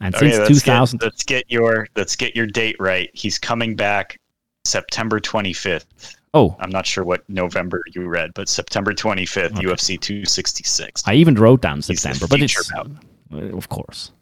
And 0.00 0.12
Okay, 0.14 0.32
since 0.32 0.50
let's 0.50 0.62
2000, 0.64 0.98
Get, 0.98 1.06
let's 1.06 1.22
get 1.22 1.44
your 1.48 1.86
let's 1.94 2.16
get 2.16 2.34
your 2.34 2.46
date 2.46 2.76
right. 2.80 3.08
He's 3.14 3.38
coming 3.38 3.76
back 3.76 4.18
September 4.64 5.20
25th. 5.20 6.16
Oh, 6.36 6.56
I'm 6.60 6.70
not 6.70 6.86
sure 6.86 7.04
what 7.04 7.28
November 7.28 7.80
you 7.94 8.06
read, 8.06 8.32
but 8.34 8.48
September 8.48 8.92
25th, 8.92 9.52
UFC 9.52 9.98
266. 10.00 11.02
I 11.06 11.14
even 11.14 11.34
wrote 11.34 11.62
down 11.62 11.82
September, 11.82 12.26
but 12.28 12.40
it's 12.40 12.70
bout. 12.70 12.90
uh, 13.32 13.56
of 13.56 13.68
course. 13.68 14.12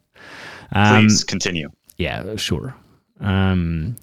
Um, 0.72 1.04
Please 1.06 1.24
continue. 1.24 1.70
Yeah, 1.98 2.36
sure. 2.36 2.74
Um, 3.20 3.96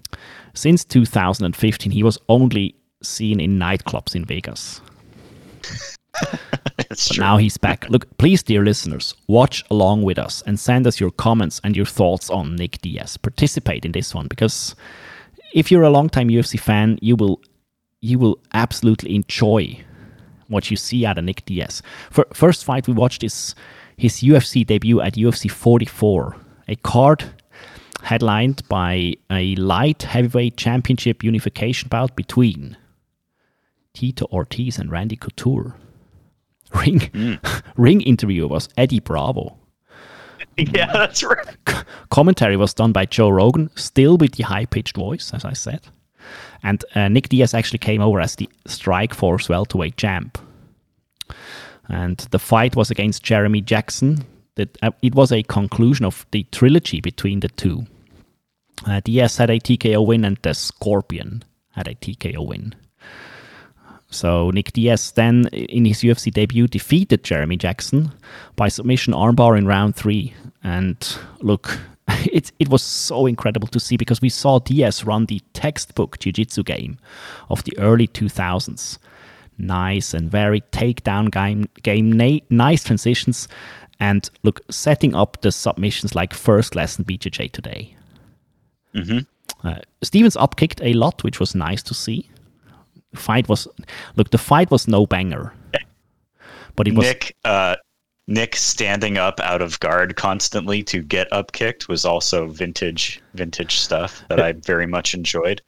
since 0.54 0.84
2015, 0.84 1.92
he 1.92 2.02
was 2.02 2.18
only 2.28 2.74
seen 3.02 3.40
in 3.40 3.58
nightclubs 3.58 4.14
in 4.14 4.24
Vegas. 4.24 4.80
But 6.76 7.18
now 7.18 7.38
he's 7.38 7.56
back. 7.56 7.88
Look, 7.88 8.16
please, 8.18 8.42
dear 8.42 8.62
listeners, 8.62 9.14
watch 9.28 9.64
along 9.70 10.02
with 10.02 10.18
us 10.18 10.42
and 10.46 10.60
send 10.60 10.86
us 10.86 11.00
your 11.00 11.10
comments 11.10 11.60
and 11.64 11.74
your 11.74 11.86
thoughts 11.86 12.28
on 12.28 12.56
Nick 12.56 12.80
Diaz. 12.82 13.16
Participate 13.16 13.84
in 13.84 13.92
this 13.92 14.14
one 14.14 14.26
because 14.28 14.74
if 15.54 15.70
you're 15.70 15.84
a 15.84 15.90
longtime 15.90 16.28
UFC 16.28 16.60
fan, 16.60 16.98
you 17.00 17.16
will 17.16 17.40
you 18.02 18.18
will 18.18 18.38
absolutely 18.52 19.14
enjoy 19.14 19.80
what 20.48 20.70
you 20.70 20.76
see 20.76 21.06
out 21.06 21.16
of 21.16 21.24
Nick 21.24 21.46
Diaz. 21.46 21.80
For, 22.10 22.26
first 22.34 22.64
fight 22.64 22.86
we 22.86 22.92
watched 22.92 23.24
is 23.24 23.54
his 23.96 24.16
UFC 24.16 24.66
debut 24.66 25.00
at 25.00 25.14
UFC 25.14 25.50
44, 25.50 26.36
a 26.68 26.76
card 26.76 27.24
headlined 28.02 28.68
by 28.68 29.14
a 29.30 29.54
light 29.54 30.02
heavyweight 30.02 30.56
championship 30.56 31.22
unification 31.22 31.88
bout 31.88 32.14
between 32.16 32.76
Tito 33.94 34.26
Ortiz 34.32 34.78
and 34.78 34.90
Randy 34.90 35.16
Couture. 35.16 35.76
Ring 36.74 37.00
mm. 37.00 37.62
ring 37.76 38.00
interviewer 38.00 38.48
was 38.48 38.68
Eddie 38.78 39.00
Bravo. 39.00 39.58
yeah, 40.56 40.90
that's 40.90 41.22
right. 41.22 41.54
Commentary 42.08 42.56
was 42.56 42.72
done 42.72 42.92
by 42.92 43.04
Joe 43.04 43.28
Rogan, 43.28 43.68
still 43.74 44.16
with 44.16 44.32
the 44.36 44.44
high 44.44 44.64
pitched 44.64 44.96
voice, 44.96 45.32
as 45.34 45.44
I 45.44 45.52
said. 45.52 45.82
And 46.62 46.84
uh, 46.94 47.08
Nick 47.08 47.28
Diaz 47.28 47.54
actually 47.54 47.78
came 47.78 48.00
over 48.00 48.20
as 48.20 48.36
the 48.36 48.48
Strike 48.66 49.14
Force 49.14 49.48
welterweight 49.48 49.96
champ. 49.96 50.38
And 51.88 52.18
the 52.30 52.38
fight 52.38 52.76
was 52.76 52.90
against 52.90 53.22
Jeremy 53.22 53.60
Jackson. 53.60 54.24
That 54.54 54.78
uh, 54.82 54.90
it 55.02 55.14
was 55.14 55.32
a 55.32 55.42
conclusion 55.42 56.04
of 56.04 56.26
the 56.30 56.44
trilogy 56.52 57.00
between 57.00 57.40
the 57.40 57.48
two. 57.48 57.86
Uh, 58.86 59.00
Diaz 59.00 59.36
had 59.36 59.50
a 59.50 59.58
TKO 59.58 60.06
win, 60.06 60.24
and 60.24 60.38
the 60.42 60.54
Scorpion 60.54 61.42
had 61.70 61.88
a 61.88 61.94
TKO 61.94 62.46
win. 62.46 62.74
So 64.10 64.50
Nick 64.50 64.72
Diaz 64.72 65.12
then, 65.12 65.46
in 65.48 65.86
his 65.86 66.02
UFC 66.02 66.30
debut, 66.30 66.66
defeated 66.66 67.24
Jeremy 67.24 67.56
Jackson 67.56 68.12
by 68.56 68.68
submission 68.68 69.14
armbar 69.14 69.56
in 69.56 69.66
round 69.66 69.96
three. 69.96 70.34
And 70.62 70.96
look, 71.40 71.78
it 72.32 72.52
it 72.58 72.68
was 72.68 72.82
so 72.82 73.26
incredible 73.26 73.68
to 73.68 73.80
see 73.80 73.96
because 73.96 74.20
we 74.20 74.28
saw 74.28 74.58
Diaz 74.58 75.04
run 75.04 75.26
the 75.26 75.40
textbook 75.52 76.18
jiu-jitsu 76.18 76.62
game 76.62 76.98
of 77.50 77.64
the 77.64 77.76
early 77.78 78.06
2000s. 78.08 78.98
Nice 79.58 80.14
and 80.14 80.30
very 80.30 80.62
takedown 80.72 81.30
game, 81.30 81.68
game 81.82 82.10
na- 82.10 82.40
nice 82.50 82.82
transitions, 82.82 83.48
and 84.00 84.28
look, 84.42 84.60
setting 84.70 85.14
up 85.14 85.40
the 85.42 85.52
submissions 85.52 86.14
like 86.14 86.34
first 86.34 86.74
lesson 86.74 87.04
BJJ 87.04 87.52
today. 87.52 87.94
Uh, 89.62 89.80
Stevens 90.02 90.36
upkicked 90.36 90.80
a 90.82 90.94
lot, 90.94 91.22
which 91.22 91.38
was 91.38 91.54
nice 91.54 91.82
to 91.84 91.94
see. 91.94 92.28
Fight 93.14 93.48
was 93.48 93.68
look, 94.16 94.30
the 94.30 94.38
fight 94.38 94.70
was 94.70 94.88
no 94.88 95.06
banger, 95.06 95.52
but 96.74 96.88
it 96.88 96.94
was 96.94 97.06
Nick 97.06 97.36
uh, 97.44 97.76
Nick 98.28 98.54
standing 98.56 99.18
up 99.18 99.40
out 99.40 99.62
of 99.62 99.80
guard 99.80 100.16
constantly 100.16 100.82
to 100.84 101.02
get 101.02 101.32
up 101.32 101.52
kicked 101.52 101.88
was 101.88 102.04
also 102.04 102.46
vintage 102.46 103.20
vintage 103.34 103.76
stuff 103.78 104.22
that 104.28 104.40
I 104.40 104.52
very 104.52 104.86
much 104.86 105.12
enjoyed. 105.14 105.60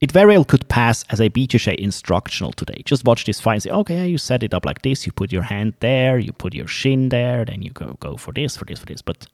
it 0.00 0.12
very 0.12 0.34
well 0.34 0.44
could 0.44 0.68
pass 0.68 1.04
as 1.10 1.20
a 1.20 1.30
BJJ 1.30 1.76
instructional 1.76 2.52
today. 2.52 2.82
Just 2.84 3.04
watch 3.04 3.24
this 3.24 3.40
fight 3.40 3.54
and 3.54 3.62
say, 3.62 3.70
okay, 3.70 4.08
you 4.08 4.18
set 4.18 4.42
it 4.42 4.52
up 4.52 4.66
like 4.66 4.82
this. 4.82 5.06
You 5.06 5.12
put 5.12 5.32
your 5.32 5.42
hand 5.42 5.74
there, 5.80 6.18
you 6.18 6.32
put 6.32 6.52
your 6.54 6.66
shin 6.66 7.08
there, 7.10 7.44
then 7.44 7.62
you 7.62 7.70
go 7.70 7.96
go 8.00 8.16
for 8.16 8.32
this, 8.32 8.56
for 8.56 8.64
this, 8.64 8.80
for 8.80 8.86
this. 8.86 9.00
But 9.02 9.26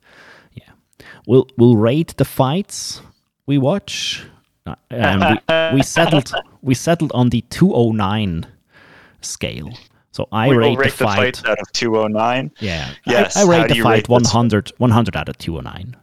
yeah, 0.52 0.70
we'll 1.26 1.48
we'll 1.56 1.76
rate 1.76 2.14
the 2.18 2.24
fights 2.24 3.00
we 3.46 3.58
watch. 3.58 4.22
Uh, 4.66 4.74
and 4.90 5.40
we, 5.48 5.76
we 5.76 5.82
settled 5.82 6.32
we 6.62 6.74
settled 6.74 7.11
on 7.14 7.30
the 7.30 7.40
209 7.50 8.46
scale. 9.22 9.72
So 10.12 10.28
I 10.32 10.48
we 10.48 10.56
rate, 10.56 10.76
rate 10.78 10.90
the 10.92 10.96
the 10.98 11.04
fight. 11.04 11.36
fight 11.36 11.48
out 11.48 11.61
of 11.61 11.72
209. 11.72 12.50
yeah, 12.58 12.90
Yes, 13.06 13.36
I, 13.36 13.42
I 13.42 13.44
rate 13.44 13.68
the 13.68 13.80
fight 13.80 13.90
rate 13.90 14.02
this? 14.08 14.11
100 14.34 14.72
100 14.78 15.16
out 15.16 15.28
of 15.28 15.38
209. 15.38 15.96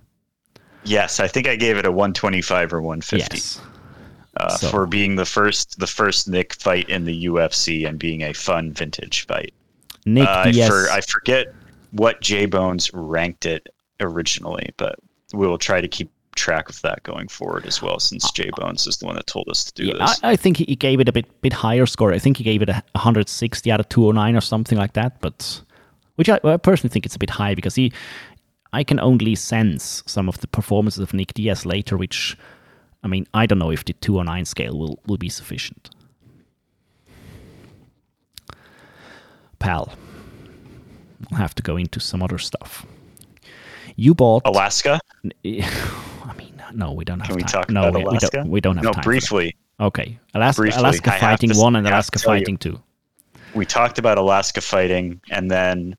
Yes, 0.83 1.19
I 1.19 1.27
think 1.27 1.47
I 1.47 1.55
gave 1.57 1.77
it 1.77 1.85
a 1.85 1.91
125 1.91 2.73
or 2.73 2.81
150 2.81 3.35
Yes. 3.35 3.61
uh, 4.37 4.49
so- 4.55 4.69
for 4.69 4.87
being 4.87 5.15
the 5.15 5.25
first 5.25 5.79
the 5.79 5.87
first 5.87 6.27
Nick 6.29 6.53
fight 6.53 6.89
in 6.89 7.03
the 7.03 7.25
UFC 7.25 7.85
and 7.87 7.99
being 7.99 8.21
a 8.23 8.33
fun 8.33 8.71
vintage 8.71 9.25
fight. 9.27 9.53
Nick 10.05 10.27
Uh, 10.27 10.43
I, 10.45 10.67
for, 10.67 10.89
I 10.89 11.01
forget 11.01 11.47
what 11.91 12.21
J 12.21 12.45
Bones 12.45 12.89
ranked 12.93 13.45
it 13.45 13.67
originally, 13.99 14.69
but 14.77 14.95
we 15.33 15.45
will 15.47 15.57
try 15.57 15.81
to 15.81 15.87
keep 15.89 16.09
track 16.37 16.69
of 16.69 16.81
that 16.83 17.03
going 17.03 17.27
forward 17.27 17.65
as 17.65 17.81
well, 17.81 17.99
since 17.99 18.31
Jay 18.31 18.49
Bones 18.55 18.87
is 18.87 18.97
the 18.97 19.05
one 19.05 19.15
that 19.15 19.27
told 19.27 19.49
us 19.49 19.65
to 19.65 19.73
do 19.73 19.83
Uh, 19.83 19.93
Yeah, 19.93 20.05
this. 20.05 20.23
I, 20.23 20.31
I 20.31 20.35
think 20.35 20.57
he 20.57 20.65
he 20.65 20.75
gave 20.75 20.99
it 21.01 21.09
a 21.09 21.11
bit 21.11 21.25
bit 21.41 21.53
higher 21.53 21.85
score. 21.85 22.13
I 22.13 22.19
think 22.19 22.37
he 22.37 22.43
gave 22.43 22.61
it 22.61 22.69
a 22.69 22.83
160 22.93 23.71
out 23.71 23.79
of 23.79 23.89
209 23.89 24.35
or 24.35 24.41
something 24.41 24.77
like 24.77 24.93
that. 24.93 25.19
But 25.19 25.61
which 26.15 26.29
I, 26.29 26.39
I 26.43 26.57
personally 26.57 26.91
think 26.93 27.05
it's 27.05 27.15
a 27.15 27.19
bit 27.19 27.29
high 27.29 27.55
because 27.55 27.75
he, 27.75 27.91
I 28.73 28.83
can 28.83 28.99
only 28.99 29.35
sense 29.35 30.03
some 30.05 30.29
of 30.29 30.39
the 30.39 30.47
performances 30.47 30.99
of 30.99 31.13
Nick 31.13 31.33
Diaz 31.33 31.65
later, 31.65 31.97
which 31.97 32.37
I 33.03 33.07
mean, 33.07 33.27
I 33.33 33.45
don't 33.45 33.59
know 33.59 33.71
if 33.71 33.85
the 33.85 33.93
209 33.93 34.45
scale 34.45 34.77
will, 34.77 34.99
will 35.07 35.17
be 35.17 35.29
sufficient. 35.29 35.89
Pal, 39.59 39.93
I'll 41.31 41.37
have 41.37 41.55
to 41.55 41.63
go 41.63 41.77
into 41.77 41.99
some 41.99 42.21
other 42.21 42.37
stuff. 42.37 42.85
You 43.95 44.13
bought. 44.13 44.43
Alaska? 44.45 44.99
No, 46.73 46.91
we 46.93 47.05
don't 47.05 47.19
have 47.19 47.27
Can 47.27 47.35
we 47.37 47.43
time. 47.43 47.51
talk 47.51 47.69
no, 47.69 47.87
about 47.89 47.93
we, 48.11 48.11
we 48.11 48.17
don't. 48.19 48.47
We 48.49 48.61
don't 48.61 48.75
have 48.77 48.83
no, 48.83 48.91
time. 48.91 49.03
briefly. 49.03 49.55
Okay, 49.79 50.17
Alaska, 50.33 50.61
Briefly, 50.61 50.79
Alaska 50.79 51.11
Fighting 51.19 51.49
to- 51.51 51.59
One 51.59 51.75
and 51.75 51.85
Alaska 51.87 52.19
tell 52.19 52.35
you. 52.35 52.41
Fighting 52.41 52.57
Two. 52.57 52.81
We 53.53 53.65
talked 53.65 53.97
about 53.99 54.17
Alaska 54.17 54.59
fighting, 54.61 55.21
and 55.31 55.49
then 55.49 55.95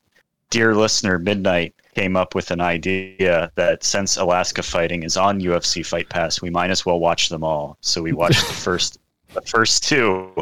dear 0.49 0.75
listener 0.75 1.17
Midnight 1.19 1.73
came 1.95 2.15
up 2.15 2.35
with 2.35 2.51
an 2.51 2.61
idea 2.61 3.51
that 3.55 3.83
since 3.83 4.17
Alaska 4.17 4.63
fighting 4.63 5.03
is 5.03 5.17
on 5.17 5.39
UFC 5.41 5.85
Fight 5.85 6.07
Pass, 6.09 6.41
we 6.41 6.49
might 6.49 6.69
as 6.71 6.85
well 6.85 6.99
watch 6.99 7.29
them 7.29 7.43
all. 7.43 7.77
So 7.81 8.01
we 8.01 8.13
watched 8.13 8.45
the 8.47 8.53
first 8.65 8.99
the 9.33 9.41
first 9.41 9.87
two, 9.87 10.33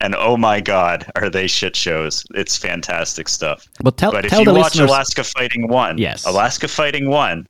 and 0.00 0.14
oh 0.16 0.36
my 0.36 0.60
god, 0.60 1.10
are 1.16 1.30
they 1.30 1.46
shit 1.46 1.76
shows? 1.76 2.24
It's 2.34 2.56
fantastic 2.56 3.28
stuff. 3.28 3.66
But 3.82 3.96
tell 3.96 4.10
But 4.12 4.24
if 4.26 4.30
tell 4.30 4.42
you 4.42 4.52
watch 4.52 4.74
listeners. 4.74 4.90
Alaska 4.90 5.24
Fighting 5.24 5.68
One, 5.68 5.96
Yes. 5.98 6.26
Alaska 6.26 6.66
Fighting 6.68 7.08
One 7.08 7.46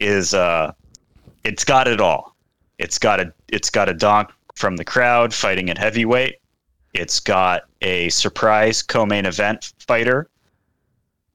is 0.00 0.32
uh, 0.34 0.72
it's 1.44 1.64
got 1.64 1.88
it 1.88 2.00
all. 2.00 2.36
It's 2.78 2.98
got 2.98 3.20
a 3.20 3.32
it's 3.48 3.70
got 3.70 3.88
a 3.88 3.94
donk 3.94 4.30
from 4.54 4.76
the 4.76 4.84
crowd 4.84 5.32
fighting 5.34 5.70
at 5.70 5.78
heavyweight. 5.78 6.36
It's 6.94 7.20
got 7.20 7.62
a 7.82 8.08
surprise 8.10 8.82
co-main 8.82 9.26
event 9.26 9.72
fighter 9.78 10.28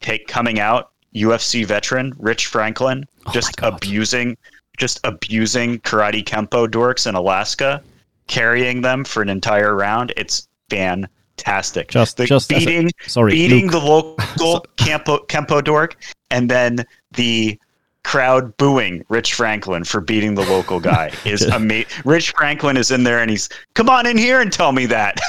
take 0.01 0.27
coming 0.27 0.59
out, 0.59 0.91
UFC 1.13 1.65
veteran 1.65 2.13
Rich 2.19 2.47
Franklin, 2.47 3.05
Oh 3.25 3.31
just 3.31 3.55
abusing 3.63 4.37
just 4.77 4.99
abusing 5.05 5.79
karate 5.79 6.23
kempo 6.23 6.67
dorks 6.67 7.07
in 7.07 7.15
Alaska, 7.15 7.81
carrying 8.27 8.81
them 8.81 9.05
for 9.05 9.21
an 9.21 9.29
entire 9.29 9.73
round. 9.75 10.11
It's 10.17 10.47
fantastic. 10.69 11.87
Just- 11.89 12.17
the 12.17 12.25
just 12.25 12.51
as 12.51 12.63
a- 12.63 12.65
beating 12.65 12.91
sorry, 13.07 13.31
beating 13.31 13.69
Luke. 13.69 13.71
the 13.71 13.79
local 13.79 14.65
kempo, 14.77 15.25
kempo 15.27 15.63
dork 15.63 15.95
and 16.31 16.49
then 16.49 16.85
the 17.13 17.57
crowd 18.05 18.55
booing 18.57 19.03
Rich 19.09 19.33
Franklin 19.33 19.83
for 19.83 19.99
beating 19.99 20.35
the 20.35 20.43
local 20.43 20.79
guy 20.79 21.11
is 21.25 21.43
amazing. 21.43 21.91
Rich 22.05 22.31
Franklin 22.31 22.77
is 22.77 22.91
in 22.91 23.03
there 23.03 23.19
and 23.19 23.29
he's, 23.29 23.49
come 23.73 23.89
on 23.89 24.05
in 24.05 24.17
here 24.17 24.39
and 24.39 24.51
tell 24.51 24.71
me 24.71 24.85
that. 24.85 25.19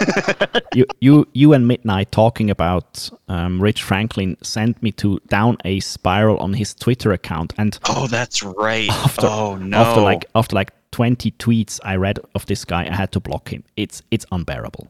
you, 0.74 0.84
you, 1.00 1.26
you 1.32 1.52
and 1.52 1.66
Midnight 1.66 2.12
talking 2.12 2.50
about 2.50 3.10
um, 3.28 3.60
Rich 3.60 3.82
Franklin 3.82 4.36
sent 4.42 4.82
me 4.82 4.92
to 4.92 5.18
down 5.28 5.56
a 5.64 5.80
spiral 5.80 6.38
on 6.38 6.52
his 6.54 6.74
Twitter 6.74 7.12
account, 7.12 7.52
and 7.58 7.78
oh, 7.88 8.06
that's 8.06 8.42
right. 8.42 8.88
after, 8.88 9.26
oh 9.26 9.56
no. 9.56 9.78
after 9.78 10.00
like 10.00 10.24
after 10.34 10.54
like 10.54 10.72
twenty 10.90 11.32
tweets 11.32 11.80
I 11.84 11.96
read 11.96 12.18
of 12.34 12.46
this 12.46 12.64
guy, 12.64 12.86
I 12.86 12.94
had 12.94 13.12
to 13.12 13.20
block 13.20 13.48
him. 13.50 13.64
It's 13.76 14.02
it's 14.10 14.26
unbearable. 14.32 14.88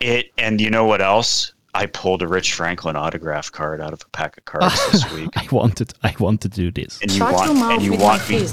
it, 0.00 0.32
and 0.38 0.60
you 0.60 0.70
know 0.70 0.84
what 0.84 1.00
else? 1.00 1.52
I 1.74 1.86
pulled 1.86 2.22
a 2.22 2.28
Rich 2.28 2.54
Franklin 2.54 2.96
autograph 2.96 3.52
card 3.52 3.80
out 3.80 3.92
of 3.92 4.02
a 4.02 4.08
pack 4.10 4.36
of 4.38 4.44
cards 4.46 4.92
this 4.92 5.10
week. 5.12 5.30
I 5.36 5.46
wanted 5.52 5.92
I 6.02 6.14
wanted 6.18 6.52
to 6.52 6.60
do 6.60 6.70
this. 6.70 7.00
And 7.02 7.10
you 7.10 7.18
Shut 7.18 7.34
want, 7.34 7.58
mouth 7.58 7.72
and 7.72 7.82
you 7.82 7.96
want 7.96 8.28
me, 8.28 8.46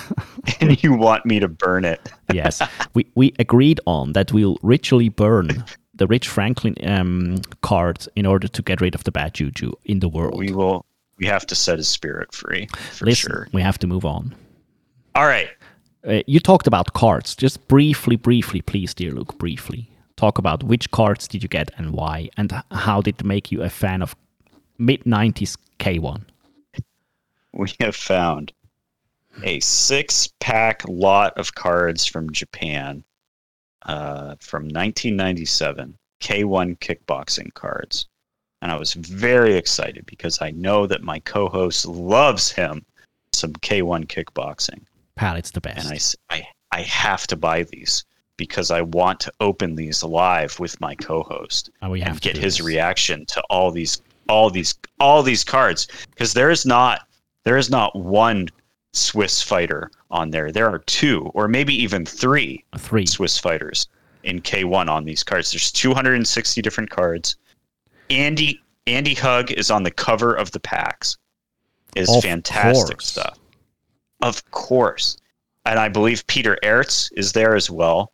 and 0.60 0.82
you 0.82 0.94
want 0.94 1.26
me 1.26 1.40
to 1.40 1.48
burn 1.48 1.84
it. 1.84 2.00
yes, 2.32 2.62
we 2.94 3.06
we 3.14 3.34
agreed 3.38 3.80
on 3.86 4.12
that 4.12 4.32
we'll 4.32 4.58
ritually 4.62 5.08
burn 5.08 5.64
the 5.94 6.06
Rich 6.06 6.28
Franklin 6.28 6.74
um, 6.84 7.42
card 7.60 8.06
in 8.16 8.26
order 8.26 8.48
to 8.48 8.62
get 8.62 8.80
rid 8.80 8.94
of 8.94 9.04
the 9.04 9.12
bad 9.12 9.34
juju 9.34 9.72
in 9.84 10.00
the 10.00 10.08
world. 10.08 10.38
We 10.38 10.50
will, 10.50 10.86
we 11.18 11.26
have 11.26 11.46
to 11.46 11.54
set 11.54 11.78
his 11.78 11.88
spirit 11.88 12.32
free 12.32 12.66
for 12.92 13.04
Listen, 13.04 13.30
sure. 13.30 13.48
we 13.52 13.62
have 13.62 13.78
to 13.80 13.86
move 13.86 14.04
on. 14.04 14.34
All 15.14 15.26
right. 15.26 15.50
Uh, 16.06 16.22
you 16.26 16.40
talked 16.40 16.66
about 16.66 16.94
cards. 16.94 17.36
Just 17.36 17.68
briefly, 17.68 18.16
briefly, 18.16 18.62
please, 18.62 18.94
dear 18.94 19.12
Luke, 19.12 19.38
briefly. 19.38 19.91
Talk 20.22 20.38
about 20.38 20.62
which 20.62 20.88
cards 20.92 21.26
did 21.26 21.42
you 21.42 21.48
get 21.48 21.72
and 21.76 21.90
why, 21.90 22.30
and 22.36 22.62
how 22.70 23.00
did 23.02 23.16
it 23.18 23.24
make 23.24 23.50
you 23.50 23.60
a 23.64 23.68
fan 23.68 24.02
of 24.02 24.14
mid 24.78 25.02
90s 25.02 25.58
K1? 25.80 26.22
we 27.52 27.72
have 27.80 27.96
found 27.96 28.52
a 29.42 29.58
six 29.58 30.28
pack 30.38 30.84
lot 30.86 31.36
of 31.36 31.56
cards 31.56 32.06
from 32.06 32.30
Japan 32.30 33.02
uh, 33.86 34.36
from 34.38 34.62
1997, 34.66 35.98
K1 36.20 36.78
kickboxing 36.78 37.52
cards. 37.54 38.06
And 38.60 38.70
I 38.70 38.76
was 38.76 38.94
very 38.94 39.56
excited 39.56 40.06
because 40.06 40.40
I 40.40 40.52
know 40.52 40.86
that 40.86 41.02
my 41.02 41.18
co 41.18 41.48
host 41.48 41.84
loves 41.84 42.52
him 42.52 42.86
some 43.32 43.54
K1 43.54 44.06
kickboxing. 44.06 44.84
Pal, 45.16 45.34
it's 45.34 45.50
the 45.50 45.60
best. 45.60 45.84
And 45.84 45.88
I, 45.88 45.90
I, 45.90 45.94
I, 45.94 45.96
s- 45.96 46.16
I, 46.30 46.46
I 46.70 46.82
have 46.82 47.26
to 47.26 47.36
buy 47.36 47.64
these 47.64 48.04
because 48.36 48.70
I 48.70 48.82
want 48.82 49.20
to 49.20 49.32
open 49.40 49.74
these 49.74 50.02
live 50.02 50.58
with 50.58 50.80
my 50.80 50.94
co 50.96 51.22
host 51.22 51.70
oh, 51.74 51.76
And 51.82 51.92
we 51.92 52.00
have 52.00 52.12
and 52.12 52.20
get 52.20 52.36
his 52.36 52.58
this. 52.58 52.66
reaction 52.66 53.26
to 53.26 53.42
all 53.50 53.70
these 53.70 54.00
all 54.28 54.50
these 54.50 54.74
all 55.00 55.22
these 55.22 55.44
cards 55.44 55.88
because 56.10 56.32
there 56.32 56.50
is 56.50 56.64
not 56.64 57.06
there 57.44 57.56
is 57.56 57.70
not 57.70 57.94
one 57.96 58.48
Swiss 58.92 59.42
fighter 59.42 59.90
on 60.10 60.30
there. 60.30 60.52
There 60.52 60.68
are 60.68 60.78
two 60.80 61.30
or 61.34 61.48
maybe 61.48 61.74
even 61.74 62.04
three 62.06 62.64
uh, 62.72 62.78
Three. 62.78 63.06
Swiss 63.06 63.38
fighters 63.38 63.88
in 64.22 64.40
K1 64.40 64.88
on 64.88 65.04
these 65.04 65.22
cards. 65.24 65.50
There's 65.50 65.72
260 65.72 66.62
different 66.62 66.90
cards. 66.90 67.36
Andy 68.10 68.60
Andy 68.86 69.14
Hug 69.14 69.50
is 69.52 69.70
on 69.70 69.82
the 69.82 69.90
cover 69.90 70.34
of 70.34 70.50
the 70.52 70.60
packs. 70.60 71.16
Is 71.94 72.08
Of 72.08 72.22
fantastic 72.22 72.98
course. 72.98 73.06
stuff. 73.06 73.38
Of 74.22 74.50
course. 74.50 75.16
And 75.64 75.78
I 75.78 75.88
believe 75.88 76.26
Peter 76.26 76.58
Aerts 76.62 77.10
is 77.16 77.32
there 77.32 77.54
as 77.54 77.70
well. 77.70 78.12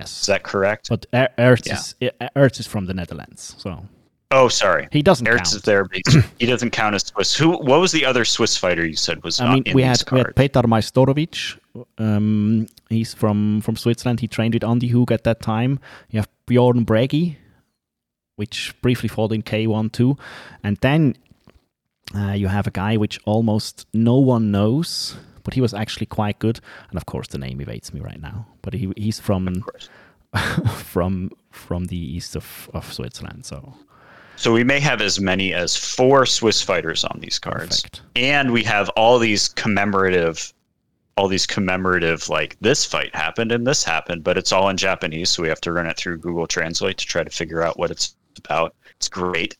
Is 0.00 0.26
that 0.26 0.42
correct? 0.42 0.88
But 0.88 1.06
Er- 1.14 1.28
Aerts, 1.38 1.66
Yeah. 1.66 1.74
is, 1.74 1.94
Er- 2.20 2.28
Aerts 2.36 2.58
is 2.60 2.66
from 2.66 2.86
the 2.86 2.94
Netherlands, 2.94 3.54
so 3.58 3.86
Oh, 4.30 4.48
sorry. 4.48 4.88
he 4.90 5.02
doesn't 5.02 5.26
Aerts 5.26 5.36
count. 5.52 5.54
is 5.56 5.62
there, 5.62 5.84
but 5.84 6.00
he 6.38 6.46
doesn't 6.46 6.70
count 6.70 6.94
as 6.94 7.04
Swiss. 7.06 7.34
Who? 7.36 7.50
What 7.50 7.80
was 7.80 7.92
the 7.92 8.06
other 8.06 8.24
Swiss 8.24 8.56
fighter 8.56 8.86
you 8.86 8.96
said 8.96 9.22
was 9.22 9.40
I 9.40 9.44
not 9.44 9.54
mean, 9.54 9.62
in 9.66 9.74
we 9.74 9.82
had, 9.82 10.02
we 10.10 10.18
had? 10.18 10.34
Petar 10.34 10.62
Majstorovic. 10.62 11.58
Um, 11.98 12.66
he's 12.88 13.12
from, 13.14 13.60
from 13.60 13.76
Switzerland. 13.76 14.20
He 14.20 14.28
trained 14.28 14.54
with 14.54 14.64
Andy 14.64 14.88
Hug 14.88 15.12
at 15.12 15.24
that 15.24 15.40
time. 15.42 15.78
You 16.10 16.20
have 16.20 16.28
Bjorn 16.46 16.84
Bregy, 16.86 17.36
which 18.36 18.74
briefly 18.82 19.08
fought 19.08 19.32
in 19.32 19.42
K1 19.42 19.92
too. 19.92 20.16
And 20.64 20.76
then 20.78 21.16
uh, 22.14 22.32
you 22.32 22.48
have 22.48 22.66
a 22.66 22.70
guy 22.70 22.96
which 22.96 23.18
almost 23.24 23.86
no 23.94 24.16
one 24.16 24.50
knows, 24.50 25.16
but 25.44 25.54
he 25.54 25.60
was 25.60 25.74
actually 25.74 26.06
quite 26.06 26.38
good. 26.38 26.60
And 26.90 26.96
of 26.96 27.06
course, 27.06 27.28
the 27.28 27.38
name 27.38 27.60
evades 27.60 27.92
me 27.92 28.00
right 28.00 28.20
now. 28.20 28.46
But 28.62 28.74
he, 28.74 28.92
he's 28.96 29.18
from 29.20 29.64
from 30.76 31.30
from 31.50 31.86
the 31.86 31.96
east 31.96 32.36
of, 32.36 32.70
of 32.74 32.92
Switzerland. 32.92 33.44
So 33.44 33.74
So 34.36 34.52
we 34.52 34.64
may 34.64 34.80
have 34.80 35.00
as 35.00 35.20
many 35.20 35.52
as 35.54 35.76
four 35.76 36.24
Swiss 36.26 36.62
fighters 36.62 37.04
on 37.04 37.18
these 37.20 37.38
cards, 37.38 37.82
Perfect. 37.82 38.02
and 38.16 38.52
we 38.52 38.62
have 38.64 38.88
all 38.90 39.18
these 39.18 39.48
commemorative, 39.48 40.52
all 41.16 41.28
these 41.28 41.46
commemorative 41.46 42.28
like 42.30 42.56
this 42.60 42.84
fight 42.86 43.14
happened 43.14 43.52
and 43.52 43.66
this 43.66 43.84
happened, 43.84 44.24
but 44.24 44.38
it's 44.38 44.52
all 44.52 44.68
in 44.70 44.76
Japanese, 44.78 45.28
so 45.30 45.42
we 45.42 45.48
have 45.48 45.60
to 45.60 45.72
run 45.72 45.86
it 45.86 45.96
through 45.98 46.16
Google 46.18 46.46
Translate 46.46 46.96
to 46.98 47.06
try 47.06 47.22
to 47.22 47.30
figure 47.30 47.62
out 47.62 47.78
what 47.78 47.90
it's 47.90 48.16
about. 48.38 48.74
It's 48.96 49.08
great, 49.10 49.56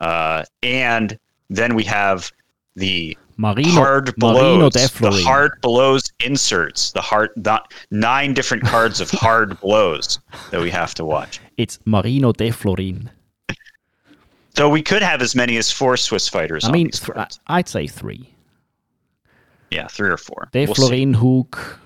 uh, 0.00 0.44
and 0.64 1.16
then 1.48 1.76
we 1.76 1.84
have 1.84 2.32
the 2.74 3.16
Marino, 3.40 3.70
hard 3.70 4.12
Marino 4.18 4.68
blows, 4.68 4.90
the 4.92 5.22
hard 5.24 5.52
blows 5.62 6.02
inserts, 6.18 6.90
the 6.90 7.00
hard 7.00 7.30
nine 7.92 8.34
different 8.34 8.64
cards 8.64 9.00
of 9.00 9.10
hard 9.10 9.58
blows 9.60 10.18
that 10.50 10.60
we 10.60 10.70
have 10.70 10.92
to 10.94 11.04
watch. 11.04 11.40
It's 11.56 11.78
Marino 11.84 12.32
Deflorin. 12.32 13.08
So 14.56 14.68
we 14.68 14.82
could 14.82 15.02
have 15.02 15.22
as 15.22 15.36
many 15.36 15.56
as 15.56 15.70
four 15.70 15.96
Swiss 15.96 16.28
fighters. 16.28 16.64
I 16.64 16.68
on 16.68 16.72
mean, 16.72 16.90
th- 16.90 17.38
I'd 17.46 17.68
say 17.68 17.86
three. 17.86 18.28
yeah, 19.70 19.86
three 19.86 20.10
or 20.10 20.16
four. 20.16 20.48
De 20.50 20.66
We'll. 20.66 20.74
Florin, 20.74 21.14
Hook, 21.14 21.78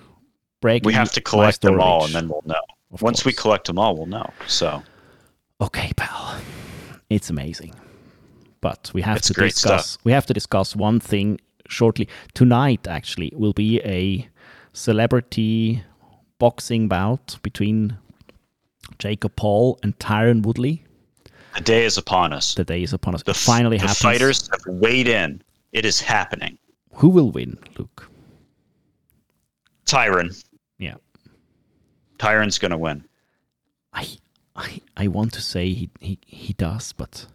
Bragi, 0.59 0.81
We 0.85 0.93
have 0.93 1.11
to 1.11 1.21
collect 1.21 1.61
them 1.61 1.79
all, 1.79 2.05
and 2.05 2.15
then 2.15 2.29
we'll 2.29 2.41
know. 2.45 2.61
Of 2.91 3.03
Once 3.03 3.25
we 3.25 3.31
collect 3.31 3.67
them 3.67 3.77
all, 3.77 3.95
we'll 3.95 4.07
know. 4.07 4.27
So 4.47 4.81
Okay, 5.61 5.91
pal. 5.95 6.35
It's 7.11 7.29
amazing. 7.29 7.75
But 8.63 8.91
we 8.93 9.01
have 9.03 9.17
It's 9.17 9.27
to 9.27 9.33
discuss 9.33 9.89
stuff. 9.91 10.03
we 10.05 10.11
have 10.13 10.25
to 10.27 10.33
discuss 10.33 10.75
one 10.75 10.99
thing 11.01 11.39
shortly. 11.67 12.07
Tonight 12.33 12.87
actually 12.87 13.31
will 13.35 13.53
be 13.53 13.81
a 13.83 14.27
celebrity 14.71 15.83
boxing 16.39 16.87
bout 16.87 17.37
between 17.43 17.97
Jacob 18.99 19.35
Paul 19.35 19.77
and 19.83 19.97
Tyron 19.99 20.43
Woodley. 20.45 20.83
the 21.55 21.61
day 21.61 21.83
is 21.85 21.97
upon 21.97 22.31
us. 22.33 22.55
The 22.55 22.63
day 22.63 22.83
is 22.83 22.93
upon 22.93 23.15
us. 23.15 23.23
The 23.23 23.31
it 23.31 23.37
finally 23.37 23.77
the 23.77 23.81
happens. 23.81 23.99
fighters 23.99 24.49
have 24.51 24.65
weighed 24.65 25.07
in. 25.09 25.41
It 25.73 25.85
is 25.85 25.99
happening. 26.01 26.57
Who 26.93 27.09
will 27.09 27.31
win, 27.31 27.57
Luke? 27.77 28.09
Tyron. 29.85 30.41
Yeah. 30.77 30.95
Tyron's 32.17 32.57
going 32.59 32.71
to 32.71 32.77
win. 32.77 33.03
I 33.93 34.07
I 34.55 34.81
I 34.95 35.07
want 35.07 35.33
to 35.33 35.41
say 35.41 35.73
he 35.73 35.89
he, 35.99 36.17
he 36.25 36.53
does, 36.53 36.93
but 36.93 37.27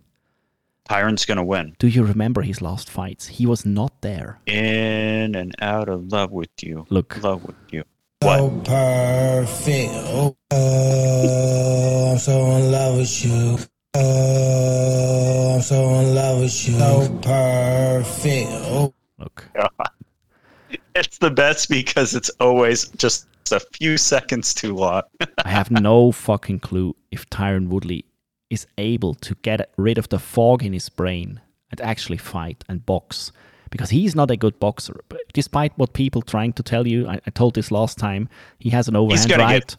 Tyron's 0.89 1.27
going 1.27 1.37
to 1.37 1.45
win. 1.45 1.77
do 1.79 1.87
you 1.87 2.03
remember 2.03 2.43
his 2.43 2.63
last 2.63 2.89
fights? 2.91 3.27
He 3.27 3.47
was 3.47 3.67
not 3.67 3.93
there. 4.01 4.41
In 4.47 5.35
and 5.35 5.55
out 5.61 5.89
of 5.89 6.11
love 6.13 6.31
with 6.31 6.51
you. 6.63 6.87
Look. 6.89 7.23
Love 7.23 7.45
with 7.45 7.57
you. 7.71 7.85
What? 8.21 8.39
so 8.39 8.51
perfect. 8.65 9.93
Oh, 9.95 10.37
oh, 10.51 12.13
I'm 12.13 12.19
so 12.19 12.33
in 12.57 12.73
love 12.73 12.97
with 12.97 13.25
you. 13.25 13.59
Oh, 13.95 15.55
I'm 15.57 15.63
so 15.63 15.85
in 16.01 16.15
love 16.15 16.41
with 16.41 16.69
you. 16.69 16.79
So 16.79 17.19
perfect. 17.23 18.49
Oh. 18.51 18.95
Look, 19.19 19.49
It's 20.95 21.19
the 21.19 21.31
best 21.31 21.69
because 21.69 22.15
it's 22.15 22.31
always 22.41 22.89
just 22.89 23.27
a 23.53 23.61
few 23.61 23.97
seconds 23.99 24.53
too 24.53 24.75
long. 24.75 25.03
I 25.45 25.49
have 25.49 25.71
no 25.71 26.11
fucking 26.13 26.61
clue 26.61 26.97
if 27.11 27.29
Tyron 27.31 27.69
Woodley 27.69 28.05
is 28.51 28.67
able 28.79 29.15
to 29.15 29.35
get 29.43 29.71
rid 29.77 29.99
of 29.99 30.09
the 30.09 30.19
fog 30.19 30.63
in 30.63 30.73
his 30.73 30.89
brain 30.89 31.41
and 31.71 31.81
actually 31.81 32.17
fight 32.17 32.65
and 32.69 32.85
box 32.87 33.33
because 33.71 33.91
he's 33.91 34.15
not 34.15 34.31
a 34.31 34.37
good 34.37 34.59
boxer. 34.59 35.01
But 35.09 35.21
despite 35.33 35.77
what 35.77 35.93
people 35.93 36.23
trying 36.23 36.53
to 36.55 36.63
tell 36.63 36.87
you, 36.87 37.07
I, 37.07 37.21
I 37.27 37.31
told 37.31 37.55
this 37.55 37.71
last 37.71 37.99
time, 37.99 38.29
he 38.59 38.71
has 38.71 38.89
an 38.89 38.97
overhand 38.97 39.31
right. 39.33 39.61
get. 39.61 39.77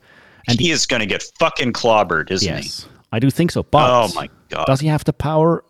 and 0.48 0.60
he 0.60 0.72
is 0.72 0.86
going 0.86 1.00
to 1.00 1.06
get 1.06 1.24
fucking 1.40 1.74
clobbered, 1.74 2.32
isn't 2.32 2.48
yes, 2.48 2.88
I 3.12 3.20
do 3.20 3.30
think 3.30 3.52
so. 3.52 3.64
But 3.64 3.90
Oh 3.90 4.14
my 4.14 4.30
God. 4.50 4.66
does 4.66 4.80
he 4.82 4.88
have 4.88 5.04
the 5.04 5.14
power 5.14 5.64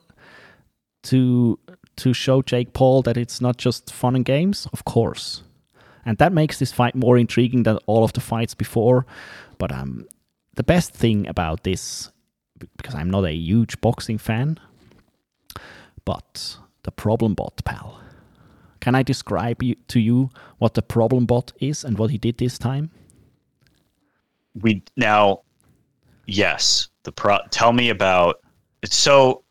to 1.03 1.59
to 1.97 2.13
show 2.13 2.41
Jake 2.41 2.73
Paul 2.73 3.01
that 3.03 3.17
it's 3.17 3.41
not 3.41 3.57
just 3.57 3.93
fun 3.93 4.15
and 4.15 4.25
games? 4.25 4.67
Of 4.73 4.85
course, 4.85 5.43
and 6.05 6.17
that 6.17 6.33
makes 6.33 6.59
this 6.59 6.71
fight 6.71 6.95
more 6.95 7.17
intriguing 7.17 7.63
than 7.63 7.77
all 7.85 8.03
of 8.03 8.13
the 8.13 8.21
fights 8.21 8.55
before. 8.55 9.05
But 9.57 9.71
um, 9.71 10.07
the 10.55 10.63
best 10.63 10.93
thing 10.93 11.27
about 11.27 11.63
this, 11.63 12.11
because 12.77 12.95
I'm 12.95 13.09
not 13.09 13.25
a 13.25 13.33
huge 13.33 13.79
boxing 13.81 14.17
fan, 14.17 14.59
but 16.05 16.57
the 16.83 16.91
problem 16.91 17.33
bot, 17.33 17.61
pal. 17.65 18.01
Can 18.79 18.95
I 18.95 19.03
describe 19.03 19.61
you, 19.61 19.75
to 19.89 19.99
you 19.99 20.29
what 20.57 20.73
the 20.73 20.81
problem 20.81 21.25
bot 21.25 21.51
is 21.59 21.83
and 21.83 21.97
what 21.97 22.11
he 22.11 22.17
did 22.17 22.37
this 22.37 22.57
time? 22.57 22.91
We 24.55 24.83
now, 24.95 25.41
yes. 26.25 26.87
The 27.03 27.11
pro. 27.11 27.39
Tell 27.49 27.73
me 27.73 27.89
about. 27.89 28.41
It's 28.81 28.95
so. 28.95 29.43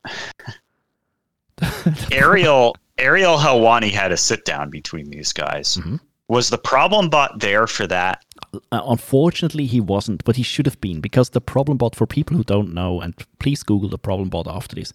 Ariel 2.12 2.76
Ariel 2.98 3.36
Helwani 3.36 3.90
had 3.90 4.12
a 4.12 4.16
sit 4.16 4.44
down 4.44 4.70
between 4.70 5.10
these 5.10 5.32
guys. 5.32 5.76
Mm-hmm. 5.76 5.96
Was 6.28 6.50
the 6.50 6.58
problem 6.58 7.08
bot 7.08 7.40
there 7.40 7.66
for 7.66 7.86
that? 7.86 8.24
Uh, 8.72 8.80
unfortunately, 8.86 9.66
he 9.66 9.80
wasn't, 9.80 10.24
but 10.24 10.36
he 10.36 10.42
should 10.42 10.66
have 10.66 10.80
been 10.80 11.00
because 11.00 11.30
the 11.30 11.40
problem 11.40 11.78
bot, 11.78 11.94
for 11.94 12.06
people 12.06 12.36
who 12.36 12.44
don't 12.44 12.72
know, 12.74 13.00
and 13.00 13.14
please 13.38 13.62
Google 13.62 13.88
the 13.88 13.98
problem 13.98 14.28
bot 14.28 14.46
after 14.46 14.74
this, 14.76 14.92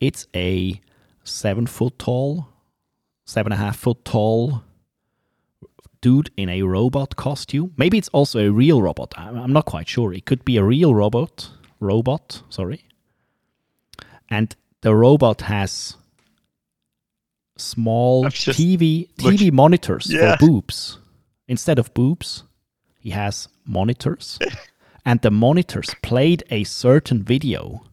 it's 0.00 0.26
a 0.34 0.80
seven 1.24 1.66
foot 1.66 1.98
tall, 1.98 2.48
seven 3.24 3.52
and 3.52 3.60
a 3.60 3.64
half 3.64 3.76
foot 3.76 4.04
tall 4.04 4.62
dude 6.00 6.30
in 6.36 6.48
a 6.48 6.62
robot 6.62 7.16
costume. 7.16 7.72
Maybe 7.76 7.98
it's 7.98 8.08
also 8.10 8.38
a 8.38 8.50
real 8.50 8.80
robot. 8.82 9.12
I'm, 9.16 9.52
not 9.52 9.64
quite 9.64 9.88
sure. 9.88 10.12
It 10.12 10.24
could 10.26 10.44
be 10.44 10.56
a 10.56 10.64
real 10.64 10.94
robot. 10.94 11.50
Robot, 11.80 12.42
sorry. 12.48 12.84
And 14.30 14.54
the 14.82 14.94
robot 14.94 15.42
has 15.42 15.96
small 17.56 18.24
TV 18.26 19.08
TV 19.16 19.24
looking- 19.24 19.54
monitors 19.54 20.06
Yeah. 20.10 20.36
for 20.36 20.46
boobs. 20.46 20.98
Instead 21.48 21.78
of 21.78 21.92
boobs, 21.94 22.44
he 22.98 23.10
has 23.10 23.48
monitors. 23.64 24.38
and 25.04 25.20
the 25.22 25.30
monitors 25.30 25.94
played 26.02 26.44
a 26.50 26.64
certain 26.64 27.22
video 27.22 27.84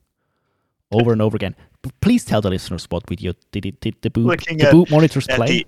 over 0.92 1.12
and 1.14 1.22
over 1.22 1.36
again. 1.36 1.56
Please 2.02 2.26
tell 2.26 2.42
the 2.42 2.50
listeners 2.50 2.86
what 2.90 3.08
video 3.08 3.34
did 3.52 3.66
it 3.66 3.80
did 3.80 3.96
the 4.02 4.10
boot 4.10 4.26
Looking 4.26 4.58
the 4.58 4.70
at, 4.70 4.90
monitors 4.92 5.28
at 5.28 5.36
play? 5.36 5.48
the 5.48 5.68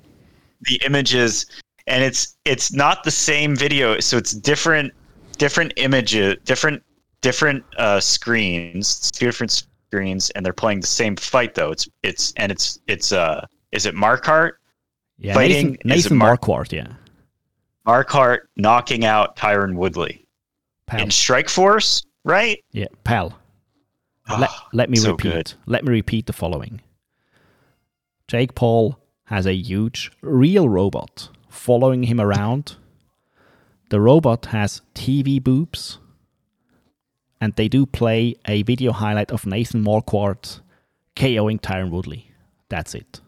the 0.61 0.81
images, 0.85 1.45
and 1.85 2.03
it's 2.03 2.37
it's 2.45 2.73
not 2.73 3.03
the 3.03 3.11
same 3.11 3.55
video, 3.55 3.99
so 3.99 4.17
it's 4.17 4.31
different 4.31 4.91
different 5.37 5.73
images, 5.77 6.35
different 6.43 6.81
different 7.21 7.63
uh, 7.77 7.99
screens, 7.99 9.11
two 9.11 9.25
different 9.25 9.51
screens, 9.51 10.31
and 10.31 10.43
they're 10.45 10.53
playing 10.53 10.79
the 10.81 10.87
same 10.87 11.15
fight 11.15 11.53
though. 11.53 11.71
It's 11.71 11.87
it's 12.01 12.33
and 12.37 12.51
it's 12.51 12.79
it's 12.87 13.11
uh 13.11 13.45
is 13.71 13.85
it 13.85 13.93
Marquardt? 13.93 14.53
yeah, 15.19 15.33
fighting 15.33 15.77
Nathan, 15.83 16.17
Nathan 16.17 16.19
Marquardt, 16.19 16.71
yeah. 16.71 16.93
Marquardt 17.87 18.39
knocking 18.57 19.05
out 19.05 19.37
Tyron 19.37 19.75
Woodley 19.75 20.27
Pal. 20.87 21.01
in 21.01 21.11
Strike 21.11 21.47
Force, 21.49 22.03
right? 22.25 22.63
Yeah, 22.71 22.87
pal. 23.03 23.39
Ah, 24.27 24.39
let, 24.39 24.49
let 24.73 24.89
me 24.89 24.97
so 24.97 25.11
repeat. 25.11 25.31
good. 25.31 25.53
Let 25.65 25.85
me 25.85 25.91
repeat 25.91 26.25
the 26.25 26.33
following. 26.33 26.81
Jake 28.27 28.55
Paul 28.55 28.99
has 29.25 29.45
a 29.45 29.53
huge 29.53 30.11
real 30.21 30.67
robot 30.67 31.29
following 31.47 32.03
him 32.03 32.19
around. 32.19 32.75
The 33.89 34.01
robot 34.01 34.47
has 34.47 34.81
TV 34.93 35.41
boobs, 35.41 35.99
and 37.39 37.55
they 37.55 37.69
do 37.69 37.85
play 37.85 38.35
a 38.45 38.63
video 38.63 38.91
highlight 38.91 39.31
of 39.31 39.45
Nathan 39.45 39.81
Marquardt 39.81 40.59
KOing 41.15 41.61
Tyron 41.61 41.89
Woodley. 41.89 42.31
That's 42.67 42.93
it. 42.93 43.21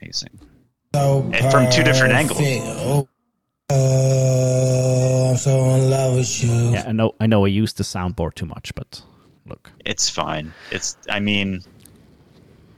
Amazing. 0.00 0.40
So 0.94 1.30
And 1.32 1.50
from 1.50 1.70
two 1.70 1.82
different 1.82 2.14
angles. 2.14 2.38
perfect. 2.38 2.64
Oh, 2.66 3.08
oh, 3.70 5.30
I'm 5.30 5.36
so 5.36 5.58
in 5.70 5.90
love 5.90 6.16
with 6.16 6.42
you. 6.42 6.70
Yeah, 6.72 6.84
I 6.86 6.92
know. 6.92 7.14
I 7.20 7.26
know. 7.26 7.44
I 7.44 7.48
used 7.48 7.76
the 7.76 7.84
soundboard 7.84 8.34
too 8.34 8.46
much, 8.46 8.74
but 8.74 9.02
look. 9.46 9.70
It's 9.84 10.08
fine. 10.08 10.52
It's 10.70 10.96
I 11.10 11.20
mean, 11.20 11.62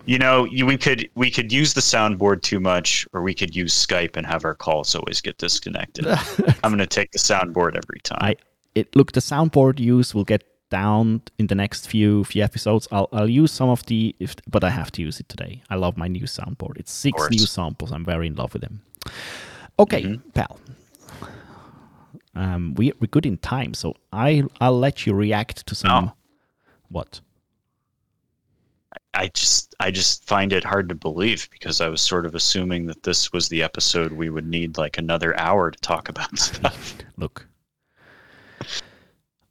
you 0.07 0.19
know, 0.19 0.45
you, 0.45 0.67
we 0.67 0.77
could 0.77 1.09
we 1.15 1.31
could 1.31 1.53
use 1.53 1.75
the 1.75 1.81
soundboard 1.81 2.43
too 2.43 2.61
much, 2.61 3.07
or 3.13 3.23
we 3.23 3.35
could 3.35 3.55
use 3.55 3.75
Skype 3.75 4.17
and 4.17 4.27
have 4.27 4.45
our 4.45 4.55
calls 4.55 4.95
always 4.95 5.21
get 5.21 5.39
disconnected. 5.39 6.07
I'm 6.65 6.71
gonna 6.73 6.87
take 6.87 7.13
the 7.13 7.19
soundboard 7.19 7.77
every 7.77 8.01
time. 8.03 8.19
I 8.23 8.37
it 8.75 8.95
look 8.97 9.13
the 9.13 9.21
soundboard 9.21 9.79
use 9.79 10.15
will 10.15 10.25
get 10.25 10.45
down 10.71 11.23
in 11.39 11.47
the 11.47 11.55
next 11.55 11.87
few 11.89 12.25
few 12.25 12.43
episodes. 12.43 12.87
I'll 12.93 13.09
I'll 13.13 13.29
use 13.29 13.53
some 13.53 13.69
of 13.69 13.85
the 13.87 14.15
if 14.19 14.35
but 14.49 14.65
I 14.65 14.71
have 14.71 14.91
to 14.93 15.03
use 15.03 15.21
it 15.21 15.29
today. 15.29 15.63
I 15.71 15.77
love 15.77 15.97
my 15.97 16.09
new 16.09 16.25
soundboard. 16.25 16.77
It's 16.79 16.93
six 16.93 17.31
new 17.31 17.39
samples. 17.47 17.93
I'm 17.93 18.05
very 18.05 18.27
in 18.27 18.35
love 18.35 18.53
with 18.53 18.63
them. 18.63 18.83
Okay, 19.79 20.19
pal. 20.35 20.59
Um, 22.35 22.75
we 22.75 22.93
we're 23.01 23.09
good 23.09 23.27
in 23.27 23.39
time, 23.39 23.75
so 23.75 23.95
I 24.13 24.43
I'll 24.61 24.79
let 24.79 25.07
you 25.07 25.15
react 25.15 25.67
to 25.67 25.75
some 25.75 25.91
Oh. 25.91 26.13
what 26.89 27.21
I 29.15 29.29
just 29.35 29.75
I 29.81 29.91
just 29.91 30.25
find 30.27 30.53
it 30.53 30.65
hard 30.65 30.89
to 30.91 30.95
believe 30.95 31.49
because 31.51 31.81
I 31.81 31.89
was 31.89 32.01
sort 32.01 32.27
of 32.27 32.35
assuming 32.35 32.87
that 32.87 33.03
this 33.03 33.33
was 33.33 33.49
the 33.49 33.63
episode 33.63 34.13
we 34.13 34.31
would 34.31 34.47
need 34.47 34.79
like 34.79 34.99
another 34.99 35.39
hour 35.39 35.71
to 35.71 35.79
talk 35.81 36.09
about 36.09 36.39
stuff. 36.49 36.95
look. 37.17 37.47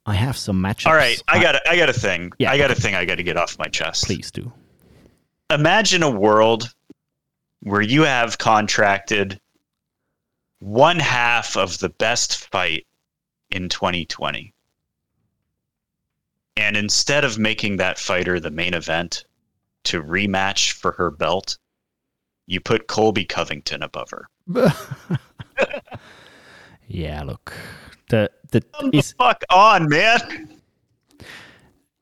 I 0.08 0.14
have 0.14 0.38
some 0.38 0.62
matchups. 0.62 0.86
All 0.86 0.94
right, 0.94 1.22
I 1.28 1.42
got 1.42 1.56
a, 1.56 1.70
I 1.70 1.76
got 1.76 1.90
a 1.90 1.92
thing. 1.92 2.32
Yeah, 2.38 2.50
I 2.50 2.56
got 2.56 2.70
a 2.70 2.74
thing 2.74 2.94
I 2.94 3.04
got 3.04 3.16
to 3.16 3.22
get 3.22 3.36
off 3.36 3.58
my 3.58 3.66
chest. 3.66 4.04
Please 4.04 4.30
do. 4.30 4.50
imagine 5.50 6.02
a 6.02 6.10
world 6.10 6.72
where 7.60 7.82
you 7.82 8.04
have 8.04 8.38
contracted 8.38 9.38
one 10.60 10.98
half 10.98 11.56
of 11.58 11.78
the 11.78 11.90
best 11.90 12.48
fight 12.50 12.86
in 13.50 13.68
2020. 13.68 14.54
And 16.56 16.76
instead 16.76 17.24
of 17.24 17.38
making 17.38 17.76
that 17.76 17.98
fighter 17.98 18.40
the 18.40 18.50
main 18.50 18.72
event 18.72 19.26
to 19.84 20.02
rematch 20.02 20.72
for 20.72 20.92
her 20.92 21.10
belt, 21.10 21.58
you 22.46 22.60
put 22.60 22.88
Colby 22.88 23.26
Covington 23.26 23.82
above 23.82 24.10
her. 24.10 24.28
Yeah, 26.90 27.22
look. 27.22 27.52
The 28.08 28.30
the 28.50 28.60
Come 28.60 28.90
is 28.92 29.12
fuck 29.12 29.44
on, 29.50 29.88
man. 29.88 30.48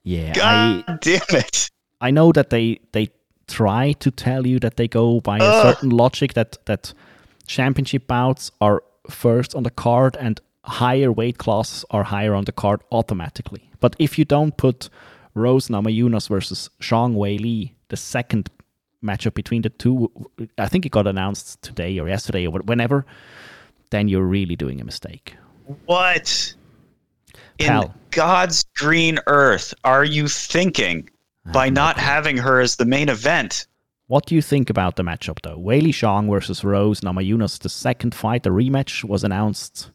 yeah. 0.05 0.33
I, 0.37 0.85
God 0.87 1.01
damn 1.01 1.21
it. 1.31 1.71
I 2.01 2.11
know 2.11 2.33
that 2.33 2.51
they 2.51 2.81
they 2.93 3.11
try 3.49 3.93
to 3.93 4.11
tell 4.11 4.47
you 4.47 4.59
that 4.61 4.77
they 4.77 4.89
go 4.89 5.21
by 5.21 5.39
a 5.39 5.63
certain 5.63 5.91
logic 5.91 6.35
that 6.35 6.59
that 6.67 6.93
championship 7.47 8.07
bouts 8.07 8.51
are 8.61 8.83
first 9.09 9.55
on 9.55 9.63
the 9.63 9.71
card 9.71 10.17
and 10.17 10.41
higher 10.65 11.13
weight 11.13 11.39
classes 11.39 11.85
are 11.91 12.03
higher 12.03 12.35
on 12.35 12.45
the 12.45 12.53
card 12.53 12.81
automatically. 12.91 13.71
But 13.81 13.95
if 13.99 14.19
you 14.19 14.25
don't 14.25 14.57
put 14.57 14.89
Rose 15.35 15.69
Namajunas 15.69 16.29
versus 16.29 16.71
Zhang 16.81 17.15
Weili, 17.15 17.73
the 17.89 17.97
second 17.97 18.51
matchup 19.03 19.35
between 19.35 19.63
the 19.63 19.69
two, 19.71 20.11
I 20.59 20.67
think 20.67 20.85
it 20.85 20.91
got 20.91 21.07
announced 21.07 21.63
today 21.63 21.99
or 22.01 22.09
yesterday 22.09 22.47
or 22.47 22.59
whenever, 22.61 23.07
then 23.91 24.09
you're 24.09 24.25
really 24.25 24.57
doing 24.57 24.81
a 24.81 24.85
mistake. 24.85 25.37
What 25.87 26.55
in 27.59 27.67
Pal. 27.67 27.95
God's 28.11 28.64
green 28.77 29.19
earth 29.27 29.75
are 29.85 30.05
you 30.05 30.29
thinking 30.29 31.09
by 31.53 31.69
not 31.69 31.99
having 31.99 32.37
her 32.39 32.61
as 32.61 32.77
the 32.77 32.85
main 32.85 33.09
event? 33.09 33.67
What 34.09 34.27
do 34.27 34.35
you 34.35 34.43
think 34.43 34.71
about 34.71 34.97
the 34.97 35.03
matchup, 35.03 35.41
though? 35.43 35.59
Weili 35.59 35.89
Zhang 35.89 36.31
versus 36.31 36.62
Rose 36.62 37.01
Namajunas. 37.01 37.59
The 37.59 37.69
second 37.69 38.14
fight, 38.14 38.45
the 38.45 38.51
rematch, 38.51 39.03
was 39.03 39.25
announced, 39.25 39.91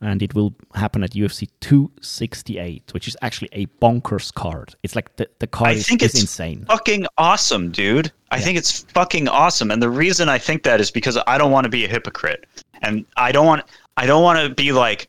and 0.00 0.22
it 0.22 0.34
will 0.34 0.54
happen 0.74 1.04
at 1.04 1.10
UFC 1.10 1.48
268, 1.60 2.94
which 2.94 3.06
is 3.06 3.16
actually 3.20 3.50
a 3.52 3.66
bonkers 3.82 4.32
card. 4.32 4.74
It's 4.82 4.96
like 4.96 5.14
the, 5.16 5.28
the 5.40 5.46
card 5.46 5.70
I 5.70 5.72
is, 5.74 5.86
think 5.86 6.02
is 6.02 6.12
it's 6.12 6.22
insane. 6.22 6.64
fucking 6.66 7.06
awesome, 7.18 7.70
dude. 7.70 8.10
I 8.30 8.40
think 8.40 8.56
it's 8.56 8.82
fucking 8.94 9.28
awesome. 9.28 9.70
And 9.70 9.82
the 9.82 9.90
reason 9.90 10.28
I 10.30 10.38
think 10.38 10.62
that 10.62 10.80
is 10.80 10.90
because 10.90 11.18
I 11.26 11.36
don't 11.36 11.52
want 11.52 11.64
to 11.64 11.70
be 11.70 11.84
a 11.84 11.88
hypocrite. 11.88 12.46
And 12.82 13.04
I 13.16 13.30
don't 13.30 13.46
want 13.46 13.64
I 13.96 14.06
don't 14.06 14.22
want 14.22 14.40
to 14.40 14.54
be 14.54 14.72
like 14.72 15.08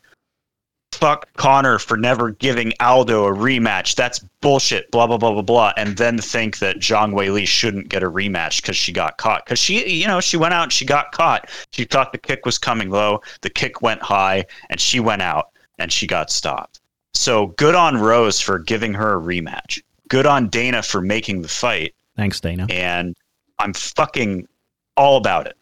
fuck 0.96 1.28
Connor 1.34 1.78
for 1.78 1.96
never 1.96 2.30
giving 2.30 2.72
Aldo 2.80 3.26
a 3.26 3.32
rematch. 3.32 3.94
That's 3.94 4.20
bullshit. 4.40 4.90
Blah 4.90 5.06
blah 5.06 5.18
blah 5.18 5.32
blah 5.32 5.42
blah. 5.42 5.72
And 5.76 5.96
then 5.96 6.18
think 6.18 6.58
that 6.58 6.76
Zhang 6.76 7.12
Weili 7.12 7.46
shouldn't 7.46 7.88
get 7.88 8.02
a 8.02 8.10
rematch 8.10 8.62
because 8.62 8.76
she 8.76 8.92
got 8.92 9.18
caught. 9.18 9.44
Because 9.44 9.58
she, 9.58 9.86
you 9.88 10.06
know, 10.06 10.20
she 10.20 10.36
went 10.36 10.54
out 10.54 10.64
and 10.64 10.72
she 10.72 10.84
got 10.84 11.12
caught. 11.12 11.50
She 11.72 11.84
thought 11.84 12.12
the 12.12 12.18
kick 12.18 12.46
was 12.46 12.58
coming 12.58 12.90
low. 12.90 13.20
The 13.42 13.50
kick 13.50 13.82
went 13.82 14.02
high, 14.02 14.46
and 14.70 14.80
she 14.80 15.00
went 15.00 15.22
out 15.22 15.50
and 15.78 15.92
she 15.92 16.06
got 16.06 16.30
stopped. 16.30 16.80
So 17.14 17.48
good 17.58 17.74
on 17.74 17.98
Rose 17.98 18.40
for 18.40 18.58
giving 18.58 18.94
her 18.94 19.18
a 19.18 19.20
rematch. 19.20 19.80
Good 20.08 20.26
on 20.26 20.48
Dana 20.48 20.82
for 20.82 21.00
making 21.00 21.42
the 21.42 21.48
fight. 21.48 21.94
Thanks, 22.16 22.40
Dana. 22.40 22.66
And 22.70 23.16
I'm 23.58 23.74
fucking 23.74 24.46
all 24.96 25.16
about 25.16 25.46
it. 25.46 25.56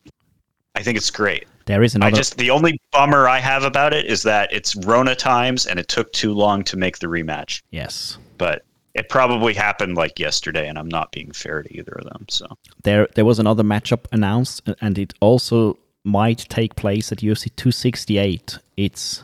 I 0.77 0.83
think 0.83 0.97
it's 0.97 1.11
great. 1.11 1.47
There 1.67 1.83
is 1.83 1.95
I 1.95 1.99
another. 1.99 2.17
just 2.17 2.37
the 2.37 2.51
only 2.51 2.81
bummer 2.93 3.29
I 3.29 3.39
have 3.39 3.63
about 3.65 3.93
it 3.95 4.07
is 4.07 4.23
that 4.25 4.53
it's 4.53 4.77
Rona 4.77 5.15
times 5.15 5.67
and 5.67 5.79
it 5.79 5.89
took 5.89 6.13
too 6.13 6.33
long 6.35 6.63
to 6.65 6.77
make 6.77 6.99
the 6.99 7.07
rematch. 7.07 7.63
yes. 7.71 8.19
But 8.37 8.65
it 8.95 9.09
probably 9.09 9.55
happened 9.55 9.97
like 9.97 10.19
yesterday, 10.21 10.69
and 10.69 10.79
I'm 10.79 10.89
not 10.89 11.11
being 11.13 11.33
fair 11.33 11.63
to 11.63 11.77
either 11.77 11.93
of 11.93 12.05
them. 12.05 12.27
So 12.29 12.47
There, 12.83 13.09
there 13.15 13.25
was 13.25 13.39
another 13.39 13.63
matchup 13.65 14.05
announced, 14.13 14.63
and 14.81 14.99
it 14.99 15.15
also 15.21 15.79
might 16.05 16.39
take 16.49 16.77
place 16.77 17.11
at 17.13 17.19
UFC 17.19 17.51
268. 17.57 18.59
It's 18.77 19.23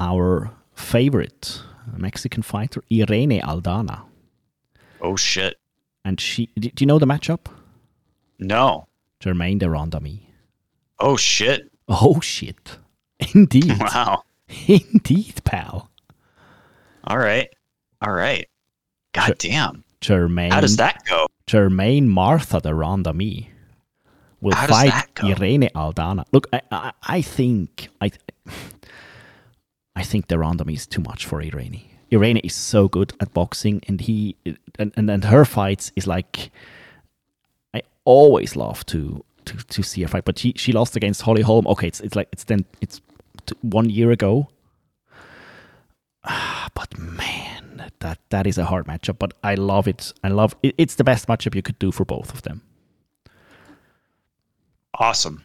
our 0.00 0.50
favorite 0.74 1.62
Mexican 1.96 2.42
fighter, 2.42 2.82
Irene 2.92 3.40
Aldana, 3.40 4.02
oh 5.00 5.16
shit, 5.16 5.58
and 6.04 6.20
she. 6.20 6.48
Do 6.58 6.70
you 6.80 6.86
know 6.86 6.98
the 6.98 7.06
matchup? 7.06 7.46
no, 8.38 8.86
Germaine 9.20 9.58
de 9.58 9.66
Randamie. 9.66 10.20
oh 10.98 11.16
shit, 11.16 11.70
Oh 11.88 12.20
shit! 12.20 12.78
Indeed, 13.34 13.78
wow. 13.78 14.22
indeed, 14.68 15.34
pal. 15.44 15.90
All 17.04 17.18
right, 17.18 17.48
all 18.00 18.12
right. 18.12 18.48
God 19.12 19.36
damn, 19.38 19.84
Jermaine. 20.00 20.52
how 20.52 20.60
does 20.60 20.76
that 20.76 21.04
go? 21.08 21.28
Jermaine 21.46 22.06
Martha 22.06 22.60
de 22.60 22.70
Randamie 22.70 23.48
will 24.40 24.54
How 24.54 24.66
fight? 24.66 25.06
Irene 25.22 25.70
Aldana. 25.74 26.24
Look, 26.32 26.48
I, 26.52 26.60
I, 26.70 26.92
I 27.02 27.22
think 27.22 27.88
I, 28.00 28.10
I 29.96 30.02
think 30.02 30.28
de 30.28 30.36
Randamie 30.36 30.74
is 30.74 30.86
too 30.86 31.02
much 31.02 31.26
for 31.26 31.42
Irene. 31.42 31.82
Irene 32.12 32.38
is 32.38 32.54
so 32.54 32.88
good 32.88 33.12
at 33.20 33.32
boxing, 33.32 33.82
and 33.88 34.00
he 34.00 34.36
and 34.44 34.92
and, 34.96 35.10
and 35.10 35.24
her 35.24 35.44
fights 35.44 35.92
is 35.96 36.06
like. 36.06 36.50
I 37.72 37.82
always 38.04 38.54
love 38.54 38.86
to 38.86 39.24
to, 39.44 39.56
to 39.56 39.82
see 39.82 40.02
her 40.02 40.08
fight, 40.08 40.24
but 40.24 40.38
she 40.38 40.52
she 40.56 40.72
lost 40.72 40.96
against 40.96 41.22
Holly 41.22 41.42
Holm. 41.42 41.66
Okay, 41.66 41.88
it's 41.88 42.00
it's 42.00 42.16
like 42.16 42.28
it's 42.32 42.44
then 42.44 42.64
it's 42.80 43.00
one 43.62 43.90
year 43.90 44.10
ago. 44.10 44.48
Ah, 46.24 46.68
but 46.74 46.96
man, 46.98 47.90
that 48.00 48.18
that 48.30 48.46
is 48.46 48.58
a 48.58 48.64
hard 48.64 48.86
matchup. 48.86 49.18
But 49.18 49.34
I 49.42 49.54
love 49.54 49.88
it. 49.88 50.12
I 50.22 50.28
love 50.28 50.56
it. 50.62 50.74
It's 50.78 50.94
the 50.94 51.04
best 51.04 51.28
matchup 51.28 51.54
you 51.54 51.62
could 51.62 51.78
do 51.78 51.92
for 51.92 52.04
both 52.04 52.32
of 52.32 52.42
them. 52.42 52.62
Awesome. 54.98 55.42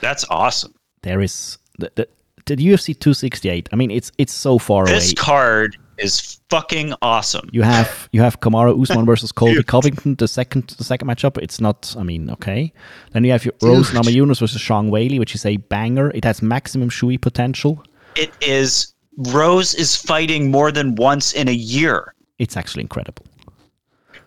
That's 0.00 0.24
awesome. 0.30 0.74
There 1.02 1.20
is 1.20 1.58
the 1.78 1.90
the, 1.94 2.08
the 2.46 2.56
UFC 2.56 2.98
268. 2.98 3.68
I 3.72 3.76
mean, 3.76 3.90
it's 3.90 4.12
it's 4.18 4.32
so 4.32 4.58
far 4.58 4.84
This 4.84 4.92
away. 4.92 4.98
This 5.00 5.14
card 5.14 5.76
is 5.98 6.40
fucking 6.50 6.94
awesome. 7.02 7.48
You 7.52 7.62
have 7.62 8.08
you 8.12 8.20
have 8.20 8.40
Kamaru 8.40 8.80
Usman 8.80 9.06
versus 9.12 9.32
Colby 9.32 9.62
Covington. 9.62 10.16
The 10.16 10.28
second 10.28 10.68
the 10.78 10.84
second 10.84 11.08
matchup. 11.08 11.38
It's 11.38 11.60
not. 11.60 11.94
I 11.98 12.02
mean, 12.02 12.30
okay. 12.30 12.72
Then 13.12 13.24
you 13.24 13.32
have 13.32 13.44
your 13.44 13.54
Rose 13.62 13.90
Namajunas 13.90 14.40
versus 14.40 14.60
Zhang 14.60 14.90
Weili, 14.90 15.18
which 15.18 15.34
is 15.34 15.46
a 15.46 15.56
banger. 15.56 16.10
It 16.10 16.24
has 16.24 16.42
maximum 16.42 16.88
Shui 16.88 17.18
potential. 17.18 17.82
It 18.16 18.32
is 18.40 18.94
Rose 19.16 19.74
is 19.74 19.96
fighting 19.96 20.50
more 20.50 20.72
than 20.72 20.94
once 20.96 21.32
in 21.32 21.48
a 21.48 21.52
year. 21.52 22.14
It's 22.38 22.56
actually 22.56 22.82
incredible. 22.82 23.24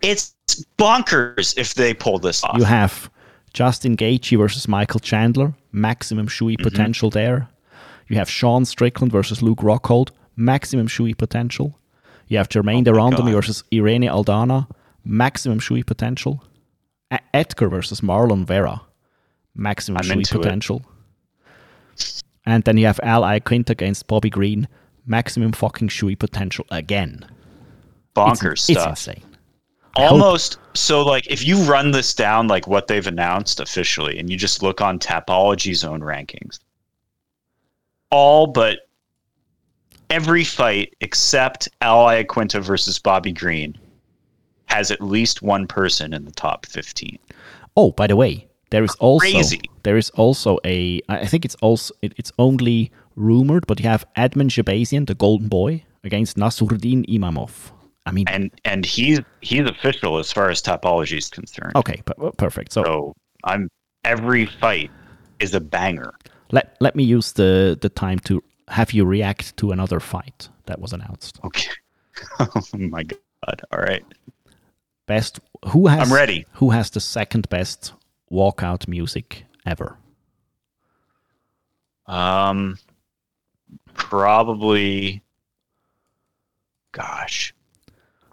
It's 0.01 0.35
bonkers 0.77 1.57
if 1.57 1.73
they 1.73 1.93
pull 1.93 2.19
this 2.19 2.43
off. 2.43 2.57
You 2.57 2.63
have 2.63 3.09
Justin 3.53 3.97
Gaethje 3.97 4.37
versus 4.37 4.67
Michael 4.67 4.99
Chandler, 4.99 5.53
maximum 5.71 6.27
Shui 6.27 6.55
mm-hmm. 6.55 6.63
potential 6.63 7.09
there. 7.09 7.49
You 8.07 8.17
have 8.17 8.29
Sean 8.29 8.65
Strickland 8.65 9.11
versus 9.11 9.41
Luke 9.41 9.59
Rockhold, 9.59 10.11
maximum 10.35 10.87
Shui 10.87 11.13
potential. 11.13 11.77
You 12.27 12.37
have 12.37 12.49
Jermaine 12.49 12.81
oh 12.81 12.83
de 12.83 12.91
Randamie 12.91 13.33
versus 13.33 13.63
Irene 13.73 14.03
Aldana, 14.03 14.67
maximum 15.03 15.59
Shui 15.59 15.83
potential. 15.83 16.43
E- 17.13 17.17
Edgar 17.33 17.69
versus 17.69 18.01
Marlon 18.01 18.45
Vera, 18.45 18.81
maximum 19.55 19.97
I'm 19.97 20.03
Shui 20.03 20.17
into 20.17 20.35
it. 20.35 20.41
potential. 20.41 20.85
And 22.45 22.63
then 22.63 22.77
you 22.77 22.85
have 22.85 22.99
Al 23.03 23.39
Quint 23.41 23.69
against 23.69 24.07
Bobby 24.07 24.29
Green, 24.29 24.67
maximum 25.05 25.51
fucking 25.51 25.89
Shui 25.89 26.15
potential 26.15 26.65
again. 26.71 27.25
It's- 27.25 27.31
bonkers 28.15 28.69
it's, 28.69 28.79
stuff. 28.79 28.89
insane. 28.89 29.23
Almost 29.95 30.59
so 30.75 31.03
like 31.03 31.25
if 31.27 31.43
you 31.45 31.57
run 31.63 31.89
this 31.91 32.13
down 32.13 32.47
like 32.47 32.67
what 32.67 32.85
they've 32.87 33.07
announced 33.07 33.59
officially 33.59 34.19
and 34.19 34.29
you 34.29 34.37
just 34.37 34.61
look 34.61 34.79
on 34.79 34.99
Tapology's 34.99 35.83
own 35.83 36.01
rankings. 36.01 36.59
All 38.11 38.47
but 38.47 38.79
every 40.09 40.43
fight 40.43 40.93
except 41.01 41.67
Al 41.81 42.05
Iaquinta 42.05 42.61
versus 42.61 42.99
Bobby 42.99 43.31
Green 43.31 43.77
has 44.67 44.91
at 44.91 45.01
least 45.01 45.41
one 45.41 45.67
person 45.67 46.13
in 46.13 46.25
the 46.25 46.31
top 46.31 46.65
15. 46.65 47.17
Oh, 47.75 47.91
by 47.91 48.07
the 48.07 48.15
way, 48.15 48.47
there 48.69 48.83
is 48.83 48.95
also 48.95 49.19
Crazy. 49.29 49.61
there 49.83 49.97
is 49.97 50.09
also 50.11 50.59
a 50.65 51.01
I 51.09 51.25
think 51.25 51.45
it's 51.45 51.55
also 51.55 51.93
it, 52.01 52.13
it's 52.17 52.31
only 52.39 52.91
rumored, 53.15 53.65
but 53.67 53.79
you 53.79 53.87
have 53.87 54.05
Edmen 54.17 54.49
Shahbazyan, 54.49 55.07
the 55.07 55.15
Golden 55.15 55.47
Boy, 55.47 55.83
against 56.03 56.37
Nassourdine 56.37 57.05
Imavov. 57.07 57.71
I 58.05 58.11
mean, 58.11 58.25
And 58.27 58.51
and 58.65 58.85
he's 58.85 59.19
he's 59.41 59.67
official 59.69 60.17
as 60.17 60.31
far 60.31 60.49
as 60.49 60.61
Tapology 60.61 61.17
is 61.17 61.29
concerned. 61.29 61.75
okay, 61.75 62.01
per- 62.05 62.31
perfect. 62.31 62.71
So 62.73 62.83
So 62.83 63.13
I'm 63.43 63.69
every 64.05 64.45
fight 64.45 64.91
is 65.39 65.53
a 65.53 65.59
banger. 65.59 66.13
Let 66.51 66.75
let 66.79 66.95
me 66.95 67.03
use 67.03 67.33
the 67.33 67.77
the 67.81 67.89
time 67.89 68.19
to 68.19 68.43
have 68.69 68.91
you 68.91 69.05
react 69.05 69.55
to 69.57 69.71
another 69.71 69.99
fight 69.99 70.49
that 70.65 70.79
was 70.79 70.93
announced. 70.93 71.39
Okay. 71.43 71.69
oh 72.39 72.61
my 72.73 73.03
god. 73.03 73.61
All 73.71 73.79
right. 73.79 74.03
Best 75.05 75.39
who 75.69 75.87
has 75.87 76.09
I'm 76.09 76.15
ready. 76.15 76.45
Who 76.53 76.71
has 76.71 76.89
the 76.89 76.99
second 76.99 77.49
best 77.49 77.93
walkout 78.31 78.87
music 78.87 79.45
ever? 79.65 79.97
Um, 82.05 82.77
probably. 83.93 85.21
Gosh, 86.91 87.53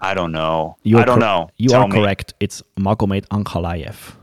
I 0.01 0.15
don't 0.15 0.33
know. 0.33 0.77
You 0.83 0.99
I 0.99 1.05
don't 1.05 1.19
cor- 1.19 1.21
know. 1.21 1.51
You 1.59 1.69
Tell 1.69 1.83
are 1.83 1.89
me. 1.89 2.01
correct. 2.01 2.35
It's 2.41 2.63
Magomed 2.79 3.27
Ankalaev. 3.29 4.15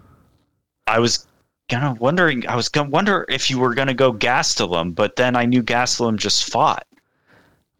I 0.87 0.99
was 0.99 1.27
kind 1.72 1.86
of 1.86 1.99
wondering. 1.99 2.47
I 2.47 2.55
was 2.55 2.69
gonna 2.69 2.89
wonder 2.89 3.26
if 3.30 3.49
you 3.49 3.57
were 3.57 3.74
gonna 3.74 3.93
go 3.93 4.13
Gastelum, 4.13 4.93
but 4.93 5.15
then 5.15 5.36
I 5.36 5.45
knew 5.45 5.63
Gastelum 5.63 6.17
just 6.17 6.51
fought. 6.51 6.86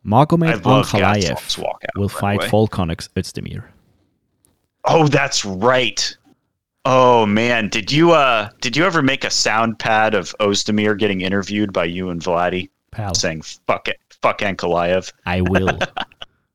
Magomed 0.06 0.62
Ankalaev 0.62 1.58
will 1.96 2.10
fight. 2.10 2.42
Volkan 2.42 2.90
Özdemir. 3.16 3.64
Oh, 4.86 5.08
that's 5.08 5.46
right. 5.46 6.18
Oh 6.86 7.28
man, 7.28 7.70
did 7.70 7.92
you 7.92 8.12
uh 8.14 8.50
did 8.62 8.76
you 8.76 8.86
ever 8.86 9.04
make 9.04 9.24
a 9.24 9.30
sound 9.30 9.78
pad 9.78 10.16
of 10.16 10.36
Ozdemir 10.40 10.98
getting 10.98 11.22
interviewed 11.22 11.72
by 11.72 11.84
you 11.86 12.10
and 12.10 12.22
Vladdy 12.22 12.70
Pal, 12.92 13.14
saying 13.14 13.44
"fuck 13.44 13.88
it, 13.88 14.00
fuck 14.22 14.40
Ankalaev"? 14.40 15.14
I 15.28 15.42
will. 15.42 15.78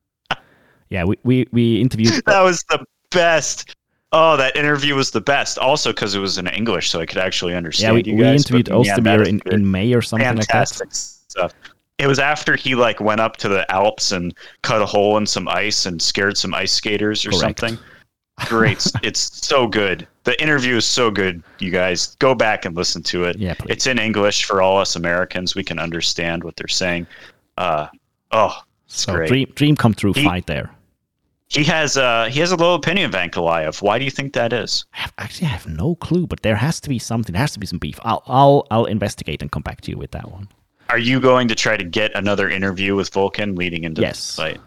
yeah, 0.88 1.04
we, 1.04 1.16
we, 1.22 1.46
we 1.52 1.80
interviewed. 1.80 2.24
that 2.26 2.40
was 2.40 2.64
the 2.64 2.84
best. 3.10 3.75
Oh, 4.12 4.36
that 4.36 4.56
interview 4.56 4.94
was 4.94 5.10
the 5.10 5.20
best. 5.20 5.58
Also, 5.58 5.90
because 5.92 6.14
it 6.14 6.20
was 6.20 6.38
in 6.38 6.46
English, 6.46 6.90
so 6.90 7.00
I 7.00 7.06
could 7.06 7.18
actually 7.18 7.52
Yeah, 7.52 7.58
understand 7.58 7.94
we, 7.96 8.02
you 8.04 8.16
we 8.16 8.24
interviewed 8.24 8.68
but, 8.68 8.86
yeah, 8.86 8.98
that 9.00 9.26
in, 9.26 9.40
in 9.46 9.68
May 9.70 9.92
or 9.94 10.00
something 10.02 10.24
fantastic 10.26 10.86
like 10.86 10.94
stuff. 10.94 11.52
It 11.98 12.06
was 12.06 12.18
after 12.18 12.56
he 12.56 12.74
like 12.74 13.00
went 13.00 13.20
up 13.20 13.36
to 13.38 13.48
the 13.48 13.70
Alps 13.72 14.12
and 14.12 14.34
cut 14.62 14.80
a 14.82 14.86
hole 14.86 15.16
in 15.16 15.26
some 15.26 15.48
ice 15.48 15.86
and 15.86 16.00
scared 16.00 16.36
some 16.36 16.54
ice 16.54 16.72
skaters 16.72 17.26
or 17.26 17.30
Correct. 17.30 17.60
something. 17.60 17.78
Great, 18.46 18.86
it's 19.02 19.44
so 19.46 19.66
good. 19.66 20.06
The 20.24 20.40
interview 20.42 20.76
is 20.76 20.84
so 20.84 21.10
good. 21.10 21.42
You 21.58 21.70
guys 21.70 22.14
go 22.16 22.34
back 22.34 22.64
and 22.64 22.76
listen 22.76 23.02
to 23.04 23.24
it. 23.24 23.38
Yeah, 23.38 23.54
please. 23.54 23.70
it's 23.70 23.86
in 23.86 23.98
English 23.98 24.44
for 24.44 24.60
all 24.62 24.78
us 24.78 24.94
Americans. 24.96 25.54
We 25.54 25.64
can 25.64 25.78
understand 25.78 26.44
what 26.44 26.54
they're 26.56 26.68
saying. 26.68 27.06
Uh, 27.56 27.86
oh, 28.30 28.48
that. 28.48 28.62
it's 28.86 29.00
So 29.00 29.14
great. 29.14 29.28
dream, 29.28 29.52
dream 29.54 29.76
come 29.76 29.94
true 29.94 30.12
He- 30.12 30.22
fight 30.24 30.46
there. 30.46 30.70
He 31.48 31.62
has 31.64 31.96
uh 31.96 32.26
he 32.30 32.40
has 32.40 32.50
a 32.50 32.56
low 32.56 32.74
opinion 32.74 33.06
of 33.08 33.14
Ankalaev. 33.14 33.80
Why 33.80 33.98
do 33.98 34.04
you 34.04 34.10
think 34.10 34.32
that 34.32 34.52
is? 34.52 34.84
I 34.94 34.98
have, 34.98 35.12
actually, 35.18 35.46
I 35.46 35.50
have 35.50 35.66
no 35.68 35.94
clue, 35.94 36.26
but 36.26 36.42
there 36.42 36.56
has 36.56 36.80
to 36.80 36.88
be 36.88 36.98
something. 36.98 37.32
There 37.32 37.40
has 37.40 37.52
to 37.52 37.60
be 37.60 37.66
some 37.66 37.78
beef. 37.78 37.98
I'll, 38.02 38.22
I'll, 38.26 38.66
I'll 38.70 38.84
investigate 38.86 39.42
and 39.42 39.50
come 39.52 39.62
back 39.62 39.80
to 39.82 39.90
you 39.92 39.96
with 39.96 40.10
that 40.10 40.30
one. 40.30 40.48
Are 40.90 40.98
you 40.98 41.20
going 41.20 41.46
to 41.48 41.54
try 41.54 41.76
to 41.76 41.84
get 41.84 42.10
another 42.16 42.48
interview 42.50 42.94
with 42.96 43.10
Volkan 43.12 43.56
leading 43.56 43.84
into 43.84 44.00
Yes. 44.02 44.16
this 44.16 44.36
fight? 44.36 44.60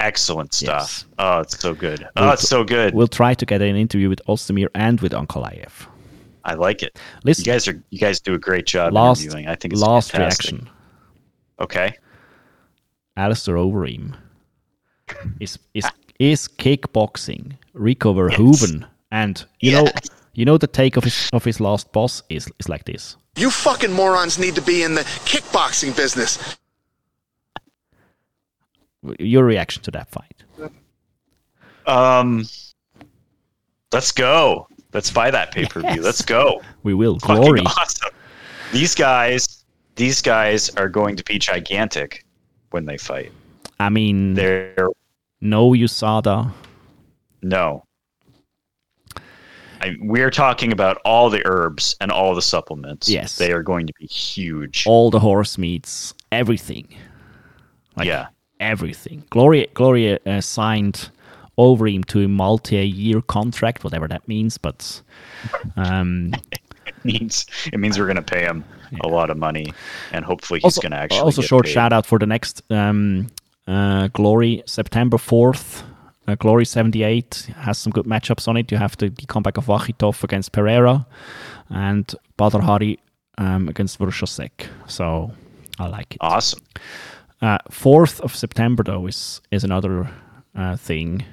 Excellent 0.00 0.52
stuff. 0.54 1.04
Yes. 1.06 1.06
Oh, 1.18 1.40
it's 1.40 1.58
so 1.58 1.74
good. 1.74 2.00
We'll 2.16 2.24
Oh, 2.28 2.30
it's 2.30 2.48
so 2.48 2.64
good. 2.64 2.94
We'll 2.94 3.06
try 3.08 3.34
to 3.34 3.46
get 3.46 3.60
an 3.62 3.76
interview 3.76 4.08
with 4.08 4.20
Ozdemir 4.28 4.66
and 4.74 5.00
with 5.00 5.12
Ankalaev. 5.12 5.86
I 6.44 6.54
like 6.54 6.82
it. 6.82 6.98
Listen, 7.24 7.44
You 7.44 7.52
guys 7.52 7.68
are 7.68 7.80
you 7.90 7.98
guys 7.98 8.18
do 8.20 8.34
a 8.34 8.38
great 8.38 8.66
job 8.66 8.92
last 8.92 9.22
interviewing. 9.22 9.46
I 9.48 9.54
think 9.54 9.72
it's 9.74 9.82
last 9.82 10.10
fantastic. 10.10 10.50
reaction. 10.52 10.70
Okay. 11.60 11.94
Alistair 13.16 13.54
Overeem 13.56 14.16
is 15.40 15.58
is 15.74 15.84
is 16.22 16.46
kickboxing 16.46 17.56
Rico 17.74 18.14
Verhoeven, 18.14 18.86
and 19.10 19.44
you 19.60 19.72
know 19.72 19.88
you 20.34 20.44
know 20.44 20.56
the 20.56 20.66
take 20.68 20.96
of 20.96 21.04
his 21.04 21.28
of 21.32 21.44
his 21.44 21.58
last 21.60 21.92
boss 21.92 22.22
is 22.28 22.48
is 22.60 22.68
like 22.68 22.84
this. 22.84 23.16
You 23.36 23.50
fucking 23.50 23.92
morons 23.92 24.38
need 24.38 24.54
to 24.54 24.62
be 24.62 24.82
in 24.84 24.94
the 24.94 25.02
kickboxing 25.24 25.96
business. 25.96 26.56
Your 29.18 29.44
reaction 29.44 29.82
to 29.82 29.90
that 29.92 30.08
fight? 30.10 30.44
Um, 31.86 32.46
let's 33.92 34.12
go. 34.12 34.68
Let's 34.92 35.10
buy 35.10 35.30
that 35.32 35.50
pay 35.50 35.64
per 35.64 35.80
view. 35.80 35.90
Yes. 35.96 36.04
Let's 36.04 36.22
go. 36.22 36.62
We 36.84 36.94
will 36.94 37.18
Fucking 37.18 37.36
glory. 37.42 37.60
awesome. 37.62 38.10
These 38.72 38.94
guys, 38.94 39.64
these 39.96 40.22
guys 40.22 40.70
are 40.76 40.88
going 40.88 41.16
to 41.16 41.24
be 41.24 41.38
gigantic 41.40 42.24
when 42.70 42.84
they 42.86 42.96
fight. 42.96 43.32
I 43.80 43.88
mean, 43.88 44.34
They're 44.34 44.88
no 45.42 45.72
USADA. 45.72 46.52
no. 47.42 47.84
I, 49.82 49.96
we're 50.00 50.30
talking 50.30 50.70
about 50.70 50.98
all 51.04 51.28
the 51.28 51.44
herbs 51.44 51.96
and 52.00 52.12
all 52.12 52.36
the 52.36 52.42
supplements. 52.42 53.08
Yes. 53.08 53.36
they 53.36 53.50
are 53.50 53.64
going 53.64 53.88
to 53.88 53.92
be 53.98 54.06
huge. 54.06 54.84
all 54.86 55.10
the 55.10 55.18
horse 55.18 55.58
meats, 55.58 56.14
everything. 56.30 56.86
Like 57.96 58.06
yeah, 58.06 58.28
everything. 58.60 59.24
Glory 59.30 59.66
Glory 59.74 60.24
uh, 60.24 60.40
signed 60.40 61.10
him 61.58 62.04
to 62.04 62.24
a 62.24 62.28
multi-year 62.28 63.20
contract, 63.22 63.82
whatever 63.82 64.06
that 64.08 64.26
means. 64.28 64.56
But 64.56 65.02
um, 65.76 66.32
it 66.86 67.04
means 67.04 67.46
it 67.72 67.78
means 67.78 67.98
we're 67.98 68.06
going 68.06 68.16
to 68.16 68.22
pay 68.22 68.42
him 68.42 68.64
a 69.02 69.08
lot 69.08 69.30
of 69.30 69.36
money, 69.36 69.72
and 70.12 70.24
hopefully 70.24 70.60
he's 70.60 70.78
going 70.78 70.92
to 70.92 70.98
actually 70.98 71.20
also 71.20 71.42
short 71.42 71.64
paid. 71.64 71.72
shout 71.72 71.92
out 71.92 72.06
for 72.06 72.18
the 72.18 72.26
next 72.26 72.62
um, 72.70 73.26
uh, 73.66 74.08
Glory 74.08 74.62
September 74.66 75.18
fourth. 75.18 75.84
Uh, 76.28 76.36
Glory 76.36 76.64
78 76.64 77.50
has 77.56 77.78
some 77.78 77.92
good 77.92 78.06
matchups 78.06 78.46
on 78.46 78.56
it. 78.56 78.70
You 78.70 78.78
have 78.78 78.96
the, 78.96 79.08
the 79.08 79.26
comeback 79.26 79.56
of 79.56 79.66
Vakhitov 79.66 80.22
against 80.22 80.52
Pereira 80.52 81.04
and 81.68 82.14
Badr 82.36 82.60
Hari 82.60 83.00
um, 83.38 83.68
against 83.68 83.98
Wrzosek. 83.98 84.68
So 84.86 85.32
I 85.80 85.88
like 85.88 86.14
it. 86.14 86.18
Awesome. 86.20 86.60
Uh, 87.40 87.58
4th 87.70 88.20
of 88.20 88.36
September, 88.36 88.84
though, 88.84 89.06
is, 89.08 89.40
is 89.50 89.64
another 89.64 90.08
uh, 90.54 90.76
thing 90.76 91.24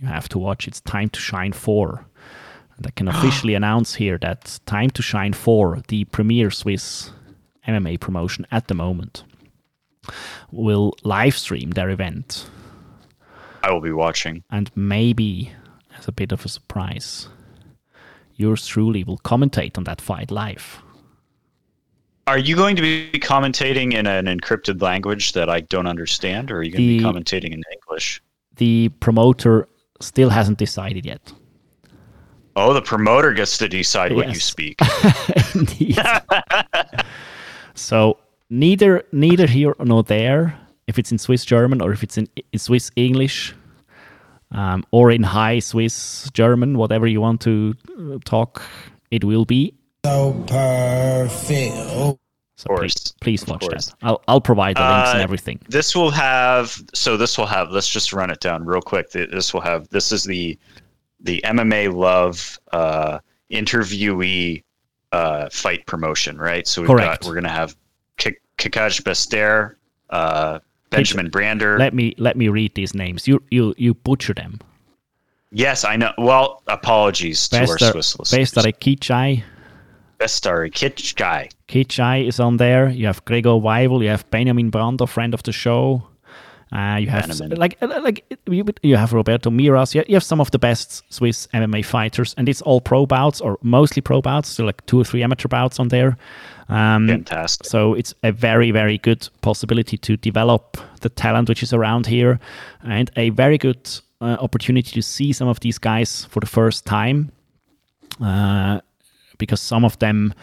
you 0.00 0.06
have 0.06 0.28
to 0.28 0.38
watch. 0.38 0.68
It's 0.68 0.80
Time 0.82 1.08
to 1.10 1.20
Shine 1.20 1.52
4. 1.52 2.04
And 2.76 2.86
I 2.86 2.90
can 2.90 3.08
officially 3.14 3.54
announce 3.54 3.96
here 3.96 4.16
that 4.18 4.60
Time 4.64 4.90
to 4.90 5.02
Shine 5.02 5.32
4, 5.32 5.82
the 5.88 6.04
premier 6.04 6.52
Swiss 6.52 7.10
MMA 7.66 7.98
promotion 7.98 8.46
at 8.52 8.68
the 8.68 8.74
moment, 8.74 9.24
will 10.50 10.94
live 11.04 11.36
stream 11.36 11.70
their 11.70 11.90
event. 11.90 12.48
I 13.62 13.72
will 13.72 13.80
be 13.80 13.92
watching. 13.92 14.44
And 14.50 14.70
maybe, 14.76 15.52
as 15.98 16.06
a 16.08 16.12
bit 16.12 16.32
of 16.32 16.44
a 16.44 16.48
surprise, 16.48 17.28
yours 18.36 18.66
truly 18.66 19.04
will 19.04 19.18
commentate 19.18 19.76
on 19.78 19.84
that 19.84 20.00
fight 20.00 20.30
live. 20.30 20.82
Are 22.28 22.38
you 22.38 22.56
going 22.56 22.74
to 22.76 22.82
be 22.82 23.10
commentating 23.14 23.94
in 23.94 24.06
an 24.06 24.26
encrypted 24.26 24.82
language 24.82 25.32
that 25.32 25.48
I 25.48 25.60
don't 25.60 25.86
understand, 25.86 26.50
or 26.50 26.58
are 26.58 26.62
you 26.62 26.72
going 26.72 26.82
to 26.82 26.88
be 26.88 26.98
The- 26.98 27.04
commentating 27.04 27.52
in 27.52 27.62
English? 27.72 28.22
The 28.56 28.88
promoter 29.00 29.68
still 30.00 30.30
hasn't 30.30 30.58
decided 30.58 31.04
yet. 31.06 31.32
Oh, 32.56 32.72
the 32.72 32.82
promoter 32.82 33.32
gets 33.32 33.58
to 33.58 33.68
decide 33.68 34.12
what 34.12 34.28
you 34.28 34.40
speak. 34.40 34.78
So 37.76 38.18
neither 38.50 39.04
neither 39.12 39.46
here 39.46 39.74
nor 39.78 40.02
there, 40.02 40.58
if 40.86 40.98
it's 40.98 41.12
in 41.12 41.18
Swiss 41.18 41.44
German 41.44 41.80
or 41.80 41.92
if 41.92 42.02
it's 42.02 42.18
in, 42.18 42.28
in 42.52 42.58
Swiss 42.58 42.90
English, 42.96 43.54
um, 44.52 44.84
or 44.90 45.10
in 45.10 45.22
High 45.22 45.58
Swiss 45.58 46.30
German, 46.32 46.78
whatever 46.78 47.06
you 47.06 47.20
want 47.20 47.40
to 47.42 47.74
uh, 47.98 48.18
talk, 48.24 48.62
it 49.10 49.24
will 49.24 49.44
be. 49.44 49.74
So 50.04 50.32
perfect. 50.46 51.74
Oh, 51.76 52.18
So 52.56 52.68
course, 52.68 53.12
please, 53.20 53.44
please 53.44 53.46
watch 53.46 53.66
that. 53.66 53.92
I'll 54.02 54.22
I'll 54.28 54.40
provide 54.40 54.76
the 54.76 54.82
links 54.82 55.10
and 55.10 55.20
Uh, 55.20 55.22
everything. 55.22 55.60
This 55.68 55.94
will 55.96 56.10
have 56.10 56.80
so 56.94 57.16
this 57.16 57.36
will 57.36 57.46
have 57.46 57.70
let's 57.70 57.88
just 57.88 58.12
run 58.12 58.30
it 58.30 58.40
down 58.40 58.64
real 58.64 58.80
quick. 58.80 59.10
This 59.10 59.52
will 59.52 59.60
have 59.62 59.88
this 59.88 60.12
is 60.12 60.24
the 60.24 60.58
the 61.20 61.40
MMA 61.44 61.92
Love 61.92 62.58
uh, 62.72 63.18
interviewee 63.50 64.62
uh, 65.12 65.48
fight 65.50 65.84
promotion, 65.86 66.38
right? 66.38 66.66
So 66.66 66.82
we've 66.82 66.88
Correct. 66.90 67.22
got 67.22 67.28
we're 67.28 67.34
gonna 67.34 67.48
have 67.48 67.74
K- 68.16 68.36
Kakash 68.58 69.02
Bester, 69.04 69.76
uh, 70.10 70.58
Benjamin 70.90 71.28
Brander. 71.30 71.78
Let 71.78 71.94
me 71.94 72.14
let 72.18 72.36
me 72.36 72.48
read 72.48 72.74
these 72.74 72.94
names. 72.94 73.26
You 73.28 73.42
you 73.50 73.74
you 73.76 73.94
butcher 73.94 74.34
them. 74.34 74.60
yes, 75.52 75.84
I 75.84 75.96
know. 75.96 76.12
Well, 76.18 76.62
apologies 76.68 77.48
to 77.48 77.56
our 77.60 77.66
Bester 77.66 78.02
Swiss 78.02 78.32
listeners. 78.32 78.52
Kichai. 78.80 79.42
Bestari 80.18 81.14
guy. 81.16 81.48
Kichai 81.68 82.26
is 82.26 82.40
on 82.40 82.56
there. 82.56 82.88
You 82.88 83.06
have 83.06 83.24
Gregor 83.26 83.50
Weivel. 83.50 84.02
You 84.02 84.08
have 84.08 84.28
Benjamin 84.30 84.70
Brander, 84.70 85.06
friend 85.06 85.34
of 85.34 85.42
the 85.42 85.52
show. 85.52 86.02
Uh, 86.72 86.96
you 86.96 87.06
have 87.08 87.28
Benjamin. 87.28 87.58
like 87.58 87.76
uh, 87.82 88.00
like 88.02 88.24
you, 88.46 88.64
you 88.82 88.96
have 88.96 89.12
Roberto 89.12 89.50
Miras. 89.50 89.94
You, 89.94 90.04
you 90.08 90.14
have 90.14 90.24
some 90.24 90.40
of 90.40 90.50
the 90.50 90.58
best 90.58 91.04
Swiss 91.12 91.46
MMA 91.54 91.84
fighters, 91.84 92.34
and 92.38 92.48
it's 92.48 92.62
all 92.62 92.80
pro 92.80 93.06
bouts 93.06 93.40
or 93.40 93.58
mostly 93.62 94.00
pro 94.02 94.20
bouts. 94.20 94.48
So 94.48 94.64
like 94.64 94.84
two 94.86 95.00
or 95.00 95.04
three 95.04 95.22
amateur 95.22 95.48
bouts 95.48 95.78
on 95.78 95.88
there. 95.88 96.16
Um, 96.68 97.06
Fantastic. 97.06 97.66
so 97.66 97.94
it's 97.94 98.14
a 98.22 98.32
very, 98.32 98.70
very 98.72 98.98
good 98.98 99.28
possibility 99.40 99.96
to 99.98 100.16
develop 100.16 100.76
the 101.00 101.08
talent 101.08 101.48
which 101.48 101.62
is 101.62 101.72
around 101.72 102.06
here, 102.06 102.40
and 102.82 103.10
a 103.16 103.30
very 103.30 103.58
good 103.58 103.88
uh, 104.20 104.36
opportunity 104.40 104.90
to 104.90 105.02
see 105.02 105.32
some 105.32 105.48
of 105.48 105.60
these 105.60 105.78
guys 105.78 106.24
for 106.24 106.40
the 106.40 106.46
first 106.46 106.84
time, 106.84 107.30
uh, 108.20 108.80
because 109.38 109.60
some 109.60 109.84
of 109.84 109.98
them 109.98 110.34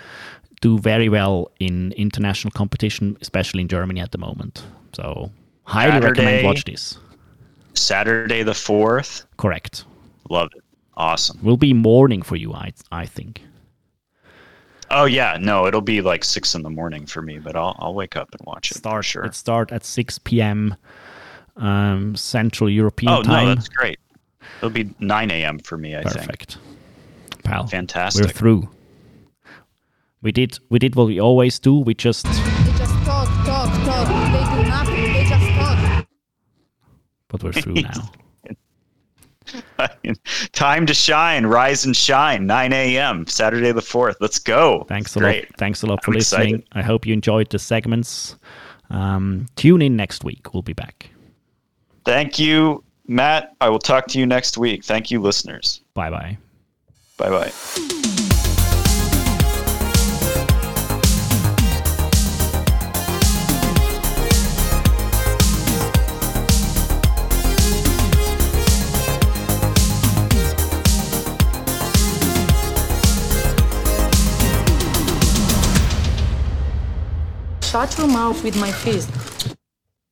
do 0.62 0.80
very 0.80 1.10
well 1.10 1.52
in 1.60 1.92
international 1.94 2.52
competition, 2.52 3.18
especially 3.22 3.62
in 3.62 3.68
Germany 3.68 4.00
at 4.00 4.12
the 4.12 4.18
moment. 4.18 4.64
So 4.94 5.30
highly 5.66 6.00
recommend 6.00 6.46
watch 6.46 6.64
this. 6.64 6.98
Saturday 7.74 8.44
the 8.44 8.54
fourth. 8.54 9.26
Correct. 9.36 9.84
Love 10.30 10.50
it. 10.56 10.64
Awesome. 10.96 11.40
Will 11.44 11.58
be 11.58 11.74
morning 11.74 12.22
for 12.22 12.38
you, 12.38 12.54
I 12.54 12.72
I 12.92 13.06
think. 13.06 13.42
Oh 14.92 15.06
yeah, 15.06 15.38
no, 15.40 15.66
it'll 15.68 15.82
be 15.82 16.02
like 16.02 16.24
six 16.24 16.56
in 16.56 16.62
the 16.62 16.70
morning 16.70 17.06
for 17.06 17.22
me, 17.22 17.40
but 17.40 17.56
I'll 17.56 17.76
I'll 17.80 17.94
wake 17.94 18.16
up 18.16 18.30
and 18.32 18.42
watch 18.46 18.72
it. 18.72 18.76
for 18.76 18.80
Start 18.80 19.06
sure. 19.06 19.24
it 19.26 19.36
start 19.36 19.72
at 19.72 19.84
six 19.84 20.20
p.m. 20.20 20.76
Um, 21.56 22.16
Central 22.16 22.70
European 22.70 23.12
Oh 23.14 23.24
time. 23.24 23.46
no, 23.48 23.56
that's 23.56 23.68
great. 23.70 24.00
It'll 24.58 24.70
be 24.70 24.94
nine 25.00 25.32
a.m. 25.32 25.60
for 25.60 25.78
me. 25.78 25.96
I 25.96 26.04
think. 26.04 26.14
Perfect. 26.26 26.58
Pal. 27.44 27.68
Fantastic. 27.68 28.26
We're 28.26 28.32
through. 28.32 28.70
We 30.22 30.32
did 30.32 30.58
we 30.70 30.80
did 30.80 30.96
what 30.96 31.08
we 31.08 31.20
always 31.20 31.60
do. 31.60 31.80
We 31.80 31.94
just 31.94 32.26
They 32.26 32.32
just 32.78 32.94
talk, 33.06 33.28
talk, 33.46 33.70
talk. 33.86 34.08
They 34.08 34.64
do 34.64 34.70
nothing. 34.70 35.14
They 35.14 35.26
just 35.26 35.50
talk. 35.52 36.08
but 37.28 37.44
we're 37.44 37.52
through 37.52 37.74
now. 37.82 38.12
Time 40.54 40.86
to 40.86 40.94
shine, 40.94 41.46
rise 41.46 41.86
and 41.86 41.96
shine. 41.96 42.46
Nine 42.46 42.74
a.m. 42.74 43.26
Saturday 43.28 43.72
the 43.72 43.82
fourth. 43.82 44.18
Let's 44.20 44.40
go. 44.40 44.86
Thanks 44.88 45.16
a 45.16 45.20
Great. 45.20 45.50
lot. 45.50 45.58
Thanks 45.58 45.84
a 45.84 45.88
lot 45.88 46.04
for 46.04 46.12
I'm 46.12 46.16
listening. 46.16 46.48
excited. 46.56 46.68
I 46.74 46.82
hope 46.82 47.06
you 47.06 47.14
enjoyed 47.14 47.50
the 47.50 47.60
segments. 47.60 48.36
Um, 48.90 49.48
tune 49.56 49.82
in 49.82 49.96
next 49.96 50.24
week. 50.24 50.54
We'll 50.54 50.64
be 50.64 50.74
back. 50.74 51.10
Thank 52.06 52.38
you, 52.38 52.84
Matt. 53.08 53.56
I 53.62 53.70
will 53.70 53.80
talk 53.80 54.08
to 54.08 54.20
you 54.20 54.26
next 54.26 54.58
week. 54.58 54.84
Thank 54.84 55.10
you, 55.12 55.22
listeners. 55.22 55.82
Bye 55.94 56.10
bye. 56.10 56.38
Bye 57.18 57.30
bye. 57.30 58.30
shut 77.74 77.98
your 77.98 78.08
mouth 78.08 78.44
with 78.44 78.56
my 78.58 78.72
fist. 78.72 79.53